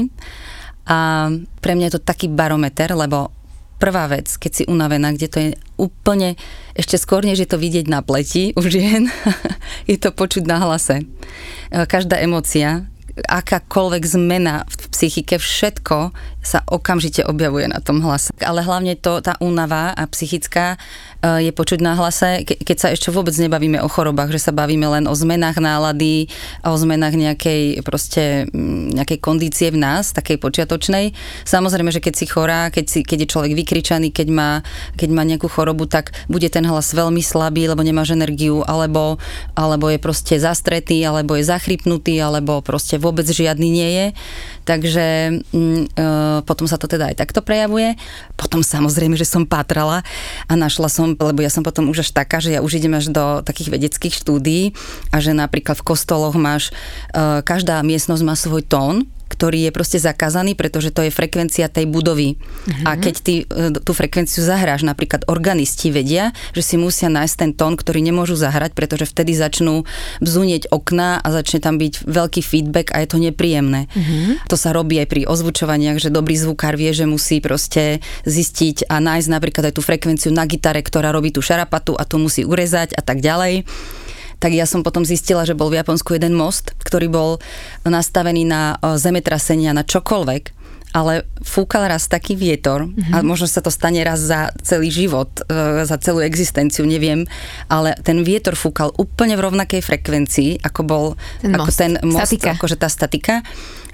A 0.88 1.28
pre 1.60 1.76
mňa 1.76 1.92
je 1.92 1.94
to 2.00 2.06
taký 2.06 2.32
barometer, 2.32 2.96
lebo 2.96 3.28
prvá 3.76 4.08
vec, 4.08 4.32
keď 4.40 4.52
si 4.52 4.64
unavená, 4.64 5.12
kde 5.12 5.28
to 5.28 5.38
je 5.40 5.50
úplne, 5.76 6.40
ešte 6.72 6.96
skôr, 6.96 7.24
než 7.24 7.44
je 7.44 7.48
to 7.48 7.60
vidieť 7.60 7.84
na 7.88 8.00
pleti 8.00 8.56
u 8.56 8.64
žien, 8.64 9.12
je 9.90 9.96
to 10.00 10.16
počuť 10.16 10.48
na 10.48 10.64
hlase. 10.64 11.04
Každá 11.68 12.16
emocia, 12.20 12.88
akákoľvek 13.26 14.02
zmena 14.06 14.64
v 14.68 14.74
psychike, 14.92 15.36
všetko 15.40 16.14
sa 16.40 16.64
okamžite 16.64 17.20
objavuje 17.20 17.68
na 17.68 17.84
tom 17.84 18.00
hlase. 18.00 18.32
Ale 18.40 18.64
hlavne 18.64 18.96
to, 18.96 19.20
tá 19.20 19.36
únava 19.44 19.92
a 19.92 20.08
psychická 20.08 20.80
e, 21.20 21.48
je 21.48 21.52
počuť 21.52 21.84
na 21.84 21.92
hlase, 21.92 22.48
keď 22.48 22.76
sa 22.80 22.88
ešte 22.88 23.12
vôbec 23.12 23.36
nebavíme 23.36 23.76
o 23.84 23.88
chorobách, 23.92 24.32
že 24.32 24.48
sa 24.48 24.52
bavíme 24.56 24.88
len 24.88 25.04
o 25.04 25.12
zmenách 25.12 25.60
nálady 25.60 26.32
o 26.64 26.76
zmenách 26.76 27.14
nejakej 27.16 27.84
proste 27.84 28.48
nejakej 28.94 29.18
kondície 29.20 29.68
v 29.68 29.80
nás, 29.80 30.16
takej 30.16 30.40
počiatočnej. 30.40 31.12
Samozrejme, 31.44 31.90
že 31.92 32.00
keď 32.00 32.14
si 32.16 32.26
chorá, 32.30 32.72
keď, 32.72 32.84
si, 32.88 33.00
keď 33.04 33.26
je 33.26 33.32
človek 33.36 33.52
vykričaný, 33.52 34.08
keď 34.14 34.28
má, 34.32 34.50
keď 34.96 35.08
má 35.12 35.22
nejakú 35.26 35.50
chorobu, 35.50 35.84
tak 35.84 36.16
bude 36.30 36.48
ten 36.48 36.64
hlas 36.64 36.94
veľmi 36.96 37.20
slabý, 37.20 37.68
lebo 37.68 37.84
nemáš 37.84 38.16
energiu, 38.16 38.62
alebo, 38.64 39.20
alebo 39.52 39.92
je 39.92 39.98
proste 40.00 40.40
zastretý, 40.40 41.02
alebo 41.04 41.36
je 41.36 41.44
zachrypnutý, 41.44 42.22
alebo 42.22 42.62
proste 42.64 42.96
vôbec 42.96 43.09
žiadny 43.14 43.68
nie 43.68 43.88
je. 43.90 44.06
Takže 44.64 45.06
mm, 45.50 45.82
e, 45.90 46.08
potom 46.46 46.70
sa 46.70 46.78
to 46.78 46.86
teda 46.86 47.10
aj 47.10 47.18
takto 47.18 47.42
prejavuje. 47.42 47.98
Potom 48.38 48.62
samozrejme, 48.62 49.18
že 49.18 49.26
som 49.26 49.48
pátrala 49.48 50.06
a 50.46 50.52
našla 50.54 50.86
som, 50.86 51.12
lebo 51.16 51.40
ja 51.42 51.50
som 51.50 51.66
potom 51.66 51.90
už 51.90 52.06
až 52.06 52.10
taká, 52.14 52.38
že 52.38 52.54
ja 52.54 52.60
už 52.62 52.78
idem 52.78 52.94
až 52.94 53.10
do 53.10 53.42
takých 53.42 53.74
vedeckých 53.74 54.14
štúdií 54.14 54.72
a 55.10 55.18
že 55.18 55.34
napríklad 55.34 55.80
v 55.80 55.86
kostoloch 55.86 56.36
máš, 56.38 56.70
e, 57.10 57.42
každá 57.42 57.82
miestnosť 57.82 58.22
má 58.22 58.34
svoj 58.38 58.62
tón, 58.62 59.08
ktorý 59.40 59.64
je 59.64 59.72
proste 59.72 59.96
zakázaný, 59.96 60.52
pretože 60.52 60.92
to 60.92 61.00
je 61.00 61.08
frekvencia 61.08 61.72
tej 61.72 61.88
budovy. 61.88 62.36
Uh-huh. 62.36 62.84
A 62.84 63.00
keď 63.00 63.14
ty 63.24 63.34
e, 63.48 63.72
tú 63.80 63.96
frekvenciu 63.96 64.44
zahráš, 64.44 64.84
napríklad 64.84 65.24
organisti 65.32 65.88
vedia, 65.88 66.36
že 66.52 66.60
si 66.60 66.76
musia 66.76 67.08
nájsť 67.08 67.34
ten 67.40 67.50
tón, 67.56 67.80
ktorý 67.80 68.04
nemôžu 68.04 68.36
zahrať, 68.36 68.76
pretože 68.76 69.08
vtedy 69.08 69.32
začnú 69.32 69.88
bzunieť 70.20 70.68
okná 70.68 71.24
a 71.24 71.28
začne 71.32 71.64
tam 71.64 71.80
byť 71.80 72.04
veľký 72.04 72.44
feedback 72.44 72.92
a 72.92 73.00
je 73.00 73.08
to 73.08 73.16
nepríjemné. 73.16 73.88
Uh-huh. 73.88 74.36
To 74.52 74.60
sa 74.60 74.76
robí 74.76 75.00
aj 75.00 75.08
pri 75.08 75.24
ozvučovaniach, 75.24 75.96
že 75.96 76.12
dobrý 76.12 76.36
zvukár 76.36 76.76
vie, 76.76 76.92
že 76.92 77.08
musí 77.08 77.40
proste 77.40 78.04
zistiť 78.28 78.92
a 78.92 79.00
nájsť 79.00 79.28
napríklad 79.32 79.72
aj 79.72 79.74
tú 79.80 79.80
frekvenciu 79.80 80.36
na 80.36 80.44
gitare, 80.44 80.84
ktorá 80.84 81.16
robí 81.16 81.32
tú 81.32 81.40
šarapatu 81.40 81.96
a 81.96 82.04
tu 82.04 82.20
musí 82.20 82.44
urezať 82.44 82.92
a 82.92 83.00
tak 83.00 83.24
ďalej 83.24 83.64
tak 84.40 84.56
ja 84.56 84.64
som 84.64 84.80
potom 84.80 85.04
zistila, 85.04 85.44
že 85.44 85.52
bol 85.52 85.68
v 85.68 85.84
Japonsku 85.84 86.16
jeden 86.16 86.32
most, 86.32 86.72
ktorý 86.80 87.12
bol 87.12 87.30
nastavený 87.84 88.48
na 88.48 88.80
zemetrasenia, 88.96 89.76
na 89.76 89.84
čokoľvek 89.84 90.60
ale 90.90 91.22
fúkal 91.46 91.86
raz 91.86 92.10
taký 92.10 92.34
vietor 92.34 92.90
mm-hmm. 92.90 93.14
a 93.14 93.22
možno 93.22 93.46
sa 93.46 93.62
to 93.62 93.70
stane 93.70 94.02
raz 94.02 94.18
za 94.18 94.50
celý 94.66 94.90
život, 94.90 95.30
e, 95.46 95.86
za 95.86 95.96
celú 96.02 96.18
existenciu, 96.18 96.82
neviem, 96.82 97.30
ale 97.70 97.94
ten 98.02 98.26
vietor 98.26 98.58
fúkal 98.58 98.90
úplne 98.98 99.38
v 99.38 99.44
rovnakej 99.46 99.86
frekvencii, 99.86 100.66
ako 100.66 100.80
bol 100.82 101.04
ten 101.38 101.54
ako 101.54 101.70
most. 101.70 101.78
ten 101.78 101.92
most, 102.02 102.34
statika. 102.34 102.58
akože 102.58 102.76
tá 102.76 102.88
statika 102.90 103.46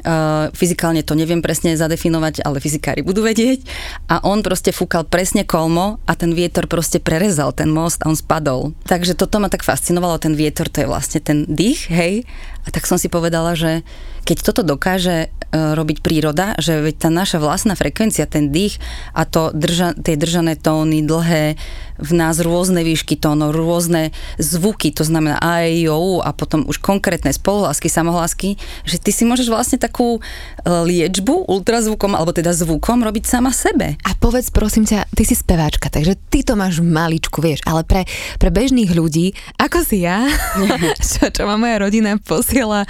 Uh, 0.07 0.55
fyzikálne 0.55 1.03
to 1.03 1.19
neviem 1.19 1.43
presne 1.43 1.75
zadefinovať, 1.75 2.47
ale 2.47 2.63
fyzikári 2.63 3.03
budú 3.03 3.27
vedieť. 3.27 3.67
A 4.07 4.23
on 4.23 4.39
proste 4.47 4.71
fúkal 4.71 5.03
presne 5.03 5.43
kolmo 5.43 5.99
a 6.07 6.15
ten 6.15 6.31
vietor 6.31 6.71
proste 6.71 7.03
prerezal 7.03 7.51
ten 7.51 7.67
most 7.75 8.07
a 8.07 8.11
on 8.11 8.15
spadol. 8.15 8.71
Takže 8.87 9.19
toto 9.19 9.43
ma 9.43 9.51
tak 9.51 9.67
fascinovalo, 9.67 10.23
ten 10.23 10.39
vietor, 10.39 10.71
to 10.71 10.87
je 10.87 10.87
vlastne 10.87 11.19
ten 11.19 11.43
dých, 11.51 11.91
hej. 11.91 12.23
A 12.67 12.75
tak 12.75 12.91
som 12.91 12.99
si 12.99 13.07
povedala, 13.07 13.55
že 13.55 13.87
keď 14.27 14.37
toto 14.43 14.63
dokáže 14.67 15.31
uh, 15.31 15.79
robiť 15.79 16.03
príroda, 16.03 16.59
že 16.59 16.83
veď 16.83 17.07
tá 17.07 17.09
naša 17.15 17.39
vlastná 17.39 17.79
frekvencia, 17.79 18.27
ten 18.27 18.51
dých 18.51 18.83
a 19.15 19.23
to 19.23 19.55
drža, 19.55 19.95
tie 20.03 20.19
držané 20.19 20.59
tóny, 20.59 21.07
dlhé, 21.07 21.55
v 21.97 22.13
nás 22.13 22.37
rôzne 22.43 22.85
výšky 22.85 23.17
tónov, 23.17 23.57
rôzne 23.57 24.13
zvuky, 24.37 24.93
to 24.93 25.07
znamená 25.07 25.41
aj, 25.41 25.67
jo, 25.81 26.21
a 26.21 26.35
potom 26.37 26.69
už 26.69 26.83
konkrétne 26.83 27.33
spoluhlásky, 27.33 27.89
samohlásky, 27.89 28.61
že 28.85 29.01
ty 29.01 29.15
si 29.15 29.25
môžeš 29.25 29.49
vlastne 29.49 29.79
takú 29.81 30.21
e, 30.21 30.69
liečbu 30.69 31.49
ultrazvukom, 31.49 32.13
alebo 32.13 32.37
teda 32.37 32.53
zvukom 32.53 33.01
robiť 33.01 33.25
sama 33.25 33.49
sebe. 33.49 33.97
A 34.05 34.13
povedz 34.13 34.53
prosím 34.53 34.85
ťa, 34.85 35.09
ty 35.17 35.25
si 35.25 35.33
speváčka, 35.33 35.89
takže 35.89 36.21
ty 36.29 36.45
to 36.45 36.53
máš 36.53 36.85
maličku, 36.85 37.41
vieš, 37.41 37.65
ale 37.65 37.81
pre, 37.81 38.05
pre 38.37 38.53
bežných 38.53 38.93
ľudí, 38.93 39.33
ako 39.57 39.81
si 39.81 40.05
ja, 40.05 40.29
čo, 41.17 41.33
čo 41.33 41.43
ma 41.49 41.57
moja 41.57 41.81
rodina 41.81 42.21
posiela 42.21 42.56
uh, 42.63 42.87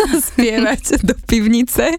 spievať 0.30 1.02
do 1.02 1.14
pivnice, 1.26 1.96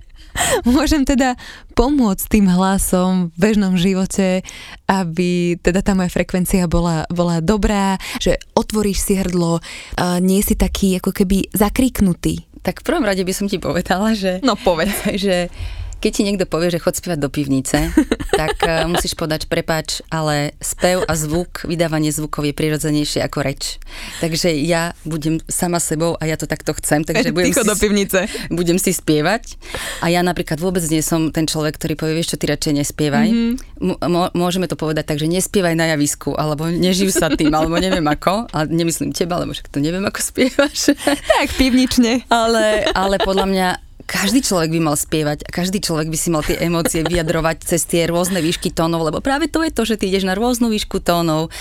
môžem 0.63 1.04
teda 1.04 1.34
pomôcť 1.73 2.26
tým 2.30 2.45
hlasom 2.50 3.34
v 3.34 3.36
bežnom 3.38 3.73
živote, 3.78 4.45
aby 4.89 5.58
teda 5.62 5.82
tá 5.82 5.93
moja 5.97 6.10
frekvencia 6.10 6.65
bola, 6.69 7.06
bola 7.10 7.41
dobrá, 7.41 7.97
že 8.21 8.38
otvoríš 8.54 9.02
si 9.02 9.13
hrdlo, 9.17 9.60
a 9.97 10.17
nie 10.21 10.41
si 10.41 10.58
taký 10.58 10.97
ako 11.02 11.13
keby 11.13 11.50
zakriknutý. 11.54 12.45
Tak 12.65 12.84
v 12.84 12.88
prvom 12.88 13.06
rade 13.06 13.23
by 13.23 13.34
som 13.34 13.47
ti 13.47 13.62
povedala, 13.62 14.12
že... 14.17 14.43
No 14.43 14.60
povedz. 14.60 14.91
že 15.23 15.47
keď 15.98 16.12
ti 16.14 16.22
niekto 16.22 16.46
povie, 16.46 16.70
že 16.70 16.82
chod 16.82 16.94
spievať 16.94 17.20
do 17.20 17.30
pivnice, 17.30 17.90
tak 18.42 18.58
uh, 18.64 18.86
musíš 18.86 19.18
podať 19.18 19.50
prepač, 19.50 20.06
ale 20.14 20.54
spev 20.62 21.02
a 21.10 21.14
zvuk, 21.18 21.66
vydávanie 21.66 22.14
zvukov 22.14 22.46
je 22.46 22.54
prirodzenejšie 22.54 23.26
ako 23.26 23.42
reč. 23.42 23.82
Takže 24.22 24.54
ja 24.62 24.94
budem 25.04 25.42
sama 25.50 25.82
sebou 25.82 26.14
a 26.22 26.24
ja 26.30 26.38
to 26.38 26.46
takto 26.46 26.74
chcem, 26.78 27.02
takže 27.02 27.34
budem 27.36 27.54
si, 27.54 27.66
do 27.66 27.76
pivnice. 27.76 28.30
budem 28.54 28.78
si 28.78 28.94
spievať. 28.94 29.58
A 30.06 30.14
ja 30.14 30.22
napríklad 30.22 30.62
vôbec 30.62 30.86
nie 30.88 31.02
som 31.02 31.34
ten 31.34 31.50
človek, 31.50 31.82
ktorý 31.82 31.94
povie, 31.98 32.22
vieš 32.22 32.38
čo, 32.38 32.38
ty 32.38 32.46
radšej 32.50 32.74
nespievaj. 32.78 33.30
Mm-hmm. 33.34 34.02
M- 34.06 34.32
môžeme 34.38 34.70
to 34.70 34.78
povedať 34.78 35.10
tak, 35.10 35.18
že 35.18 35.26
nespievaj 35.26 35.74
na 35.74 35.90
javisku, 35.98 36.38
alebo 36.38 36.70
neživ 36.70 37.10
sa 37.10 37.34
tým, 37.34 37.50
alebo 37.50 37.78
neviem 37.82 38.06
ako, 38.06 38.46
ale 38.54 38.70
nemyslím 38.70 39.14
teba, 39.18 39.42
lebo 39.42 39.58
však 39.58 39.74
to 39.74 39.82
neviem, 39.82 40.06
ako 40.06 40.20
spievaš. 40.30 40.94
Tak, 41.02 41.58
pivnične. 41.58 42.30
ale, 42.30 42.86
ale 42.94 43.18
podľa 43.18 43.48
mňa 43.50 43.68
každý 44.08 44.39
človek 44.39 44.72
by 44.72 44.80
mal 44.80 44.96
spievať 44.96 45.43
a 45.43 45.50
každý 45.52 45.84
človek 45.84 46.08
by 46.08 46.17
si 46.17 46.32
mal 46.32 46.39
tie 46.39 46.56
emócie 46.63 47.04
vyjadrovať 47.04 47.67
cez 47.67 47.84
tie 47.84 48.08
rôzne 48.08 48.39
výšky 48.39 48.72
tónov, 48.72 49.04
lebo 49.04 49.20
práve 49.20 49.52
to 49.52 49.62
je 49.67 49.72
to, 49.76 49.84
že 49.84 50.00
ty 50.00 50.08
ideš 50.08 50.24
na 50.24 50.34
rôznu 50.34 50.72
výšku 50.72 51.04
tónov, 51.04 51.52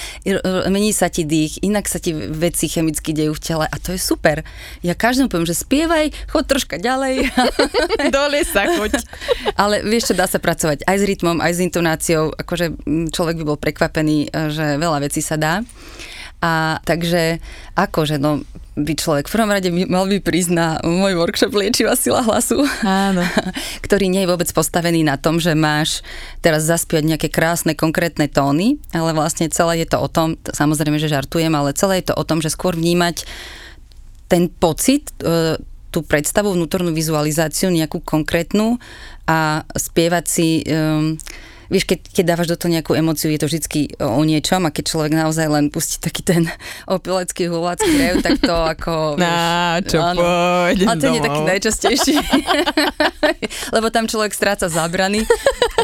mení 0.71 0.95
sa 0.95 1.11
ti 1.11 1.27
dých, 1.27 1.59
inak 1.67 1.91
sa 1.91 1.99
ti 1.99 2.15
veci 2.15 2.71
chemicky 2.71 3.11
dejú 3.11 3.35
v 3.35 3.43
tele 3.43 3.67
a 3.67 3.77
to 3.83 3.91
je 3.91 4.01
super. 4.01 4.47
Ja 4.87 4.95
každému 4.95 5.27
poviem, 5.27 5.51
že 5.51 5.59
spievaj, 5.59 6.15
chod 6.31 6.47
troška 6.47 6.79
ďalej. 6.79 7.35
Dole 8.15 8.47
sa 8.47 8.71
choď. 8.71 9.03
Ale 9.61 9.83
vieš 9.83 10.15
čo, 10.15 10.15
dá 10.15 10.31
sa 10.31 10.39
pracovať 10.39 10.87
aj 10.87 10.97
s 11.03 11.05
rytmom, 11.05 11.43
aj 11.43 11.53
s 11.53 11.61
intonáciou, 11.67 12.31
akože 12.31 12.79
človek 13.11 13.43
by 13.43 13.45
bol 13.45 13.59
prekvapený, 13.59 14.31
že 14.55 14.79
veľa 14.79 15.03
vecí 15.03 15.19
sa 15.19 15.35
dá. 15.35 15.67
A 16.45 16.79
takže 16.85 17.41
akože, 17.75 18.21
no, 18.21 18.45
by 18.77 18.93
človek 18.93 19.25
v 19.25 19.35
prvom 19.41 19.49
rade 19.49 19.73
mal 19.73 20.05
by 20.05 20.21
prísť 20.21 20.53
na 20.53 20.77
môj 20.85 21.17
workshop 21.17 21.57
Liečivá 21.57 21.97
sila 21.97 22.21
hlasu, 22.21 22.61
Áno. 22.85 23.25
ktorý 23.89 24.13
nie 24.13 24.29
je 24.29 24.31
vôbec 24.31 24.49
postavený 24.53 25.01
na 25.01 25.17
tom, 25.17 25.41
že 25.41 25.57
máš 25.57 26.05
teraz 26.45 26.69
zaspiať 26.69 27.09
nejaké 27.09 27.29
krásne 27.33 27.73
konkrétne 27.73 28.29
tóny, 28.29 28.77
ale 28.93 29.17
vlastne 29.17 29.49
celé 29.49 29.83
je 29.83 29.89
to 29.89 29.99
o 29.99 30.09
tom, 30.13 30.37
samozrejme, 30.45 31.01
že 31.01 31.09
žartujem, 31.09 31.57
ale 31.57 31.73
celé 31.73 32.05
je 32.05 32.13
to 32.13 32.15
o 32.21 32.27
tom, 32.29 32.45
že 32.45 32.53
skôr 32.53 32.77
vnímať 32.77 33.25
ten 34.29 34.53
pocit, 34.53 35.09
e, 35.25 35.57
tú 35.89 36.05
predstavu, 36.05 36.53
vnútornú 36.53 36.93
vizualizáciu, 36.93 37.73
nejakú 37.73 38.05
konkrétnu 38.05 38.77
a 39.25 39.65
spievať 39.73 40.25
si 40.29 40.61
um, 40.69 41.17
vieš, 41.71 41.85
keď, 41.87 41.99
keď 42.11 42.25
dávaš 42.25 42.49
do 42.53 42.57
toho 42.59 42.71
nejakú 42.73 42.93
emociu, 42.95 43.31
je 43.31 43.41
to 43.41 43.47
vždy 43.47 43.59
o, 43.99 44.23
niečom 44.23 44.63
a 44.67 44.71
keď 44.71 44.85
človek 44.91 45.13
naozaj 45.15 45.47
len 45.51 45.65
pustí 45.71 45.99
taký 45.99 46.23
ten 46.23 46.43
opilecký 46.97 47.51
hulácky 47.51 47.91
rev, 47.97 48.23
tak 48.23 48.39
to 48.43 48.55
ako... 48.55 48.93
Na, 49.23 49.79
čo 49.83 50.03
áno, 50.03 50.21
poď 50.21 50.79
Ale 50.87 50.97
to 51.01 51.07
nie 51.11 51.19
je 51.19 51.27
taký 51.27 51.43
najčastejší. 51.43 52.17
Lebo 53.77 53.87
tam 53.91 54.07
človek 54.07 54.33
stráca 54.35 54.67
zábrany 54.71 55.25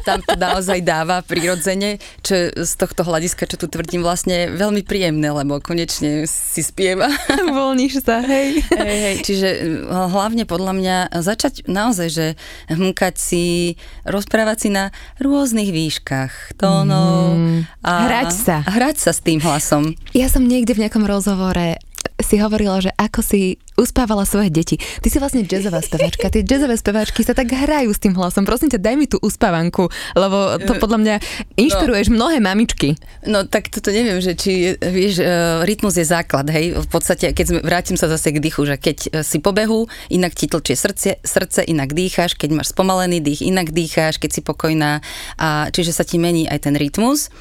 tam 0.02 0.18
to 0.22 0.34
naozaj 0.34 0.82
dáva 0.82 1.22
prirodzene, 1.22 2.02
čo 2.20 2.50
z 2.52 2.72
tohto 2.76 3.06
hľadiska, 3.06 3.46
čo 3.46 3.56
tu 3.56 3.66
tvrdím, 3.70 4.02
vlastne 4.02 4.50
veľmi 4.52 4.82
príjemné, 4.82 5.30
lebo 5.30 5.62
konečne 5.62 6.26
si 6.26 6.62
spieva. 6.62 7.08
Voľníš 7.56 8.02
sa, 8.02 8.20
hej. 8.22 8.60
hej, 8.74 8.98
hej. 9.06 9.16
Čiže 9.22 9.48
hlavne 9.88 10.44
podľa 10.44 10.72
mňa 10.74 10.96
začať 11.22 11.64
naozaj, 11.70 12.08
že 12.10 12.26
hmkať 12.68 13.14
si, 13.16 13.76
rozprávať 14.02 14.56
si 14.66 14.68
na 14.74 14.90
rôznych 15.22 15.70
výškach 15.70 16.58
tónov. 16.58 17.38
Mm, 17.38 17.60
a 17.86 17.92
hrať 18.10 18.30
sa. 18.34 18.56
Hrať 18.66 18.96
sa 18.98 19.10
s 19.14 19.20
tým 19.22 19.38
hlasom. 19.40 19.94
Ja 20.12 20.26
som 20.26 20.44
niekde 20.44 20.74
v 20.74 20.86
nejakom 20.86 21.06
rozhovore 21.06 21.78
si 22.22 22.40
hovorila, 22.40 22.80
že 22.82 22.90
ako 22.96 23.20
si 23.20 23.60
uspávala 23.74 24.22
svoje 24.28 24.52
deti. 24.52 24.76
Ty 24.78 25.08
si 25.08 25.18
vlastne 25.18 25.42
jazzová 25.42 25.80
speváčka. 25.80 26.28
Tie 26.28 26.44
jazzové 26.44 26.76
speváčky 26.76 27.24
sa 27.24 27.32
tak 27.32 27.50
hrajú 27.50 27.90
s 27.90 28.00
tým 28.00 28.14
hlasom. 28.14 28.44
Prosím 28.44 28.70
ťa, 28.70 28.80
daj 28.80 28.94
mi 28.96 29.06
tú 29.08 29.18
uspávanku, 29.18 29.88
lebo 30.14 30.60
to 30.62 30.76
podľa 30.76 30.98
mňa 31.00 31.14
inšpiruješ 31.56 32.12
no, 32.12 32.16
mnohé 32.22 32.38
mamičky. 32.38 32.94
No 33.26 33.48
tak 33.48 33.72
toto 33.72 33.90
neviem, 33.90 34.20
že 34.20 34.36
či, 34.36 34.76
vieš, 34.76 35.24
e, 35.24 35.26
rytmus 35.64 35.96
je 35.96 36.06
základ, 36.06 36.46
hej. 36.52 36.76
V 36.76 36.88
podstate, 36.88 37.32
keď 37.32 37.44
sme, 37.48 37.58
vrátim 37.64 37.96
sa 37.96 38.06
zase 38.12 38.30
k 38.30 38.42
dýchu, 38.42 38.68
že 38.68 38.76
keď 38.76 39.24
si 39.24 39.40
pobehu, 39.40 39.88
inak 40.12 40.36
ti 40.36 40.46
tlčie 40.46 40.76
srdce, 40.76 41.18
srdce, 41.24 41.64
inak 41.64 41.96
dýcháš, 41.96 42.36
keď 42.36 42.62
máš 42.62 42.76
spomalený 42.76 43.24
dých, 43.24 43.42
inak 43.42 43.72
dýcháš, 43.72 44.20
keď 44.20 44.30
si 44.30 44.40
pokojná. 44.44 45.00
A, 45.40 45.72
čiže 45.72 45.96
sa 45.96 46.04
ti 46.04 46.20
mení 46.20 46.44
aj 46.46 46.68
ten 46.68 46.74
rytmus 46.76 47.32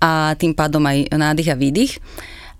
a 0.00 0.34
tým 0.34 0.56
pádom 0.56 0.82
aj 0.82 1.12
nádych 1.12 1.52
a 1.52 1.56
výdych. 1.56 1.92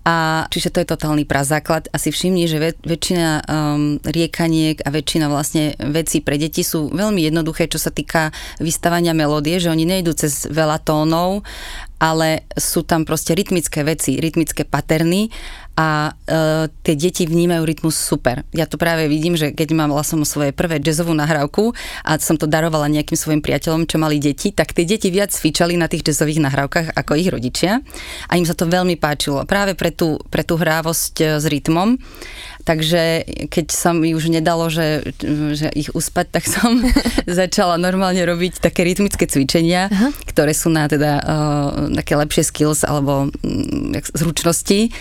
A 0.01 0.49
čiže 0.49 0.73
to 0.73 0.81
je 0.81 0.89
totálny 0.89 1.29
prazáklad. 1.29 1.85
A 1.93 2.01
si 2.01 2.09
všimni, 2.09 2.49
že 2.49 2.57
väč- 2.57 2.81
väčšina 2.81 3.27
um, 3.45 4.01
riekaniek 4.01 4.81
a 4.81 4.89
väčšina 4.89 5.29
vlastne 5.29 5.77
vecí 5.77 6.25
pre 6.25 6.41
deti 6.41 6.65
sú 6.65 6.89
veľmi 6.89 7.21
jednoduché, 7.21 7.69
čo 7.69 7.77
sa 7.77 7.93
týka 7.93 8.33
vystavania 8.57 9.13
melódie, 9.13 9.61
že 9.61 9.69
oni 9.69 9.85
nejdú 9.85 10.17
cez 10.17 10.49
veľa 10.49 10.81
tónov, 10.81 11.45
ale 12.01 12.49
sú 12.57 12.81
tam 12.81 13.05
proste 13.05 13.37
rytmické 13.37 13.85
veci, 13.85 14.17
rytmické 14.17 14.65
paterny 14.65 15.29
a 15.81 16.13
e, 16.13 16.69
tie 16.85 16.93
deti 16.93 17.25
vnímajú 17.25 17.65
rytmus 17.65 17.97
super. 17.97 18.45
Ja 18.53 18.69
to 18.69 18.77
práve 18.77 19.09
vidím, 19.09 19.33
že 19.33 19.49
keď 19.49 19.73
mám 19.73 19.89
som 20.05 20.21
svoje 20.21 20.53
prvé 20.53 20.77
jazzovú 20.77 21.17
nahrávku 21.17 21.73
a 22.05 22.21
som 22.21 22.37
to 22.37 22.45
darovala 22.45 22.85
nejakým 22.85 23.17
svojim 23.17 23.41
priateľom, 23.41 23.89
čo 23.89 23.97
mali 23.97 24.21
deti, 24.21 24.53
tak 24.53 24.77
tie 24.77 24.85
deti 24.85 25.09
viac 25.09 25.33
cvičali 25.33 25.73
na 25.81 25.89
tých 25.89 26.05
jazzových 26.05 26.45
nahrávkach 26.45 26.93
ako 26.93 27.17
ich 27.17 27.33
rodičia 27.33 27.81
a 28.29 28.37
im 28.37 28.45
sa 28.45 28.53
to 28.53 28.69
veľmi 28.69 28.93
páčilo. 29.01 29.41
Práve 29.49 29.73
pre 29.73 29.89
tú, 29.89 30.21
pre 30.29 30.45
tú 30.45 30.53
hrávosť 30.61 31.15
e, 31.17 31.25
s 31.41 31.45
rytmom. 31.49 31.97
Takže 32.61 33.25
keď 33.49 33.73
sa 33.73 33.89
mi 33.89 34.13
už 34.13 34.29
nedalo, 34.29 34.69
že, 34.69 35.17
že 35.57 35.73
ich 35.73 35.89
uspať, 35.97 36.29
tak 36.29 36.45
som 36.45 36.77
začala 37.41 37.81
normálne 37.81 38.21
robiť 38.21 38.61
také 38.61 38.85
rytmické 38.85 39.25
cvičenia, 39.25 39.89
Aha. 39.89 40.13
ktoré 40.29 40.53
sú 40.53 40.69
na 40.69 40.85
teda 40.85 41.25
uh, 41.25 41.89
také 41.97 42.13
lepšie 42.13 42.45
skills 42.45 42.85
alebo 42.85 43.33
um, 43.33 43.97
zručnosti 44.13 44.93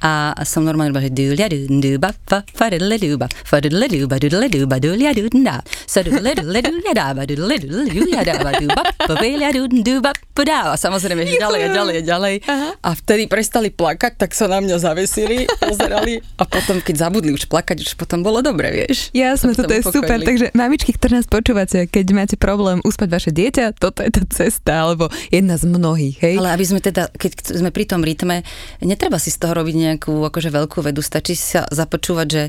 a 0.00 0.32
som 0.48 0.64
normálne 0.64 0.96
iba, 0.96 1.04
že 1.04 1.12
dulia 1.12 1.46
duba, 1.52 2.10
fa, 2.24 2.40
fa, 2.48 2.72
dudle 2.72 2.96
duba, 2.96 3.26
fa, 3.28 3.60
dudle 3.60 3.86
duba, 3.86 4.16
dudle 4.16 4.46
duba, 4.48 4.76
dulia 4.80 5.12
dudna, 5.12 5.60
sa 5.84 6.00
dudle 6.00 6.32
dudle 6.32 6.58
dulia 6.64 6.92
dába, 6.96 7.28
dudle 7.28 7.56
dulia 7.60 8.24
dába, 8.24 8.56
duba, 8.56 8.82
pa, 8.96 9.14
velia 9.20 9.52
duba, 9.52 10.10
podá. 10.32 10.72
A 10.72 10.76
samozrejme, 10.80 11.28
že 11.28 11.36
ďalej 11.36 11.60
a 11.60 11.68
ďalej 11.68 11.94
a 12.00 12.02
ďalej. 12.02 12.34
A 12.80 12.90
vtedy 12.96 13.28
prestali 13.28 13.68
plakať, 13.68 14.16
tak 14.16 14.32
sa 14.32 14.48
na 14.48 14.64
mňa 14.64 14.76
zavesili, 14.80 15.44
pozerali 15.60 16.24
a 16.40 16.48
potom, 16.48 16.80
keď 16.80 17.08
zabudli 17.08 17.36
už 17.36 17.44
plakať, 17.44 17.84
už 17.84 17.92
potom 18.00 18.24
bolo 18.24 18.40
dobre, 18.40 18.72
vieš. 18.72 19.12
Jasné, 19.12 19.52
toto 19.52 19.72
je 19.72 19.84
super. 19.84 20.16
Takže 20.16 20.56
mamičky, 20.56 20.96
ktoré 20.96 21.20
nás 21.20 21.28
počúvate, 21.28 21.84
keď 21.92 22.06
máte 22.16 22.36
problém 22.40 22.80
uspať 22.88 23.08
vaše 23.12 23.30
dieťa, 23.36 23.76
toto 23.76 24.00
je 24.00 24.10
tá 24.16 24.24
cesta, 24.32 24.88
alebo 24.88 25.12
jedna 25.28 25.60
z 25.60 25.68
mnohých, 25.68 26.16
hej? 26.24 26.34
Ale 26.40 26.56
aby 26.56 26.64
sme 26.64 26.80
teda, 26.80 27.12
keď 27.12 27.60
sme 27.60 27.68
pri 27.68 27.84
tom 27.84 28.00
rytme, 28.00 28.40
netreba 28.80 29.20
si 29.20 29.28
z 29.28 29.38
toho 29.44 29.52
robiť 29.60 29.74
nejakú 29.90 30.22
akože 30.30 30.50
veľkú 30.54 30.78
vedu, 30.80 31.02
stačí 31.02 31.34
sa 31.34 31.66
započúvať, 31.68 32.28
že 32.30 32.42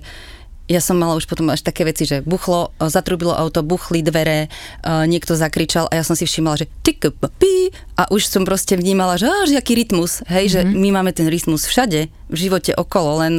ja 0.71 0.79
som 0.79 0.95
mala 0.95 1.19
už 1.19 1.27
potom 1.27 1.51
až 1.51 1.67
také 1.67 1.83
veci, 1.83 2.07
že 2.07 2.23
buchlo, 2.23 2.71
zatrubilo 2.79 3.35
auto, 3.35 3.59
buchli 3.59 3.99
dvere, 3.99 4.47
niekto 4.85 5.35
zakričal 5.35 5.91
a 5.91 5.99
ja 5.99 6.03
som 6.07 6.15
si 6.15 6.23
všimala, 6.23 6.63
že 6.63 6.71
tik, 6.79 7.11
pi, 7.11 7.75
a 7.99 8.07
už 8.07 8.31
som 8.31 8.47
proste 8.47 8.79
vnímala, 8.79 9.19
že 9.19 9.27
až 9.27 9.59
aký 9.59 9.75
rytmus, 9.75 10.23
hej, 10.31 10.47
mm-hmm. 10.47 10.55
že 10.55 10.59
mhm. 10.63 10.79
my 10.79 10.89
máme 10.95 11.11
ten 11.11 11.27
rytmus 11.27 11.67
všade, 11.67 12.07
v 12.07 12.37
živote 12.37 12.71
okolo, 12.71 13.19
len 13.19 13.33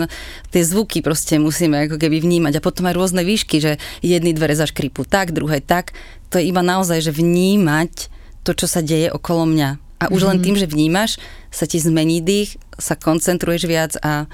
tie 0.53 0.61
zvuky 0.61 1.01
proste 1.01 1.41
musíme 1.41 1.89
ako 1.89 1.97
keby 1.97 2.21
vnímať 2.21 2.61
a 2.61 2.65
potom 2.65 2.85
aj 2.91 2.99
rôzne 3.01 3.25
výšky, 3.25 3.65
že 3.65 3.81
jedny 4.05 4.37
dvere 4.37 4.53
zaškripu 4.53 5.09
tak, 5.09 5.33
druhé 5.33 5.65
tak, 5.65 5.97
to 6.29 6.37
je 6.37 6.53
iba 6.53 6.61
naozaj, 6.61 7.01
že 7.01 7.17
vnímať 7.17 8.13
to, 8.45 8.53
čo 8.53 8.67
sa 8.69 8.85
deje 8.85 9.09
okolo 9.09 9.49
mňa. 9.49 9.92
A 10.03 10.11
už 10.11 10.27
mm-hmm. 10.27 10.31
len 10.35 10.39
mhm. 10.39 10.45
tým, 10.45 10.57
že 10.59 10.67
vnímaš, 10.67 11.11
sa 11.55 11.65
ti 11.71 11.79
zmení 11.79 12.19
dých, 12.19 12.59
sa 12.75 12.99
koncentruješ 12.99 13.63
viac 13.71 13.93
a 14.03 14.27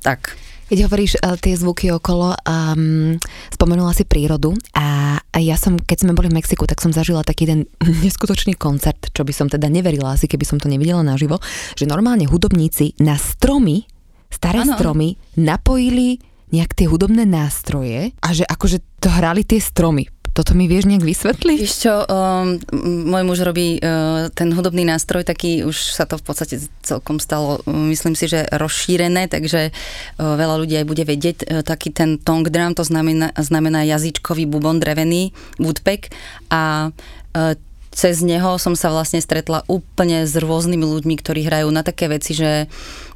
tak. 0.00 0.40
Keď 0.72 0.88
hovoríš 0.88 1.20
uh, 1.20 1.36
tie 1.36 1.52
zvuky 1.52 1.92
okolo, 1.92 2.32
um, 2.48 3.20
spomenula 3.52 3.92
si 3.92 4.08
prírodu 4.08 4.56
a, 4.72 5.20
a 5.20 5.36
ja 5.36 5.60
som, 5.60 5.76
keď 5.76 6.08
sme 6.08 6.16
boli 6.16 6.32
v 6.32 6.40
Mexiku, 6.40 6.64
tak 6.64 6.80
som 6.80 6.96
zažila 6.96 7.20
taký 7.20 7.44
ten 7.44 7.68
neskutočný 8.04 8.56
koncert, 8.56 9.12
čo 9.12 9.20
by 9.20 9.36
som 9.36 9.52
teda 9.52 9.68
neverila 9.68 10.16
asi, 10.16 10.24
keby 10.24 10.48
som 10.48 10.56
to 10.56 10.72
nevidela 10.72 11.04
naživo, 11.04 11.44
že 11.76 11.84
normálne 11.84 12.24
hudobníci 12.24 12.96
na 13.04 13.20
stromy, 13.20 13.84
staré 14.32 14.64
ano. 14.64 14.72
stromy, 14.80 15.20
napojili 15.36 16.24
nejak 16.56 16.72
tie 16.72 16.88
hudobné 16.88 17.28
nástroje 17.28 18.16
a 18.24 18.28
že 18.32 18.48
akože 18.48 18.80
to 18.96 19.08
hrali 19.12 19.44
tie 19.44 19.60
stromy 19.60 20.08
toto 20.32 20.56
mi 20.56 20.64
vieš 20.64 20.88
nejak 20.88 21.04
vysvetliť? 21.04 21.58
Víš 21.60 21.76
čo, 21.84 22.08
um, 22.08 22.56
môj 23.04 23.22
muž 23.28 23.44
robí 23.44 23.76
uh, 23.78 24.32
ten 24.32 24.48
hudobný 24.52 24.88
nástroj, 24.88 25.28
taký 25.28 25.64
už 25.68 25.76
sa 25.92 26.08
to 26.08 26.16
v 26.16 26.24
podstate 26.24 26.56
celkom 26.80 27.20
stalo, 27.20 27.60
myslím 27.68 28.16
si, 28.16 28.32
že 28.32 28.48
rozšírené, 28.48 29.28
takže 29.28 29.70
uh, 29.70 30.34
veľa 30.36 30.56
ľudí 30.64 30.80
aj 30.80 30.86
bude 30.88 31.04
vedieť. 31.04 31.36
Uh, 31.44 31.60
taký 31.60 31.92
ten 31.92 32.16
tong 32.16 32.48
drum, 32.48 32.72
to 32.72 32.84
znamená, 32.84 33.36
znamená 33.36 33.84
jazyčkový 33.84 34.48
bubon 34.48 34.80
drevený, 34.80 35.36
woodpeck 35.60 36.08
a 36.48 36.88
uh, 36.88 37.54
cez 37.92 38.24
neho 38.24 38.56
som 38.56 38.72
sa 38.72 38.88
vlastne 38.88 39.20
stretla 39.20 39.68
úplne 39.68 40.24
s 40.24 40.32
rôznymi 40.32 40.80
ľuďmi, 40.80 41.14
ktorí 41.20 41.44
hrajú 41.44 41.68
na 41.68 41.84
také 41.84 42.08
veci, 42.08 42.32
že, 42.32 42.66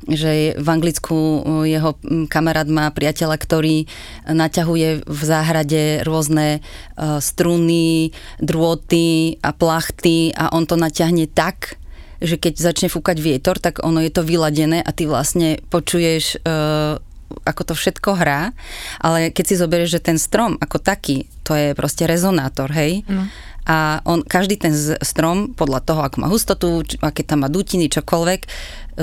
že 0.05 0.53
v 0.53 0.69
Anglicku 0.69 1.17
jeho 1.65 1.97
kamarát 2.29 2.69
má 2.69 2.93
priateľa, 2.93 3.41
ktorý 3.41 3.89
naťahuje 4.29 5.09
v 5.09 5.21
záhrade 5.25 6.05
rôzne 6.05 6.61
uh, 6.61 7.19
struny, 7.25 8.13
drôty 8.37 9.41
a 9.41 9.57
plachty 9.57 10.37
a 10.37 10.53
on 10.53 10.69
to 10.69 10.77
naťahne 10.77 11.25
tak, 11.25 11.81
že 12.21 12.37
keď 12.37 12.61
začne 12.61 12.89
fúkať 12.93 13.17
vietor, 13.17 13.57
tak 13.57 13.81
ono 13.81 14.05
je 14.05 14.13
to 14.13 14.29
vyladené 14.29 14.85
a 14.85 14.91
ty 14.93 15.09
vlastne 15.09 15.57
počuješ 15.73 16.45
uh, 16.45 17.01
ako 17.43 17.73
to 17.73 17.75
všetko 17.75 18.23
hrá, 18.23 18.55
ale 19.03 19.35
keď 19.35 19.45
si 19.51 19.59
zoberieš, 19.59 19.99
že 19.99 20.05
ten 20.05 20.19
strom 20.21 20.55
ako 20.63 20.79
taký, 20.79 21.27
to 21.43 21.59
je 21.59 21.75
proste 21.75 22.07
rezonátor, 22.07 22.71
hej? 22.71 23.03
No 23.09 23.27
a 23.67 23.99
on, 24.07 24.23
každý 24.23 24.63
ten 24.63 24.71
strom, 25.03 25.53
podľa 25.59 25.83
toho, 25.83 26.01
ako 26.07 26.17
má 26.23 26.31
hustotu, 26.31 26.87
aké 27.03 27.27
tam 27.27 27.43
má 27.43 27.51
dutiny, 27.51 27.91
čokoľvek, 27.91 28.41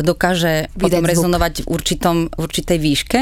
dokáže 0.01 0.71
Vydať 0.71 0.79
potom 0.79 1.03
rezonovať 1.03 1.53
v, 1.63 1.67
určitom, 1.67 2.17
v 2.31 2.39
určitej 2.39 2.77
výške 2.79 3.21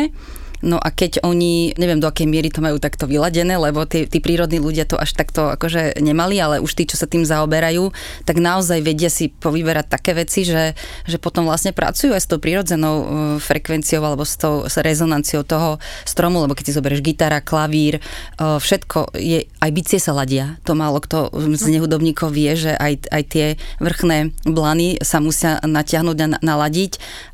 No 0.61 0.77
a 0.77 0.93
keď 0.93 1.25
oni, 1.25 1.73
neviem 1.77 1.97
do 1.97 2.09
akej 2.09 2.29
miery 2.29 2.53
to 2.53 2.61
majú 2.61 2.77
takto 2.77 3.09
vyladené, 3.09 3.57
lebo 3.57 3.85
tí, 3.89 4.05
tí 4.05 4.21
prírodní 4.21 4.61
ľudia 4.61 4.85
to 4.85 4.97
až 4.97 5.17
takto 5.17 5.49
akože 5.53 5.97
nemali, 6.01 6.37
ale 6.37 6.61
už 6.61 6.77
tí, 6.77 6.85
čo 6.85 6.97
sa 6.97 7.09
tým 7.09 7.25
zaoberajú, 7.25 7.89
tak 8.25 8.37
naozaj 8.37 8.81
vedia 8.85 9.09
si 9.09 9.33
povyberať 9.33 9.85
také 9.89 10.13
veci, 10.13 10.45
že, 10.45 10.77
že 11.09 11.17
potom 11.17 11.49
vlastne 11.49 11.73
pracujú 11.73 12.13
aj 12.13 12.21
s 12.21 12.29
tou 12.29 12.37
prírodzenou 12.37 12.95
uh, 13.01 13.07
frekvenciou 13.41 14.05
alebo 14.05 14.23
s 14.23 14.37
tou 14.37 14.65
s 14.69 14.77
rezonanciou 14.77 15.41
toho 15.41 15.81
stromu, 16.05 16.45
lebo 16.45 16.53
keď 16.53 16.71
si 16.71 16.77
zoberieš 16.77 17.01
gitara, 17.01 17.41
klavír, 17.41 17.97
uh, 18.37 18.61
všetko 18.61 19.17
je, 19.17 19.49
aj 19.49 19.71
bicie 19.73 19.97
sa 19.97 20.13
ladia. 20.13 20.61
To 20.69 20.77
málo 20.77 21.01
kto 21.01 21.33
z 21.57 21.65
nehudobníkov 21.73 22.29
vie, 22.29 22.53
že 22.53 22.77
aj, 22.77 23.09
aj 23.09 23.23
tie 23.27 23.45
vrchné 23.81 24.31
blany 24.45 25.01
sa 25.01 25.17
musia 25.17 25.57
natiahnuť 25.65 26.17
a 26.21 26.27
naladiť, 26.39 26.91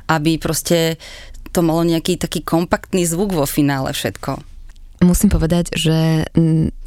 aby 0.08 0.40
proste 0.40 0.96
to 1.52 1.60
malo 1.64 1.82
nejaký 1.84 2.20
taký 2.20 2.44
kompaktný 2.44 3.04
zvuk 3.08 3.34
vo 3.34 3.44
finále 3.48 3.92
všetko. 3.92 4.58
Musím 4.98 5.30
povedať, 5.30 5.70
že 5.78 6.26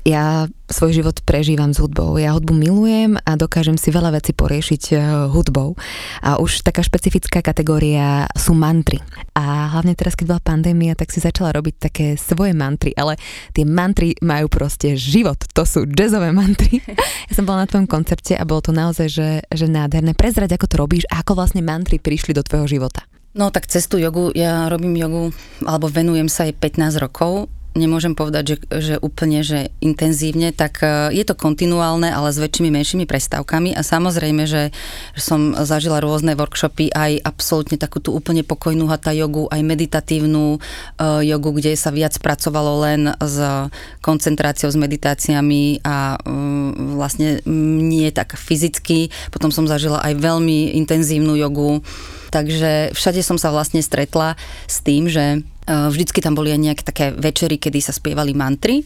ja 0.04 0.52
svoj 0.68 0.92
život 0.92 1.24
prežívam 1.24 1.72
s 1.72 1.80
hudbou. 1.80 2.20
Ja 2.20 2.36
hudbu 2.36 2.52
milujem 2.52 3.16
a 3.24 3.40
dokážem 3.40 3.80
si 3.80 3.88
veľa 3.88 4.20
vecí 4.20 4.36
poriešiť 4.36 4.84
e, 4.92 4.96
hudbou. 5.32 5.80
A 6.20 6.36
už 6.36 6.60
taká 6.60 6.84
špecifická 6.84 7.40
kategória 7.40 8.28
sú 8.36 8.52
mantry. 8.52 9.00
A 9.32 9.72
hlavne 9.72 9.96
teraz, 9.96 10.20
keď 10.20 10.36
bola 10.36 10.44
pandémia, 10.44 10.92
tak 10.92 11.08
si 11.16 11.24
začala 11.24 11.56
robiť 11.56 11.76
také 11.80 12.06
svoje 12.20 12.52
mantry, 12.52 12.92
ale 13.00 13.16
tie 13.56 13.64
mantry 13.64 14.12
majú 14.20 14.52
proste 14.52 15.00
život. 15.00 15.40
To 15.56 15.64
sú 15.64 15.88
jazzové 15.88 16.36
mantry. 16.36 16.82
Ja 17.32 17.40
som 17.40 17.48
bola 17.48 17.64
na 17.64 17.70
tvojom 17.70 17.88
koncerte 17.88 18.36
a 18.36 18.44
bolo 18.44 18.60
to 18.60 18.76
naozaj, 18.76 19.08
že, 19.08 19.30
že 19.48 19.66
nádherné. 19.72 20.12
Prezrať, 20.20 20.52
ako 20.60 20.68
to 20.68 20.76
robíš 20.76 21.04
a 21.08 21.24
ako 21.24 21.40
vlastne 21.40 21.64
mantry 21.64 21.96
prišli 21.96 22.36
do 22.36 22.44
tvojho 22.44 22.68
života. 22.68 23.08
No 23.32 23.48
tak 23.48 23.68
cez 23.72 23.88
jogu, 23.88 24.36
ja 24.36 24.68
robím 24.68 25.00
jogu, 25.00 25.32
alebo 25.64 25.88
venujem 25.88 26.28
sa 26.28 26.44
jej 26.44 26.56
15 26.56 27.00
rokov. 27.00 27.48
Nemôžem 27.72 28.12
povedať, 28.12 28.44
že, 28.44 28.58
že 28.68 28.96
úplne, 29.00 29.48
že 29.48 29.72
intenzívne, 29.80 30.52
tak 30.52 30.84
e, 30.84 31.16
je 31.16 31.24
to 31.24 31.40
kontinuálne, 31.40 32.12
ale 32.12 32.36
s 32.36 32.44
väčšími, 32.44 32.68
menšími 32.68 33.08
prestávkami. 33.08 33.72
A 33.72 33.80
samozrejme, 33.80 34.44
že, 34.44 34.76
som 35.16 35.56
zažila 35.56 36.04
rôzne 36.04 36.36
workshopy, 36.36 36.92
aj 36.92 37.24
absolútne 37.24 37.80
takú 37.80 38.04
tú 38.04 38.12
úplne 38.12 38.44
pokojnú 38.44 38.92
hatá 38.92 39.16
jogu, 39.16 39.48
aj 39.48 39.64
meditatívnu 39.64 40.60
uh, 40.60 41.24
jogu, 41.24 41.56
kde 41.56 41.80
sa 41.80 41.96
viac 41.96 42.12
pracovalo 42.20 42.84
len 42.84 43.16
s 43.24 43.40
koncentráciou, 44.04 44.68
s 44.68 44.76
meditáciami 44.76 45.80
a 45.88 46.20
um, 46.28 47.00
vlastne 47.00 47.40
nie 47.48 48.12
tak 48.12 48.36
fyzicky. 48.36 49.16
Potom 49.32 49.48
som 49.48 49.64
zažila 49.64 50.04
aj 50.04 50.20
veľmi 50.20 50.76
intenzívnu 50.76 51.40
jogu, 51.40 51.80
takže 52.32 52.96
všade 52.96 53.22
som 53.22 53.36
sa 53.36 53.52
vlastne 53.52 53.84
stretla 53.84 54.40
s 54.66 54.80
tým, 54.82 55.12
že 55.12 55.44
Eh, 55.62 55.88
vždycky 55.94 56.26
tam 56.26 56.34
boli 56.34 56.50
aj 56.50 56.60
nejaké 56.60 56.84
také 56.84 57.06
večery, 57.14 57.62
kedy 57.62 57.80
sa 57.86 57.94
spievali 57.94 58.34
mantry. 58.34 58.82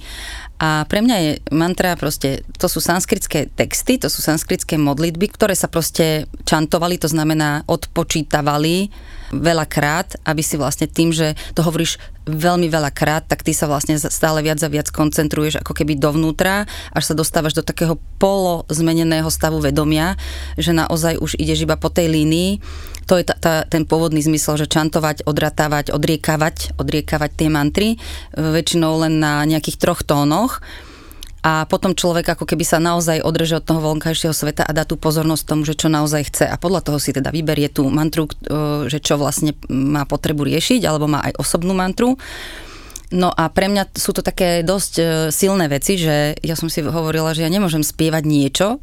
A 0.60 0.84
pre 0.88 1.00
mňa 1.00 1.16
je 1.20 1.32
mantra 1.56 1.96
proste, 1.96 2.44
to 2.60 2.68
sú 2.68 2.84
sanskritské 2.84 3.48
texty, 3.48 3.96
to 3.96 4.12
sú 4.12 4.20
sanskritské 4.20 4.76
modlitby, 4.76 5.32
ktoré 5.32 5.56
sa 5.56 5.72
proste 5.72 6.28
čantovali, 6.44 7.00
to 7.00 7.08
znamená 7.08 7.64
odpočítavali 7.68 8.92
veľakrát, 9.36 10.20
aby 10.24 10.40
si 10.44 10.56
vlastne 10.56 10.88
tým, 10.88 11.12
že 11.12 11.36
to 11.56 11.64
hovoríš 11.64 12.00
veľmi 12.28 12.72
veľakrát, 12.72 13.28
tak 13.28 13.44
ty 13.44 13.52
sa 13.52 13.68
vlastne 13.68 14.00
stále 14.00 14.40
viac 14.44 14.60
a 14.64 14.72
viac 14.72 14.88
koncentruješ 14.92 15.60
ako 15.60 15.76
keby 15.76 16.00
dovnútra, 16.00 16.64
až 16.92 17.04
sa 17.04 17.16
dostávaš 17.16 17.56
do 17.56 17.64
takého 17.64 18.00
polo 18.20 18.64
zmeneného 18.72 19.28
stavu 19.28 19.60
vedomia, 19.60 20.16
že 20.56 20.72
naozaj 20.72 21.20
už 21.20 21.36
ideš 21.36 21.68
iba 21.68 21.76
po 21.76 21.92
tej 21.92 22.12
línii 22.12 22.64
to 23.06 23.22
je 23.22 23.26
ta, 23.26 23.36
ta, 23.38 23.54
ten 23.66 23.86
pôvodný 23.86 24.20
zmysel, 24.22 24.58
že 24.58 24.68
čantovať, 24.70 25.30
odratávať, 25.30 25.94
odriekavať, 25.94 26.78
odriekavať 26.82 27.32
tie 27.38 27.50
mantry, 27.54 27.90
e, 27.96 27.98
väčšinou 28.38 29.06
len 29.06 29.22
na 29.22 29.46
nejakých 29.46 29.78
troch 29.78 30.02
tónoch 30.02 30.62
a 31.46 31.70
potom 31.70 31.94
človek 31.94 32.34
ako 32.34 32.50
keby 32.50 32.66
sa 32.66 32.82
naozaj 32.82 33.22
odreže 33.22 33.62
od 33.62 33.66
toho 33.70 33.78
vonkajšieho 33.78 34.34
sveta 34.34 34.66
a 34.66 34.74
dá 34.74 34.82
tú 34.82 34.98
pozornosť 34.98 35.44
tomu, 35.46 35.62
že 35.62 35.78
čo 35.78 35.94
naozaj 35.94 36.34
chce 36.34 36.46
a 36.50 36.58
podľa 36.58 36.82
toho 36.82 36.98
si 36.98 37.14
teda 37.14 37.30
vyberie 37.30 37.70
tú 37.70 37.86
mantru, 37.94 38.26
e, 38.26 38.90
že 38.90 38.98
čo 38.98 39.22
vlastne 39.22 39.54
má 39.70 40.10
potrebu 40.10 40.42
riešiť 40.42 40.82
alebo 40.90 41.06
má 41.06 41.22
aj 41.22 41.38
osobnú 41.38 41.78
mantru. 41.78 42.18
No 43.14 43.30
a 43.30 43.50
pre 43.54 43.70
mňa 43.70 43.94
sú 43.94 44.18
to 44.18 44.26
také 44.26 44.66
dosť 44.66 44.94
e, 44.98 45.04
silné 45.30 45.70
veci, 45.70 46.00
že 46.00 46.38
ja 46.42 46.58
som 46.58 46.72
si 46.72 46.82
hovorila, 46.82 47.38
že 47.38 47.46
ja 47.46 47.54
nemôžem 47.54 47.86
spievať 47.86 48.24
niečo, 48.26 48.82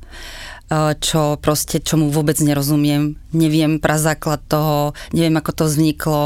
čo 1.00 1.36
proste, 1.36 1.84
čomu 1.84 2.08
vôbec 2.08 2.38
nerozumiem, 2.40 3.20
neviem 3.36 3.76
prazáklad 3.76 4.40
toho, 4.48 4.96
neviem 5.12 5.36
ako 5.36 5.52
to 5.52 5.64
vzniklo 5.68 6.24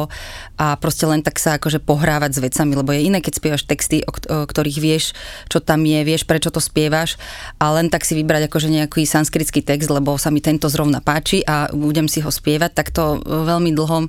a 0.55 0.79
proste 0.79 1.03
len 1.09 1.25
tak 1.27 1.43
sa 1.43 1.59
akože 1.59 1.83
pohrávať 1.83 2.39
s 2.39 2.43
vecami, 2.43 2.73
lebo 2.79 2.95
je 2.95 3.07
iné, 3.11 3.19
keď 3.19 3.43
spievaš 3.43 3.67
texty, 3.67 4.07
o, 4.07 4.15
ktorých 4.47 4.79
vieš, 4.79 5.19
čo 5.51 5.59
tam 5.59 5.83
je, 5.83 5.99
vieš, 6.07 6.31
prečo 6.31 6.55
to 6.55 6.63
spievaš 6.63 7.19
a 7.59 7.75
len 7.75 7.91
tak 7.91 8.07
si 8.07 8.15
vybrať 8.15 8.47
akože 8.47 8.69
nejaký 8.71 9.03
sanskritský 9.03 9.67
text, 9.67 9.91
lebo 9.91 10.15
sa 10.15 10.31
mi 10.31 10.39
tento 10.39 10.71
zrovna 10.71 11.03
páči 11.03 11.43
a 11.43 11.67
budem 11.75 12.07
si 12.07 12.23
ho 12.23 12.31
spievať, 12.31 12.71
tak 12.71 12.95
to 12.95 13.19
veľmi 13.27 13.75
dlho 13.75 14.07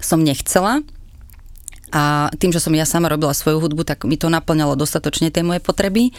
som 0.00 0.20
nechcela. 0.20 0.84
A 1.90 2.30
tým, 2.38 2.54
že 2.54 2.62
som 2.62 2.74
ja 2.74 2.86
sama 2.86 3.10
robila 3.10 3.34
svoju 3.34 3.58
hudbu, 3.58 3.82
tak 3.82 4.06
mi 4.06 4.14
to 4.14 4.30
naplňalo 4.30 4.78
dostatočne 4.78 5.34
tie 5.34 5.42
moje 5.42 5.58
potreby 5.58 6.14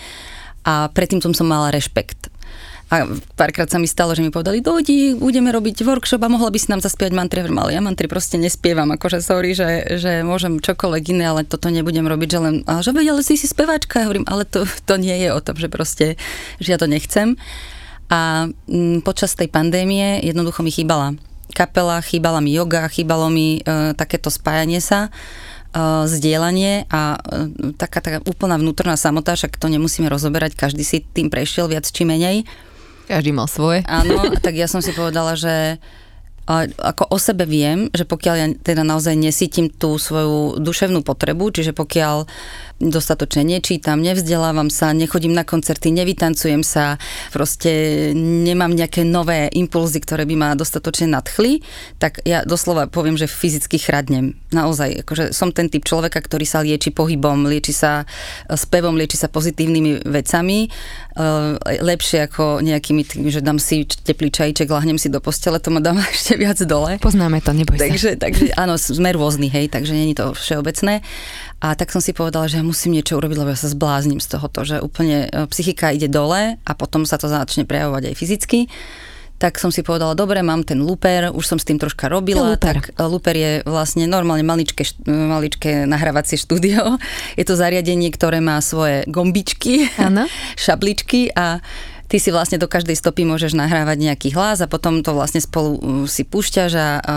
a 0.68 0.92
predtým 0.92 1.24
som 1.24 1.34
mala 1.48 1.74
rešpekt 1.74 2.32
a 2.92 3.08
párkrát 3.40 3.72
sa 3.72 3.80
mi 3.80 3.88
stalo, 3.88 4.12
že 4.12 4.20
mi 4.20 4.36
povedali, 4.36 4.60
dojdi, 4.60 5.16
budeme 5.16 5.48
robiť 5.56 5.88
workshop 5.88 6.28
a 6.28 6.28
mohla 6.28 6.52
by 6.52 6.60
si 6.60 6.68
nám 6.68 6.84
zaspievať 6.84 7.16
mantry. 7.16 7.40
Ale 7.40 7.72
ja 7.72 7.80
mantry 7.80 8.12
proste 8.12 8.36
nespievam, 8.36 8.92
akože 8.92 9.24
sorry, 9.24 9.56
že, 9.56 9.96
že 9.96 10.28
môžem 10.28 10.60
čokoľvek 10.60 11.16
iné, 11.16 11.32
ale 11.32 11.48
toto 11.48 11.72
nebudem 11.72 12.04
robiť, 12.04 12.28
že 12.28 12.40
len, 12.44 12.56
a 12.68 12.84
že 12.84 12.92
veď, 12.92 13.16
ale 13.16 13.24
si 13.24 13.40
si 13.40 13.48
speváčka. 13.48 14.04
Ja 14.04 14.12
hovorím, 14.12 14.28
ale 14.28 14.44
to, 14.44 14.68
to 14.68 15.00
nie 15.00 15.16
je 15.24 15.32
o 15.32 15.40
tom, 15.40 15.56
že 15.56 15.72
proste, 15.72 16.20
že 16.60 16.76
ja 16.76 16.78
to 16.78 16.92
nechcem. 16.92 17.40
A 18.12 18.52
m, 18.68 19.00
počas 19.00 19.40
tej 19.40 19.48
pandémie 19.48 20.20
jednoducho 20.28 20.60
mi 20.60 20.76
chýbala 20.76 21.16
kapela, 21.56 22.00
chýbala 22.04 22.40
mi 22.40 22.56
yoga, 22.56 22.88
chýbalo 22.88 23.28
mi 23.28 23.60
e, 23.60 23.92
takéto 23.96 24.32
spájanie 24.32 24.80
sa 24.80 25.12
zdieľanie 26.08 26.92
a 26.92 27.16
uh, 27.16 27.74
taká, 27.80 28.04
taká 28.04 28.20
úplná 28.28 28.60
vnútorná 28.60 29.00
samota, 29.00 29.36
však 29.36 29.56
to 29.56 29.72
nemusíme 29.72 30.12
rozoberať, 30.12 30.60
každý 30.60 30.84
si 30.84 31.04
tým 31.04 31.32
prešiel 31.32 31.72
viac 31.72 31.88
či 31.88 32.04
menej. 32.04 32.44
Každý 33.08 33.32
mal 33.36 33.48
svoje. 33.48 33.84
Áno, 33.88 34.32
tak 34.40 34.56
ja 34.56 34.72
som 34.72 34.80
si 34.80 34.96
povedala, 34.96 35.36
že 35.36 35.80
ako 36.76 37.14
o 37.14 37.18
sebe 37.22 37.46
viem, 37.46 37.88
že 37.94 38.04
pokiaľ 38.04 38.36
ja 38.36 38.48
teda 38.52 38.82
naozaj 38.82 39.14
nesítim 39.16 39.70
tú 39.70 39.96
svoju 39.96 40.60
duševnú 40.60 41.06
potrebu, 41.06 41.54
čiže 41.54 41.72
pokiaľ 41.72 42.28
dostatočne 42.90 43.46
nečítam, 43.46 44.02
nevzdelávam 44.02 44.74
sa, 44.74 44.96
nechodím 44.96 45.38
na 45.38 45.46
koncerty, 45.46 45.94
nevytancujem 45.94 46.66
sa, 46.66 46.98
proste 47.30 47.70
nemám 48.18 48.74
nejaké 48.74 49.06
nové 49.06 49.52
impulzy, 49.54 50.02
ktoré 50.02 50.26
by 50.26 50.36
ma 50.40 50.50
dostatočne 50.58 51.14
nadchli, 51.14 51.62
tak 52.02 52.26
ja 52.26 52.42
doslova 52.42 52.90
poviem, 52.90 53.20
že 53.20 53.30
fyzicky 53.30 53.78
chradnem. 53.78 54.34
Naozaj, 54.50 55.06
akože 55.06 55.24
som 55.36 55.54
ten 55.54 55.70
typ 55.70 55.86
človeka, 55.86 56.18
ktorý 56.18 56.46
sa 56.48 56.66
lieči 56.66 56.90
pohybom, 56.90 57.46
lieči 57.46 57.76
sa 57.76 58.08
spevom, 58.50 58.98
lieči 58.98 59.20
sa 59.20 59.30
pozitívnymi 59.30 60.08
vecami, 60.08 60.66
e, 60.66 60.70
lepšie 61.84 62.26
ako 62.26 62.64
nejakými 62.64 63.04
tými, 63.06 63.30
že 63.30 63.44
dám 63.44 63.60
si 63.60 63.86
teplý 63.86 64.32
čajíček, 64.32 64.72
lahnem 64.72 64.98
si 64.98 65.12
do 65.12 65.20
postele, 65.20 65.60
to 65.60 65.70
ma 65.70 65.84
dám 65.84 66.00
ešte 66.16 66.40
viac 66.40 66.58
dole. 66.64 66.98
Poznáme 66.98 67.44
to, 67.44 67.52
neboj 67.54 67.78
takže, 67.78 68.16
sa. 68.16 68.22
Takže 68.24 68.56
áno, 68.56 68.80
sme 68.80 69.12
rôzni, 69.14 69.52
hej, 69.52 69.68
takže 69.68 69.92
není 69.92 70.16
to 70.16 70.32
všeobecné. 70.32 71.04
A 71.62 71.78
tak 71.78 71.94
som 71.94 72.02
si 72.02 72.12
povedala, 72.12 72.50
že 72.50 72.58
ja 72.58 72.66
musím 72.66 72.98
niečo 72.98 73.22
urobiť, 73.22 73.38
lebo 73.38 73.54
ja 73.54 73.60
sa 73.60 73.70
zblázním 73.70 74.18
z 74.18 74.34
tohoto, 74.34 74.66
že 74.66 74.82
úplne 74.82 75.30
e, 75.30 75.46
psychika 75.54 75.94
ide 75.94 76.10
dole 76.10 76.58
a 76.58 76.72
potom 76.74 77.06
sa 77.06 77.22
to 77.22 77.30
začne 77.30 77.70
prejavovať 77.70 78.12
aj 78.12 78.16
fyzicky 78.18 78.60
tak 79.42 79.58
som 79.58 79.74
si 79.74 79.82
povedala, 79.82 80.14
dobre, 80.14 80.46
mám 80.46 80.62
ten 80.62 80.78
looper, 80.78 81.34
už 81.34 81.42
som 81.42 81.58
s 81.58 81.66
tým 81.66 81.82
troška 81.82 82.06
robila. 82.06 82.54
Looper? 82.54 82.78
Tak 82.78 82.94
e, 82.94 83.02
looper 83.10 83.34
je 83.34 83.52
vlastne 83.66 84.06
normálne 84.06 84.46
maličké, 84.46 84.86
maličké 85.10 85.90
nahrávacie 85.90 86.38
štúdio. 86.38 87.02
Je 87.40 87.42
to 87.42 87.58
zariadenie, 87.58 88.14
ktoré 88.14 88.38
má 88.38 88.62
svoje 88.62 89.02
gombičky, 89.10 89.90
ano. 89.98 90.30
šabličky 90.62 91.34
a 91.34 91.58
ty 92.12 92.20
si 92.20 92.28
vlastne 92.28 92.60
do 92.60 92.68
každej 92.68 93.00
stopy 93.00 93.24
môžeš 93.24 93.56
nahrávať 93.56 94.04
nejaký 94.04 94.36
hlas 94.36 94.60
a 94.60 94.68
potom 94.68 95.00
to 95.00 95.16
vlastne 95.16 95.40
spolu 95.40 95.80
uh, 95.80 96.04
si 96.04 96.28
púšťaš 96.28 96.72
a 96.76 96.88
uh, 97.00 97.08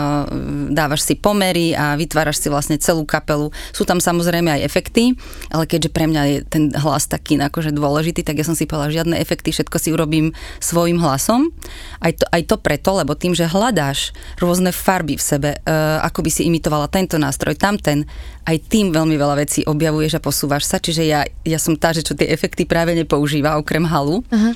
dávaš 0.71 1.03
si 1.03 1.19
pomery 1.19 1.75
a 1.75 1.99
vytváraš 1.99 2.39
si 2.39 2.47
vlastne 2.47 2.79
celú 2.79 3.03
kapelu. 3.03 3.51
Sú 3.75 3.83
tam 3.83 3.99
samozrejme 3.99 4.55
aj 4.55 4.61
efekty, 4.63 5.19
ale 5.51 5.67
keďže 5.67 5.91
pre 5.91 6.07
mňa 6.07 6.21
je 6.31 6.37
ten 6.47 6.63
hlas 6.71 7.11
taký 7.11 7.35
akože 7.35 7.75
dôležitý, 7.75 8.23
tak 8.23 8.39
ja 8.39 8.47
som 8.47 8.55
si 8.55 8.63
povedala, 8.63 8.95
žiadne 8.95 9.19
efekty, 9.19 9.51
všetko 9.51 9.75
si 9.75 9.91
urobím 9.91 10.31
svojim 10.63 10.95
hlasom. 11.03 11.51
Aj 11.99 12.15
to, 12.15 12.23
aj 12.31 12.41
to 12.47 12.55
preto, 12.55 12.95
lebo 12.95 13.19
tým, 13.19 13.35
že 13.35 13.51
hľadáš 13.51 14.15
rôzne 14.39 14.71
farby 14.71 15.19
v 15.19 15.23
sebe, 15.27 15.51
uh, 15.59 15.99
ako 16.07 16.23
by 16.23 16.31
si 16.31 16.47
imitovala 16.47 16.87
tento 16.87 17.19
nástroj, 17.19 17.59
tamten, 17.59 18.07
aj 18.47 18.63
tým 18.71 18.95
veľmi 18.95 19.19
veľa 19.19 19.43
vecí 19.43 19.67
objavuješ 19.67 20.15
a 20.15 20.23
posúvaš 20.23 20.63
sa, 20.63 20.79
čiže 20.79 21.03
ja, 21.03 21.27
ja 21.43 21.59
som 21.59 21.75
tá, 21.75 21.91
že 21.91 22.05
čo 22.05 22.15
tie 22.15 22.31
efekty 22.31 22.63
práve 22.63 22.95
nepoužíva, 22.95 23.59
okrem 23.59 23.83
halu. 23.83 24.23
Aha 24.31 24.55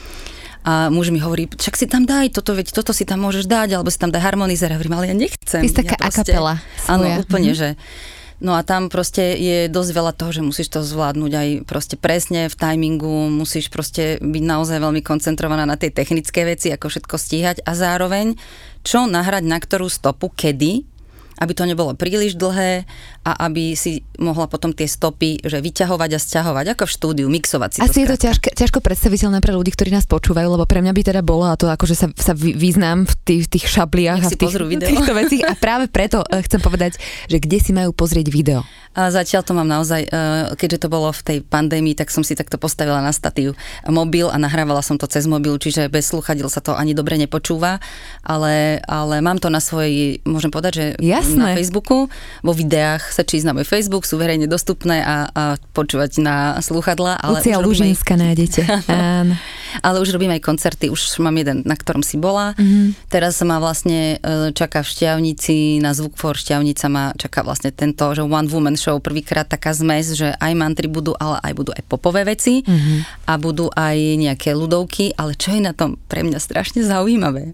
a 0.64 0.92
muž 0.92 1.10
mi 1.10 1.24
hovorí, 1.24 1.48
však 1.48 1.76
si 1.80 1.88
tam 1.88 2.04
daj 2.04 2.36
toto, 2.36 2.52
veď 2.52 2.76
toto 2.76 2.92
si 2.92 3.08
tam 3.08 3.24
môžeš 3.24 3.48
dať, 3.48 3.80
alebo 3.80 3.88
si 3.88 4.00
tam 4.00 4.12
daj 4.12 4.22
harmonizer. 4.22 4.70
A 4.70 4.76
hovorím, 4.76 5.00
ale 5.00 5.06
ja 5.10 5.16
nechcem. 5.16 5.64
Ty 5.64 5.68
si 5.68 5.76
taká 5.76 5.96
ja 5.96 6.04
proste, 6.04 6.22
akapela. 6.36 6.54
Áno, 6.92 7.06
úplne, 7.24 7.56
mm-hmm. 7.56 7.78
že 7.78 7.80
No 8.40 8.56
a 8.56 8.64
tam 8.64 8.88
proste 8.88 9.36
je 9.36 9.68
dosť 9.68 9.92
veľa 9.92 10.14
toho, 10.16 10.32
že 10.32 10.40
musíš 10.40 10.72
to 10.72 10.80
zvládnuť 10.80 11.32
aj 11.36 11.48
proste 11.68 12.00
presne 12.00 12.48
v 12.48 12.56
timingu, 12.56 13.28
musíš 13.28 13.68
proste 13.68 14.16
byť 14.24 14.44
naozaj 14.48 14.80
veľmi 14.80 15.04
koncentrovaná 15.04 15.68
na 15.68 15.76
tej 15.76 15.92
technické 15.92 16.48
veci, 16.48 16.72
ako 16.72 16.88
všetko 16.88 17.16
stíhať 17.20 17.58
a 17.68 17.76
zároveň 17.76 18.40
čo 18.88 19.12
nahrať 19.12 19.44
na 19.44 19.60
ktorú 19.60 19.92
stopu, 19.92 20.32
kedy, 20.32 20.88
aby 21.40 21.52
to 21.56 21.64
nebolo 21.64 21.96
príliš 21.96 22.36
dlhé 22.36 22.84
a 23.24 23.32
aby 23.48 23.74
si 23.74 24.04
mohla 24.20 24.46
potom 24.52 24.76
tie 24.76 24.86
stopy 24.86 25.40
že 25.42 25.64
vyťahovať 25.64 26.10
a 26.16 26.20
stiahovať, 26.20 26.66
ako 26.76 26.84
v 26.84 26.92
štúdiu, 26.92 27.28
mixovať 27.32 27.70
si 27.72 27.80
Asi 27.80 28.04
to 28.04 28.04
je 28.04 28.08
to 28.12 28.18
ťažko, 28.28 28.48
ťažko 28.52 28.80
predstaviteľné 28.84 29.40
pre 29.40 29.56
ľudí, 29.56 29.72
ktorí 29.72 29.90
nás 29.96 30.04
počúvajú, 30.04 30.48
lebo 30.52 30.68
pre 30.68 30.84
mňa 30.84 30.92
by 30.92 31.02
teda 31.02 31.22
bolo, 31.24 31.48
a 31.48 31.56
to 31.56 31.72
akože 31.72 31.96
sa, 31.96 32.08
sa 32.14 32.36
význam 32.36 33.08
v 33.08 33.14
tých, 33.24 33.44
tých 33.48 33.66
šabliach 33.72 34.20
Nech 34.22 34.28
a 34.28 34.36
v 34.36 34.40
tých, 34.40 34.56
týchto 34.84 35.14
veciach. 35.16 35.48
A 35.48 35.54
práve 35.56 35.88
preto 35.88 36.22
eh, 36.28 36.44
chcem 36.44 36.60
povedať, 36.60 37.00
že 37.32 37.38
kde 37.40 37.58
si 37.64 37.72
majú 37.72 37.96
pozrieť 37.96 38.28
video. 38.28 38.68
A 38.98 39.14
zatiaľ 39.14 39.46
to 39.46 39.54
mám 39.54 39.70
naozaj, 39.70 40.02
eh, 40.02 40.10
keďže 40.58 40.86
to 40.86 40.88
bolo 40.90 41.14
v 41.14 41.22
tej 41.22 41.38
pandémii, 41.46 41.94
tak 41.94 42.10
som 42.10 42.26
si 42.26 42.34
takto 42.34 42.58
postavila 42.58 43.00
na 43.06 43.14
statív 43.14 43.54
mobil 43.86 44.26
a 44.28 44.36
nahrávala 44.42 44.82
som 44.82 44.98
to 44.98 45.06
cez 45.06 45.30
mobil, 45.30 45.56
čiže 45.62 45.94
bez 45.94 46.10
sluchadiel 46.10 46.50
sa 46.50 46.58
to 46.58 46.74
ani 46.74 46.98
dobre 46.98 47.16
nepočúva, 47.22 47.78
ale, 48.26 48.82
ale 48.90 49.22
mám 49.22 49.38
to 49.38 49.54
na 49.54 49.62
svojej, 49.62 50.26
môžem 50.26 50.50
povedať, 50.50 50.72
že 50.74 50.86
Jasné. 50.98 51.38
na 51.38 51.48
Facebooku, 51.54 52.10
vo 52.42 52.54
videách 52.58 53.14
sa 53.14 53.22
čísť 53.22 53.46
na 53.46 53.54
môj 53.54 53.70
Facebook, 53.70 54.10
sú 54.10 54.18
verejne 54.18 54.50
dostupné 54.50 55.06
a, 55.06 55.30
a 55.30 55.44
počúvať 55.78 56.18
na 56.26 56.58
sluchadla. 56.58 57.22
Ale 57.22 57.40
Lucia 57.46 57.62
už 57.62 57.62
robím 57.62 57.70
aj- 57.70 57.94
Lužinska 57.94 58.14
nájdete. 58.18 58.62
Áno. 59.22 59.36
ale 59.86 59.98
už 60.02 60.10
robím 60.18 60.34
aj 60.34 60.42
koncerty, 60.42 60.90
už 60.90 61.22
mám 61.22 61.38
jeden, 61.38 61.62
na 61.62 61.78
ktorom 61.78 62.02
si 62.02 62.18
bola. 62.18 62.58
Mhm. 62.58 62.66
Mm-hmm. 62.70 63.12
Teraz 63.12 63.36
ma 63.44 63.58
vlastne 63.60 64.22
e, 64.22 64.54
čaká 64.56 64.86
v 64.86 64.90
Šťavnici, 64.94 65.84
na 65.84 65.92
Zvuk 65.92 66.16
for 66.16 66.38
Šťavnica 66.38 66.86
ma 66.88 67.12
čaká 67.18 67.44
vlastne 67.44 67.74
tento, 67.74 68.08
že 68.16 68.22
One 68.24 68.48
Woman 68.48 68.79
Show, 68.80 68.98
prvýkrát 68.98 69.44
taká 69.44 69.76
zmes, 69.76 70.16
že 70.16 70.32
aj 70.40 70.54
mantry 70.56 70.88
budú, 70.88 71.12
ale 71.20 71.44
aj 71.44 71.54
budú 71.54 71.72
aj 71.76 71.84
popové 71.86 72.24
veci 72.24 72.64
Mhm. 72.64 72.72
mm-hmm. 72.72 73.00
a 73.28 73.34
budú 73.36 73.68
aj 73.70 73.98
nejaké 74.16 74.56
ľudovky, 74.56 75.12
ale 75.14 75.36
čo 75.36 75.52
je 75.52 75.60
na 75.60 75.76
tom 75.76 76.00
pre 76.08 76.24
mňa 76.24 76.40
strašne 76.40 76.80
zaujímavé, 76.82 77.52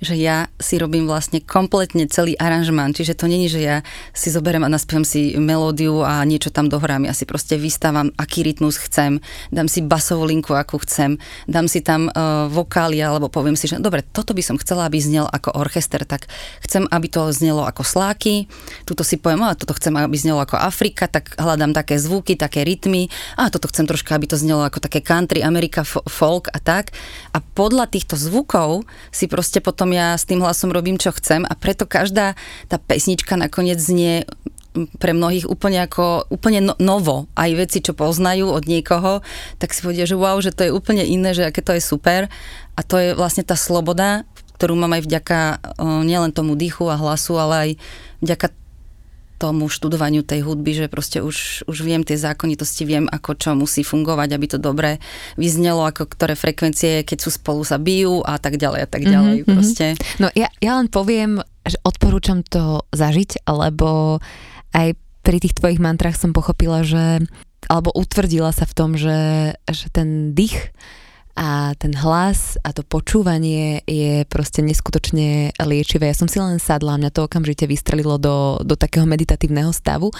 že 0.00 0.14
ja 0.18 0.48
si 0.58 0.78
robím 0.78 1.06
vlastne 1.06 1.40
kompletne 1.42 2.08
celý 2.10 2.34
aranžmán, 2.38 2.94
čiže 2.94 3.18
to 3.18 3.30
není, 3.30 3.50
že 3.50 3.60
ja 3.60 3.76
si 4.12 4.32
zoberiem 4.32 4.64
a 4.64 4.72
naspievam 4.72 5.04
si 5.04 5.34
melódiu 5.36 6.02
a 6.02 6.22
niečo 6.24 6.50
tam 6.50 6.68
dohrám, 6.68 7.06
ja 7.06 7.14
si 7.14 7.24
proste 7.24 7.56
vystávam, 7.60 8.10
aký 8.16 8.42
rytmus 8.44 8.78
chcem, 8.78 9.20
dám 9.52 9.66
si 9.66 9.84
basovú 9.84 10.28
linku, 10.28 10.54
akú 10.54 10.78
chcem, 10.82 11.16
dám 11.46 11.66
si 11.66 11.80
tam 11.80 12.08
uh, 12.12 12.46
vokály, 12.50 13.00
alebo 13.00 13.30
poviem 13.30 13.54
si, 13.54 13.70
že 13.70 13.80
dobre, 13.80 14.02
toto 14.02 14.32
by 14.32 14.42
som 14.42 14.56
chcela, 14.60 14.88
aby 14.88 14.98
znel 14.98 15.26
ako 15.28 15.54
orchester, 15.54 16.02
tak 16.02 16.26
chcem, 16.64 16.88
aby 16.88 17.06
to 17.10 17.30
znelo 17.30 17.64
ako 17.64 17.82
sláky, 17.84 18.48
tuto 18.84 19.04
si 19.04 19.20
poviem, 19.20 19.44
a 19.44 19.58
toto 19.58 19.76
chcem, 19.76 19.94
aby 19.94 20.16
znelo 20.16 20.42
ako 20.42 20.58
Afrika, 20.58 21.06
tak 21.06 21.36
hľadám 21.38 21.76
také 21.76 22.00
zvuky, 22.00 22.34
také 22.34 22.64
rytmy, 22.64 23.08
a 23.36 23.52
toto 23.52 23.68
chcem 23.68 23.86
troška, 23.86 24.14
aby 24.16 24.26
to 24.26 24.40
znelo 24.40 24.64
ako 24.64 24.82
také 24.82 25.04
country, 25.04 25.44
Amerika, 25.44 25.86
fo- 25.86 26.04
folk 26.06 26.50
a 26.50 26.58
tak. 26.58 26.90
A 27.34 27.38
podľa 27.38 27.90
týchto 27.90 28.18
zvukov 28.18 28.84
si 29.12 29.30
proste 29.30 29.57
potom 29.60 29.92
ja 29.92 30.14
s 30.16 30.24
tým 30.24 30.40
hlasom 30.40 30.70
robím, 30.72 30.96
čo 30.96 31.14
chcem 31.14 31.44
a 31.44 31.54
preto 31.56 31.84
každá 31.84 32.34
tá 32.66 32.76
pesnička 32.76 33.34
nakoniec 33.36 33.78
znie 33.78 34.28
pre 34.98 35.10
mnohých 35.16 35.48
úplne 35.48 35.82
ako 35.82 36.30
úplne 36.30 36.62
no, 36.62 36.74
novo. 36.78 37.26
Aj 37.34 37.50
veci, 37.50 37.82
čo 37.82 37.96
poznajú 37.96 38.52
od 38.52 38.68
niekoho, 38.68 39.24
tak 39.58 39.74
si 39.74 39.82
povedia, 39.82 40.06
že 40.06 40.14
wow, 40.14 40.38
že 40.38 40.54
to 40.54 40.68
je 40.68 40.74
úplne 40.74 41.02
iné, 41.02 41.34
že 41.34 41.48
aké 41.48 41.64
to 41.64 41.74
je 41.74 41.82
super. 41.82 42.30
A 42.78 42.80
to 42.86 43.00
je 43.00 43.10
vlastne 43.18 43.42
tá 43.42 43.58
sloboda, 43.58 44.22
ktorú 44.60 44.78
mám 44.78 44.94
aj 44.94 45.02
vďaka 45.02 45.38
nielen 46.06 46.30
tomu 46.30 46.54
dýchu 46.54 46.86
a 46.86 47.00
hlasu, 47.00 47.34
ale 47.38 47.54
aj 47.54 47.70
vďaka 48.22 48.46
tomu 49.38 49.70
študovaniu 49.70 50.26
tej 50.26 50.42
hudby, 50.42 50.74
že 50.74 50.86
proste 50.90 51.22
už, 51.22 51.62
už 51.70 51.78
viem 51.86 52.02
tie 52.02 52.18
zákonitosti, 52.18 52.82
viem 52.82 53.06
ako 53.06 53.38
čo 53.38 53.54
musí 53.54 53.86
fungovať, 53.86 54.28
aby 54.34 54.46
to 54.50 54.58
dobre 54.58 54.98
vyznelo, 55.38 55.86
ako 55.86 56.10
ktoré 56.10 56.34
frekvencie, 56.34 57.06
keď 57.06 57.18
sú 57.22 57.30
spolu 57.38 57.62
sa 57.62 57.78
bijú 57.78 58.26
a 58.26 58.36
tak 58.42 58.58
ďalej 58.58 58.80
a 58.84 58.88
tak 58.90 59.02
ďalej. 59.06 59.36
Mm-hmm. 59.42 59.54
Proste. 59.54 59.86
No 60.18 60.26
ja, 60.34 60.50
ja 60.58 60.76
len 60.76 60.90
poviem, 60.90 61.38
že 61.62 61.78
odporúčam 61.86 62.42
to 62.42 62.82
zažiť, 62.90 63.46
lebo 63.46 64.18
aj 64.74 64.98
pri 65.22 65.38
tých 65.38 65.54
tvojich 65.56 65.78
mantrách 65.78 66.18
som 66.18 66.34
pochopila, 66.34 66.82
že 66.82 67.22
alebo 67.68 67.92
utvrdila 67.92 68.50
sa 68.54 68.64
v 68.64 68.74
tom, 68.74 68.90
že, 68.96 69.52
že 69.68 69.86
ten 69.92 70.32
dých 70.32 70.72
a 71.38 71.70
ten 71.78 71.94
hlas 71.94 72.58
a 72.66 72.74
to 72.74 72.82
počúvanie 72.82 73.86
je 73.86 74.26
proste 74.26 74.58
neskutočne 74.58 75.54
liečivé. 75.54 76.10
Ja 76.10 76.18
som 76.18 76.26
si 76.26 76.42
len 76.42 76.58
sadla, 76.58 76.98
mňa 76.98 77.14
to 77.14 77.30
okamžite 77.30 77.70
vystrelilo 77.70 78.18
do, 78.18 78.58
do 78.66 78.74
takého 78.74 79.06
meditatívneho 79.06 79.70
stavu, 79.70 80.10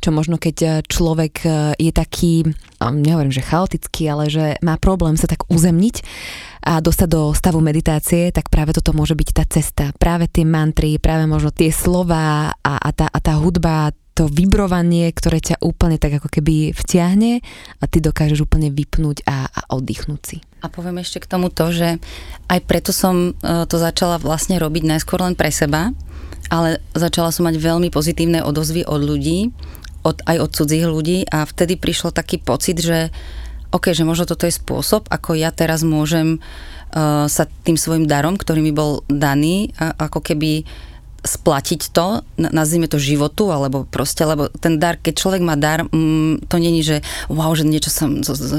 čo 0.00 0.08
možno 0.08 0.40
keď 0.40 0.80
človek 0.88 1.44
je 1.76 1.92
taký, 1.92 2.48
nehovorím, 2.80 3.36
že 3.36 3.44
chaotický, 3.44 4.08
ale 4.08 4.32
že 4.32 4.56
má 4.64 4.80
problém 4.80 5.20
sa 5.20 5.28
tak 5.28 5.44
uzemniť 5.52 6.00
a 6.62 6.78
dostať 6.78 7.08
do 7.10 7.34
stavu 7.34 7.58
meditácie, 7.58 8.30
tak 8.30 8.48
práve 8.48 8.72
toto 8.72 8.94
môže 8.94 9.18
byť 9.18 9.28
tá 9.34 9.44
cesta. 9.44 9.84
Práve 9.98 10.30
tie 10.30 10.46
mantry, 10.46 10.96
práve 11.02 11.26
možno 11.26 11.50
tie 11.50 11.74
slova 11.74 12.54
a, 12.54 12.74
a, 12.78 12.90
tá, 12.94 13.10
a 13.10 13.18
tá 13.18 13.34
hudba, 13.34 13.90
to 14.12 14.28
vibrovanie, 14.28 15.08
ktoré 15.08 15.40
ťa 15.40 15.64
úplne 15.64 15.96
tak 15.96 16.20
ako 16.20 16.28
keby 16.28 16.76
vtiahne 16.76 17.40
a 17.80 17.84
ty 17.88 18.04
dokážeš 18.04 18.44
úplne 18.44 18.68
vypnúť 18.68 19.24
a, 19.24 19.48
a 19.48 19.60
oddychnúť 19.72 20.20
si. 20.20 20.36
A 20.60 20.68
poviem 20.68 21.00
ešte 21.00 21.24
k 21.24 21.30
tomu 21.30 21.48
to, 21.48 21.72
že 21.72 21.96
aj 22.52 22.60
preto 22.68 22.92
som 22.92 23.32
e, 23.32 23.66
to 23.66 23.76
začala 23.80 24.20
vlastne 24.20 24.60
robiť 24.60 24.84
najskôr 24.84 25.24
len 25.24 25.32
pre 25.32 25.48
seba, 25.48 25.96
ale 26.52 26.84
začala 26.92 27.32
som 27.32 27.48
mať 27.48 27.56
veľmi 27.56 27.88
pozitívne 27.88 28.44
odozvy 28.44 28.84
od 28.84 29.00
ľudí, 29.00 29.48
od, 30.04 30.20
aj 30.28 30.36
od 30.44 30.50
cudzích 30.52 30.84
ľudí 30.84 31.18
a 31.32 31.48
vtedy 31.48 31.80
prišlo 31.80 32.12
taký 32.12 32.36
pocit, 32.36 32.84
že 32.84 33.08
OK, 33.72 33.96
že 33.96 34.04
možno 34.04 34.28
toto 34.28 34.44
je 34.44 34.52
spôsob, 34.52 35.08
ako 35.08 35.32
ja 35.32 35.48
teraz 35.48 35.80
môžem 35.80 36.36
uh, 36.36 37.24
sa 37.24 37.48
tým 37.64 37.80
svojim 37.80 38.04
darom, 38.04 38.36
ktorý 38.36 38.60
mi 38.60 38.68
bol 38.68 39.00
daný, 39.08 39.72
a, 39.80 39.96
ako 39.96 40.20
keby 40.20 40.68
splatiť 41.22 41.94
to, 41.94 42.26
nazvime 42.34 42.90
to 42.90 42.98
životu, 42.98 43.54
alebo 43.54 43.86
proste, 43.86 44.26
lebo 44.26 44.50
ten 44.58 44.82
dar, 44.82 44.98
keď 44.98 45.14
človek 45.14 45.42
má 45.42 45.54
dar, 45.54 45.86
mm, 45.86 46.50
to 46.50 46.58
není, 46.58 46.82
že 46.82 46.98
wow, 47.30 47.54
že 47.54 47.62
niečo 47.62 47.94
som 47.94 48.26
z, 48.26 48.34
z, 48.34 48.52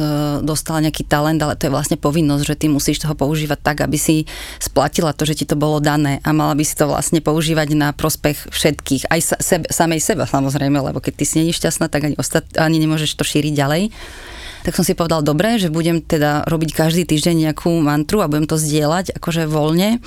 dostala 0.47 0.79
nejaký 0.79 1.03
talent, 1.03 1.43
ale 1.43 1.59
to 1.59 1.67
je 1.67 1.75
vlastne 1.75 1.99
povinnosť, 1.99 2.43
že 2.47 2.55
ty 2.55 2.65
musíš 2.71 3.03
toho 3.03 3.19
používať 3.19 3.59
tak, 3.59 3.77
aby 3.83 3.99
si 3.99 4.23
splatila 4.63 5.11
to, 5.11 5.27
že 5.27 5.43
ti 5.43 5.45
to 5.45 5.59
bolo 5.59 5.83
dané 5.83 6.23
a 6.23 6.31
mala 6.31 6.55
by 6.55 6.63
si 6.63 6.79
to 6.79 6.87
vlastne 6.87 7.19
používať 7.19 7.75
na 7.75 7.91
prospech 7.91 8.47
všetkých, 8.47 9.11
aj 9.11 9.19
sa, 9.19 9.37
sebe, 9.43 9.67
samej 9.67 9.99
seba 9.99 10.23
samozrejme, 10.23 10.79
lebo 10.79 11.03
keď 11.03 11.13
ty 11.19 11.25
si 11.27 11.35
není 11.43 11.51
šťastná, 11.51 11.91
tak 11.91 12.07
ani, 12.07 12.15
ostat, 12.15 12.47
ani 12.55 12.79
nemôžeš 12.79 13.19
to 13.19 13.27
šíriť 13.27 13.53
ďalej 13.53 13.83
tak 14.63 14.79
som 14.79 14.87
si 14.87 14.95
povedal, 14.95 15.19
dobre, 15.19 15.59
že 15.59 15.67
budem 15.67 15.99
teda 15.99 16.47
robiť 16.47 16.71
každý 16.71 17.03
týždeň 17.03 17.51
nejakú 17.51 17.67
mantru 17.83 18.23
a 18.23 18.31
budem 18.31 18.47
to 18.47 18.55
zdieľať 18.55 19.11
akože 19.19 19.43
voľne. 19.51 19.99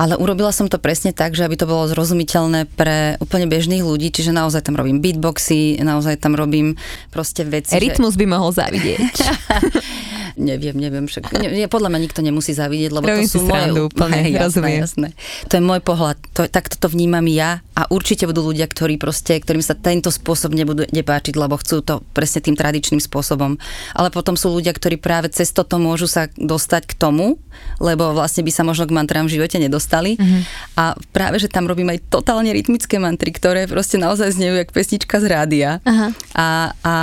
Ale 0.00 0.16
urobila 0.16 0.48
som 0.48 0.64
to 0.64 0.80
presne 0.80 1.12
tak, 1.12 1.36
že 1.36 1.44
aby 1.44 1.60
to 1.60 1.68
bolo 1.68 1.84
zrozumiteľné 1.84 2.72
pre 2.72 3.20
úplne 3.20 3.44
bežných 3.44 3.84
ľudí, 3.84 4.08
čiže 4.08 4.32
naozaj 4.32 4.64
tam 4.64 4.80
robím 4.80 5.04
beatboxy, 5.04 5.76
naozaj 5.76 6.16
tam 6.16 6.32
robím 6.32 6.80
proste 7.12 7.44
veci. 7.44 7.76
Rytmus 7.76 8.16
že... 8.16 8.24
by 8.24 8.26
mohol 8.32 8.48
zavidieť. 8.48 9.12
neviem, 10.40 10.76
neviem, 10.76 11.04
však, 11.04 11.36
ne, 11.36 11.68
podľa 11.68 11.92
mňa 11.92 12.00
nikto 12.00 12.20
nemusí 12.24 12.56
zavidieť, 12.56 12.90
lebo 12.96 13.04
Robím 13.04 13.28
to 13.28 13.36
sú 13.36 13.44
moje... 13.44 13.92
úplne, 13.92 14.24
jasné, 14.32 14.40
rozumiem. 14.40 14.80
jasné. 14.80 15.08
To 15.46 15.52
je 15.60 15.62
môj 15.62 15.80
pohľad, 15.84 16.16
to, 16.32 16.48
takto 16.48 16.80
to 16.80 16.88
vnímam 16.88 17.28
ja 17.28 17.60
a 17.76 17.84
určite 17.92 18.24
budú 18.24 18.48
ľudia, 18.48 18.64
ktorí 18.64 18.96
proste, 18.96 19.36
ktorým 19.36 19.60
sa 19.60 19.76
tento 19.76 20.08
spôsob 20.08 20.56
nebudú 20.56 20.88
nepáčiť, 20.88 21.34
lebo 21.36 21.60
chcú 21.60 21.84
to 21.84 22.00
presne 22.16 22.40
tým 22.40 22.56
tradičným 22.56 23.00
spôsobom. 23.00 23.60
Ale 23.92 24.08
potom 24.08 24.34
sú 24.34 24.52
ľudia, 24.52 24.72
ktorí 24.72 24.96
práve 24.96 25.28
cez 25.32 25.52
toto 25.52 25.76
môžu 25.76 26.08
sa 26.08 26.28
dostať 26.36 26.88
k 26.88 26.94
tomu, 26.96 27.36
lebo 27.80 28.12
vlastne 28.12 28.44
by 28.44 28.52
sa 28.52 28.62
možno 28.64 28.88
k 28.88 28.96
mantrám 28.96 29.24
v 29.28 29.40
živote 29.40 29.56
nedostali. 29.56 30.16
Mm-hmm. 30.16 30.42
A 30.76 30.96
práve, 31.12 31.40
že 31.40 31.48
tam 31.48 31.64
robím 31.68 31.92
aj 31.92 32.12
totálne 32.12 32.52
rytmické 32.52 33.00
mantry, 33.00 33.32
ktoré 33.32 33.64
proste 33.64 33.96
naozaj 33.96 34.36
znejú 34.36 34.60
jak 34.60 34.70
pesnička 34.72 35.16
z 35.20 35.26
rádia. 35.28 35.70
Aha. 35.84 36.12
A, 36.36 36.48
a 36.84 36.94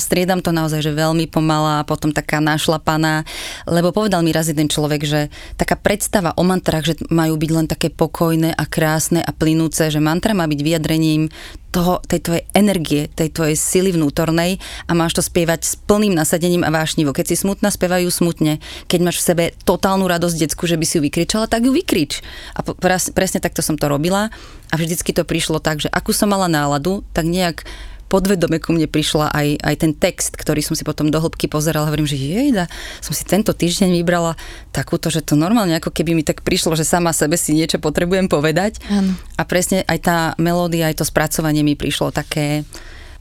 striedam 0.00 0.40
to 0.40 0.52
naozaj, 0.52 0.80
že 0.80 0.92
veľmi 0.92 1.28
pomalá, 1.28 1.84
potom 1.84 2.12
taká 2.12 2.40
našlapaná, 2.74 3.22
lebo 3.70 3.94
povedal 3.94 4.26
mi 4.26 4.34
raz 4.34 4.50
jeden 4.50 4.66
človek, 4.66 5.06
že 5.06 5.20
taká 5.54 5.78
predstava 5.78 6.34
o 6.34 6.42
mantrách, 6.42 6.84
že 6.90 6.94
majú 7.06 7.38
byť 7.38 7.50
len 7.54 7.66
také 7.70 7.88
pokojné 7.94 8.50
a 8.50 8.64
krásne 8.66 9.22
a 9.22 9.30
plynúce, 9.30 9.86
že 9.94 10.02
mantra 10.02 10.34
má 10.34 10.50
byť 10.50 10.60
vyjadrením 10.60 11.30
toho, 11.70 11.98
tej 12.06 12.22
tvojej 12.22 12.44
energie, 12.54 13.10
tej 13.10 13.34
tvojej 13.34 13.58
sily 13.58 13.94
vnútornej 13.94 14.62
a 14.86 14.92
máš 14.94 15.18
to 15.18 15.22
spievať 15.22 15.60
s 15.66 15.74
plným 15.74 16.14
nasadením 16.14 16.62
a 16.62 16.70
vášnivo. 16.70 17.10
Keď 17.10 17.34
si 17.34 17.36
smutná, 17.38 17.70
spievajú 17.70 18.06
smutne. 18.14 18.62
Keď 18.86 19.00
máš 19.02 19.18
v 19.22 19.26
sebe 19.26 19.44
totálnu 19.66 20.06
radosť 20.06 20.38
detskú, 20.38 20.70
že 20.70 20.78
by 20.78 20.86
si 20.86 20.98
ju 20.98 21.02
vykričala, 21.02 21.50
tak 21.50 21.66
ju 21.66 21.74
vykrič. 21.74 22.22
A 22.54 22.62
presne 23.10 23.42
takto 23.42 23.58
som 23.58 23.74
to 23.74 23.90
robila 23.90 24.30
a 24.70 24.74
vždycky 24.78 25.10
to 25.10 25.26
prišlo 25.26 25.58
tak, 25.58 25.82
že 25.82 25.90
akú 25.90 26.14
som 26.14 26.30
mala 26.30 26.46
náladu, 26.46 27.02
tak 27.10 27.26
nejak 27.26 27.66
podvedome 28.14 28.62
ku 28.62 28.70
mne 28.70 28.86
prišla 28.86 29.34
aj, 29.34 29.48
aj 29.58 29.74
ten 29.74 29.90
text, 29.90 30.38
ktorý 30.38 30.62
som 30.62 30.78
si 30.78 30.86
potom 30.86 31.10
do 31.10 31.18
hĺbky 31.18 31.50
pozerala. 31.50 31.90
Hovorím, 31.90 32.06
že 32.06 32.14
jejda, 32.14 32.70
som 33.02 33.10
si 33.10 33.26
tento 33.26 33.50
týždeň 33.50 33.90
vybrala 33.90 34.38
takúto, 34.70 35.10
že 35.10 35.18
to 35.18 35.34
normálne 35.34 35.74
ako 35.74 35.90
keby 35.90 36.14
mi 36.14 36.22
tak 36.22 36.46
prišlo, 36.46 36.78
že 36.78 36.86
sama 36.86 37.10
sebe 37.10 37.34
si 37.34 37.50
niečo 37.50 37.82
potrebujem 37.82 38.30
povedať. 38.30 38.78
Áno. 38.86 39.18
A 39.34 39.42
presne 39.42 39.82
aj 39.90 39.98
tá 39.98 40.18
melódia, 40.38 40.86
aj 40.86 41.02
to 41.02 41.04
spracovanie 41.04 41.66
mi 41.66 41.74
prišlo 41.74 42.14
také 42.14 42.62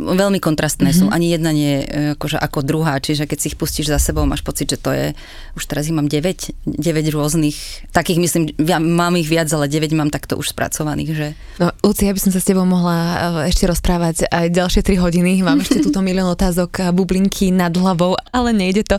veľmi 0.04 0.44
kontrastné 0.44 0.92
mm-hmm. 0.92 1.08
sú. 1.08 1.14
Ani 1.14 1.32
jedna 1.32 1.56
nie 1.56 1.84
je 1.84 2.14
akože 2.20 2.38
ako 2.38 2.60
druhá, 2.68 3.00
čiže 3.00 3.24
keď 3.24 3.38
si 3.40 3.48
ich 3.54 3.58
pustíš 3.58 3.88
za 3.90 4.00
sebou, 4.00 4.28
máš 4.28 4.44
pocit, 4.44 4.68
že 4.68 4.80
to 4.80 4.92
je, 4.92 5.16
už 5.56 5.64
teraz 5.64 5.88
ich 5.88 5.96
mám 5.96 6.12
9, 6.12 6.68
9 6.68 7.16
rôznych, 7.16 7.88
takých 7.96 8.20
myslím, 8.20 8.44
ja 8.60 8.84
mám 8.84 9.16
ich 9.16 9.32
viac, 9.32 9.48
ale 9.56 9.72
9 9.72 9.96
mám 9.96 10.12
takto 10.12 10.36
už 10.36 10.52
spracovaných, 10.52 11.12
že... 11.16 11.28
No, 11.64 11.72
Luci, 11.86 12.10
ja 12.10 12.14
by 12.14 12.20
som 12.20 12.32
sa 12.36 12.44
s 12.44 12.48
tebou 12.48 12.68
mohla 12.68 12.98
eh, 12.98 13.52
ešte 13.54 13.64
rozprávať 13.70 14.28
aj 14.28 14.52
ďalšie 14.52 14.82
3 14.84 15.00
hodiny, 15.00 15.40
mám 15.42 15.64
ešte 15.64 15.80
túto 15.88 16.04
milión 16.04 16.28
otázok, 16.28 16.92
bublinky 16.92 17.54
nad 17.56 17.72
hlavou, 17.72 18.20
ale 18.36 18.52
nejde 18.52 18.84
to. 18.84 18.98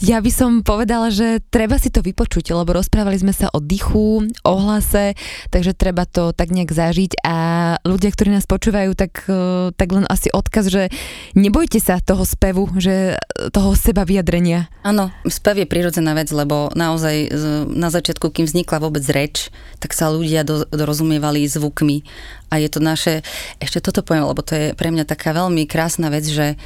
Ja 0.00 0.24
by 0.24 0.30
som 0.32 0.50
povedala, 0.64 1.12
že 1.12 1.44
treba 1.52 1.76
si 1.76 1.92
to 1.92 2.00
vypočuť, 2.00 2.56
lebo 2.56 2.78
rozprávali 2.78 3.20
sme 3.20 3.36
sa 3.36 3.52
o 3.52 3.60
dychu, 3.60 4.24
o 4.24 4.54
hlase, 4.56 5.12
takže 5.52 5.76
treba 5.76 6.08
to 6.08 6.32
tak 6.32 6.54
nejak 6.54 6.72
zažiť 6.72 7.20
a 7.26 7.36
ľudia, 7.82 8.10
ktorí 8.14 8.30
nás 8.32 8.46
počúvajú, 8.46 8.94
tak, 8.94 9.26
tak 9.74 9.88
len 9.90 10.06
asi 10.08 10.30
odkaz, 10.38 10.70
že 10.70 10.88
nebojte 11.34 11.82
sa 11.82 11.98
toho 11.98 12.22
spevu, 12.22 12.70
že 12.78 13.18
toho 13.50 13.74
seba 13.74 14.06
vyjadrenia. 14.06 14.70
Áno, 14.86 15.10
spev 15.26 15.62
je 15.62 15.68
prirodzená 15.68 16.14
vec, 16.14 16.30
lebo 16.30 16.70
naozaj 16.72 17.34
na 17.74 17.90
začiatku, 17.90 18.30
kým 18.30 18.46
vznikla 18.46 18.78
vôbec 18.78 19.02
reč, 19.10 19.50
tak 19.82 19.92
sa 19.92 20.08
ľudia 20.08 20.46
do, 20.46 20.64
dorozumievali 20.70 21.44
zvukmi 21.44 22.06
a 22.48 22.62
je 22.62 22.68
to 22.70 22.80
naše, 22.80 23.20
ešte 23.60 23.82
toto 23.84 24.00
poviem, 24.06 24.24
lebo 24.24 24.40
to 24.40 24.54
je 24.54 24.66
pre 24.72 24.88
mňa 24.94 25.04
taká 25.04 25.36
veľmi 25.36 25.68
krásna 25.68 26.08
vec, 26.08 26.24
že 26.24 26.56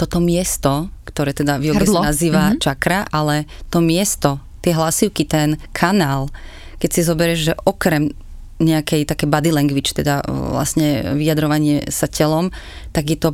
toto 0.00 0.16
miesto, 0.16 0.88
ktoré 1.04 1.36
teda 1.36 1.60
v 1.60 1.72
joge 1.72 1.84
sa 1.84 2.08
nazýva 2.08 2.52
mm-hmm. 2.52 2.62
čakra, 2.64 3.04
ale 3.12 3.44
to 3.68 3.84
miesto, 3.84 4.40
tie 4.64 4.72
hlasivky, 4.72 5.28
ten 5.28 5.60
kanál, 5.76 6.32
keď 6.80 6.88
si 6.88 7.00
zoberieš, 7.04 7.40
že 7.52 7.54
okrem 7.68 8.16
nejakej 8.60 9.08
také 9.08 9.24
body 9.24 9.50
language, 9.50 9.96
teda 9.96 10.20
vlastne 10.28 11.16
vyjadrovanie 11.16 11.88
sa 11.88 12.06
telom, 12.06 12.52
tak 12.92 13.08
je 13.08 13.18
to 13.18 13.30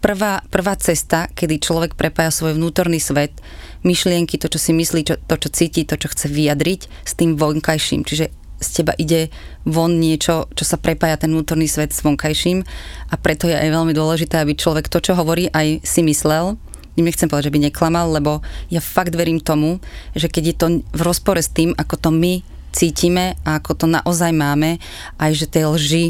prvá, 0.00 0.40
prvá 0.48 0.74
cesta, 0.80 1.28
kedy 1.36 1.60
človek 1.60 1.92
prepája 1.94 2.32
svoj 2.32 2.56
vnútorný 2.56 2.96
svet, 2.98 3.36
myšlienky, 3.84 4.40
to, 4.40 4.48
čo 4.48 4.56
si 4.56 4.72
myslí, 4.72 5.00
čo, 5.04 5.14
to, 5.20 5.36
čo 5.36 5.48
cíti, 5.52 5.84
to, 5.84 6.00
čo 6.00 6.08
chce 6.08 6.32
vyjadriť 6.32 6.80
s 7.04 7.12
tým 7.12 7.36
vonkajším. 7.36 8.02
Čiže 8.08 8.32
z 8.60 8.68
teba 8.76 8.92
ide 9.00 9.32
von 9.64 9.96
niečo, 9.96 10.48
čo 10.52 10.64
sa 10.68 10.76
prepája 10.76 11.16
ten 11.16 11.32
vnútorný 11.32 11.64
svet 11.64 11.96
s 11.96 12.04
vonkajším 12.04 12.60
a 13.08 13.14
preto 13.16 13.48
je 13.48 13.56
aj 13.56 13.72
veľmi 13.72 13.96
dôležité, 13.96 14.40
aby 14.40 14.52
človek 14.52 14.92
to, 14.92 15.00
čo 15.00 15.16
hovorí, 15.16 15.48
aj 15.48 15.80
si 15.80 16.04
myslel, 16.04 16.60
nechcem 17.00 17.32
povedať, 17.32 17.48
že 17.48 17.54
by 17.56 17.60
neklamal, 17.72 18.12
lebo 18.12 18.44
ja 18.68 18.84
fakt 18.84 19.16
verím 19.16 19.40
tomu, 19.40 19.80
že 20.12 20.28
keď 20.28 20.44
je 20.44 20.56
to 20.56 20.66
v 20.84 21.00
rozpore 21.00 21.40
s 21.40 21.48
tým, 21.48 21.72
ako 21.72 21.96
to 21.96 22.10
my 22.12 22.44
cítime 22.72 23.36
a 23.44 23.58
ako 23.58 23.84
to 23.84 23.86
naozaj 23.86 24.30
máme, 24.34 24.78
aj 25.18 25.30
že 25.34 25.46
tie 25.50 25.64
lži, 25.66 26.06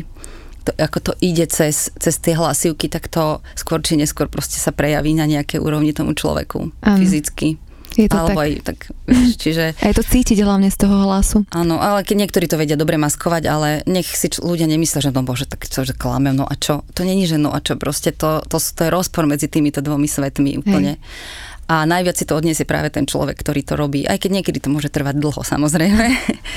to, 0.65 0.71
ako 0.77 0.99
to 1.01 1.13
ide 1.25 1.49
cez, 1.49 1.89
cez 1.97 2.15
tie 2.21 2.37
hlasivky, 2.37 2.93
tak 2.93 3.09
to 3.09 3.41
skôr 3.57 3.81
či 3.81 3.97
neskôr 3.97 4.29
proste 4.29 4.61
sa 4.61 4.71
prejaví 4.71 5.17
na 5.17 5.25
nejaké 5.25 5.57
úrovni 5.57 5.97
tomu 5.97 6.13
človeku 6.13 6.71
ano. 6.85 6.97
fyzicky. 7.01 7.57
Je 7.99 8.07
to 8.07 8.23
Alebo 8.23 8.39
tak. 8.39 8.47
aj 8.47 8.51
tak, 8.63 8.79
vieš, 9.11 9.35
čiže... 9.35 9.75
A 9.83 9.91
je 9.91 9.99
to 9.99 10.07
cítiť 10.07 10.39
hlavne 10.47 10.71
z 10.71 10.79
toho 10.79 11.11
hlasu. 11.11 11.43
Áno, 11.51 11.83
ale 11.83 12.07
keď 12.07 12.23
niektorí 12.23 12.47
to 12.47 12.55
vedia 12.55 12.79
dobre 12.79 12.95
maskovať, 13.03 13.43
ale 13.51 13.69
nech 13.91 14.07
si 14.07 14.31
č- 14.31 14.39
ľudia 14.39 14.71
nemyslia, 14.71 15.03
že 15.03 15.11
no 15.11 15.27
bože, 15.27 15.51
tak 15.51 15.67
čo, 15.67 15.83
že 15.83 15.99
klamem, 15.99 16.39
no 16.39 16.47
a 16.47 16.55
čo? 16.55 16.87
To 16.95 17.03
není, 17.03 17.27
že 17.27 17.35
no 17.35 17.51
a 17.51 17.59
čo, 17.59 17.75
proste 17.75 18.15
to, 18.15 18.47
to, 18.47 18.63
to 18.63 18.81
je 18.87 18.95
rozpor 18.95 19.27
medzi 19.27 19.51
týmito 19.51 19.83
dvomi 19.83 20.07
svetmi 20.07 20.63
úplne. 20.63 21.03
Hej. 21.03 21.59
A 21.71 21.87
najviac 21.87 22.19
si 22.19 22.27
to 22.27 22.35
odniesie 22.35 22.67
práve 22.67 22.91
ten 22.91 23.07
človek, 23.07 23.39
ktorý 23.39 23.63
to 23.63 23.79
robí. 23.79 24.03
Aj 24.03 24.19
keď 24.19 24.43
niekedy 24.43 24.59
to 24.59 24.75
môže 24.75 24.91
trvať 24.91 25.23
dlho, 25.23 25.47
samozrejme. 25.47 26.05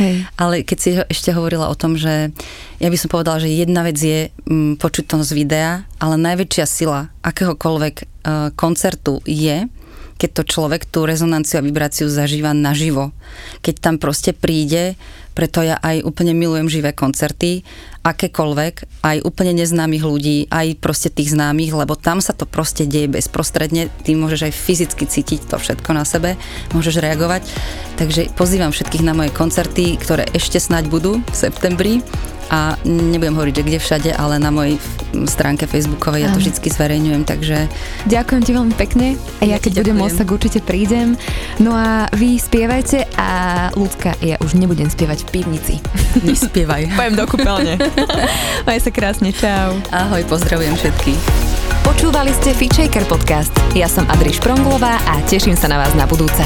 Hej. 0.02 0.16
Ale 0.42 0.66
keď 0.66 0.78
si 0.82 0.90
ešte 0.98 1.30
hovorila 1.38 1.70
o 1.70 1.78
tom, 1.78 1.94
že 1.94 2.34
ja 2.82 2.90
by 2.90 2.98
som 2.98 3.14
povedala, 3.14 3.38
že 3.38 3.54
jedna 3.54 3.86
vec 3.86 4.02
je 4.02 4.34
m, 4.50 4.74
mm, 4.74 4.82
počuť 4.82 5.06
to 5.06 5.22
z 5.22 5.32
videa, 5.38 5.86
ale 6.02 6.18
najväčšia 6.18 6.66
sila 6.66 7.14
akéhokoľvek 7.22 7.96
uh, 8.02 8.08
koncertu 8.58 9.22
je, 9.24 9.70
keď 10.18 10.30
to 10.40 10.44
človek 10.44 10.90
tú 10.90 11.06
rezonanciu 11.06 11.62
a 11.62 11.66
vibráciu 11.66 12.10
zažíva 12.10 12.56
naživo. 12.58 13.14
Keď 13.62 13.76
tam 13.80 13.96
proste 14.02 14.34
príde, 14.34 14.98
preto 15.34 15.66
ja 15.66 15.82
aj 15.82 16.06
úplne 16.06 16.38
milujem 16.38 16.70
živé 16.70 16.94
koncerty 16.94 17.66
akékoľvek, 18.04 19.02
aj 19.02 19.18
úplne 19.24 19.56
neznámych 19.56 20.04
ľudí, 20.04 20.38
aj 20.52 20.78
proste 20.84 21.08
tých 21.08 21.32
známych, 21.32 21.72
lebo 21.72 21.96
tam 21.96 22.20
sa 22.20 22.36
to 22.36 22.44
proste 22.44 22.84
deje 22.84 23.08
bezprostredne, 23.08 23.88
ty 24.04 24.14
môžeš 24.14 24.52
aj 24.52 24.54
fyzicky 24.54 25.04
cítiť 25.08 25.48
to 25.48 25.56
všetko 25.56 25.90
na 25.96 26.04
sebe, 26.04 26.36
môžeš 26.76 27.00
reagovať. 27.00 27.48
Takže 27.96 28.36
pozývam 28.36 28.76
všetkých 28.76 29.08
na 29.08 29.16
moje 29.16 29.32
koncerty, 29.32 29.96
ktoré 29.96 30.28
ešte 30.36 30.60
snáď 30.60 30.92
budú 30.92 31.24
v 31.24 31.36
septembri. 31.36 31.94
A 32.52 32.78
nebudem 32.86 33.34
hovoriť, 33.34 33.56
že 33.56 33.66
kde 33.66 33.80
všade, 33.82 34.10
ale 34.14 34.38
na 34.38 34.54
mojej 34.54 34.78
stránke 35.26 35.66
facebookovej 35.66 36.28
ja 36.28 36.30
to 36.30 36.44
vždy 36.44 36.54
zverejňujem, 36.70 37.24
takže... 37.26 37.66
Ďakujem 38.06 38.42
ti 38.46 38.52
veľmi 38.54 38.76
pekne. 38.78 39.08
A 39.42 39.48
ja, 39.48 39.58
ja 39.58 39.64
keď 39.64 39.82
budem 39.82 39.98
môcť, 39.98 40.18
tak 40.22 40.30
určite 40.30 40.60
prídem. 40.62 41.18
No 41.58 41.74
a 41.74 42.12
vy 42.14 42.38
spievajte 42.38 43.10
a 43.18 43.30
ľudka, 43.74 44.14
ja 44.22 44.38
už 44.44 44.60
nebudem 44.60 44.86
spievať 44.86 45.23
v 45.24 45.40
pivnici. 45.40 45.76
Nespievaj. 46.28 46.92
Pojem 46.94 47.16
do 47.16 47.26
kúpeľne. 47.26 47.80
Maj 48.68 48.80
sa 48.84 48.92
krásne, 48.92 49.32
čau. 49.32 49.80
Ahoj, 49.90 50.24
pozdravujem 50.28 50.76
všetkých. 50.76 51.22
Počúvali 51.84 52.32
ste 52.32 52.56
Fitchaker 52.56 53.04
podcast. 53.08 53.52
Ja 53.76 53.92
som 53.92 54.08
Adriš 54.08 54.40
Pronglová 54.40 55.00
a 55.04 55.20
teším 55.28 55.56
sa 55.56 55.68
na 55.68 55.80
vás 55.80 55.92
na 55.96 56.08
budúce. 56.08 56.44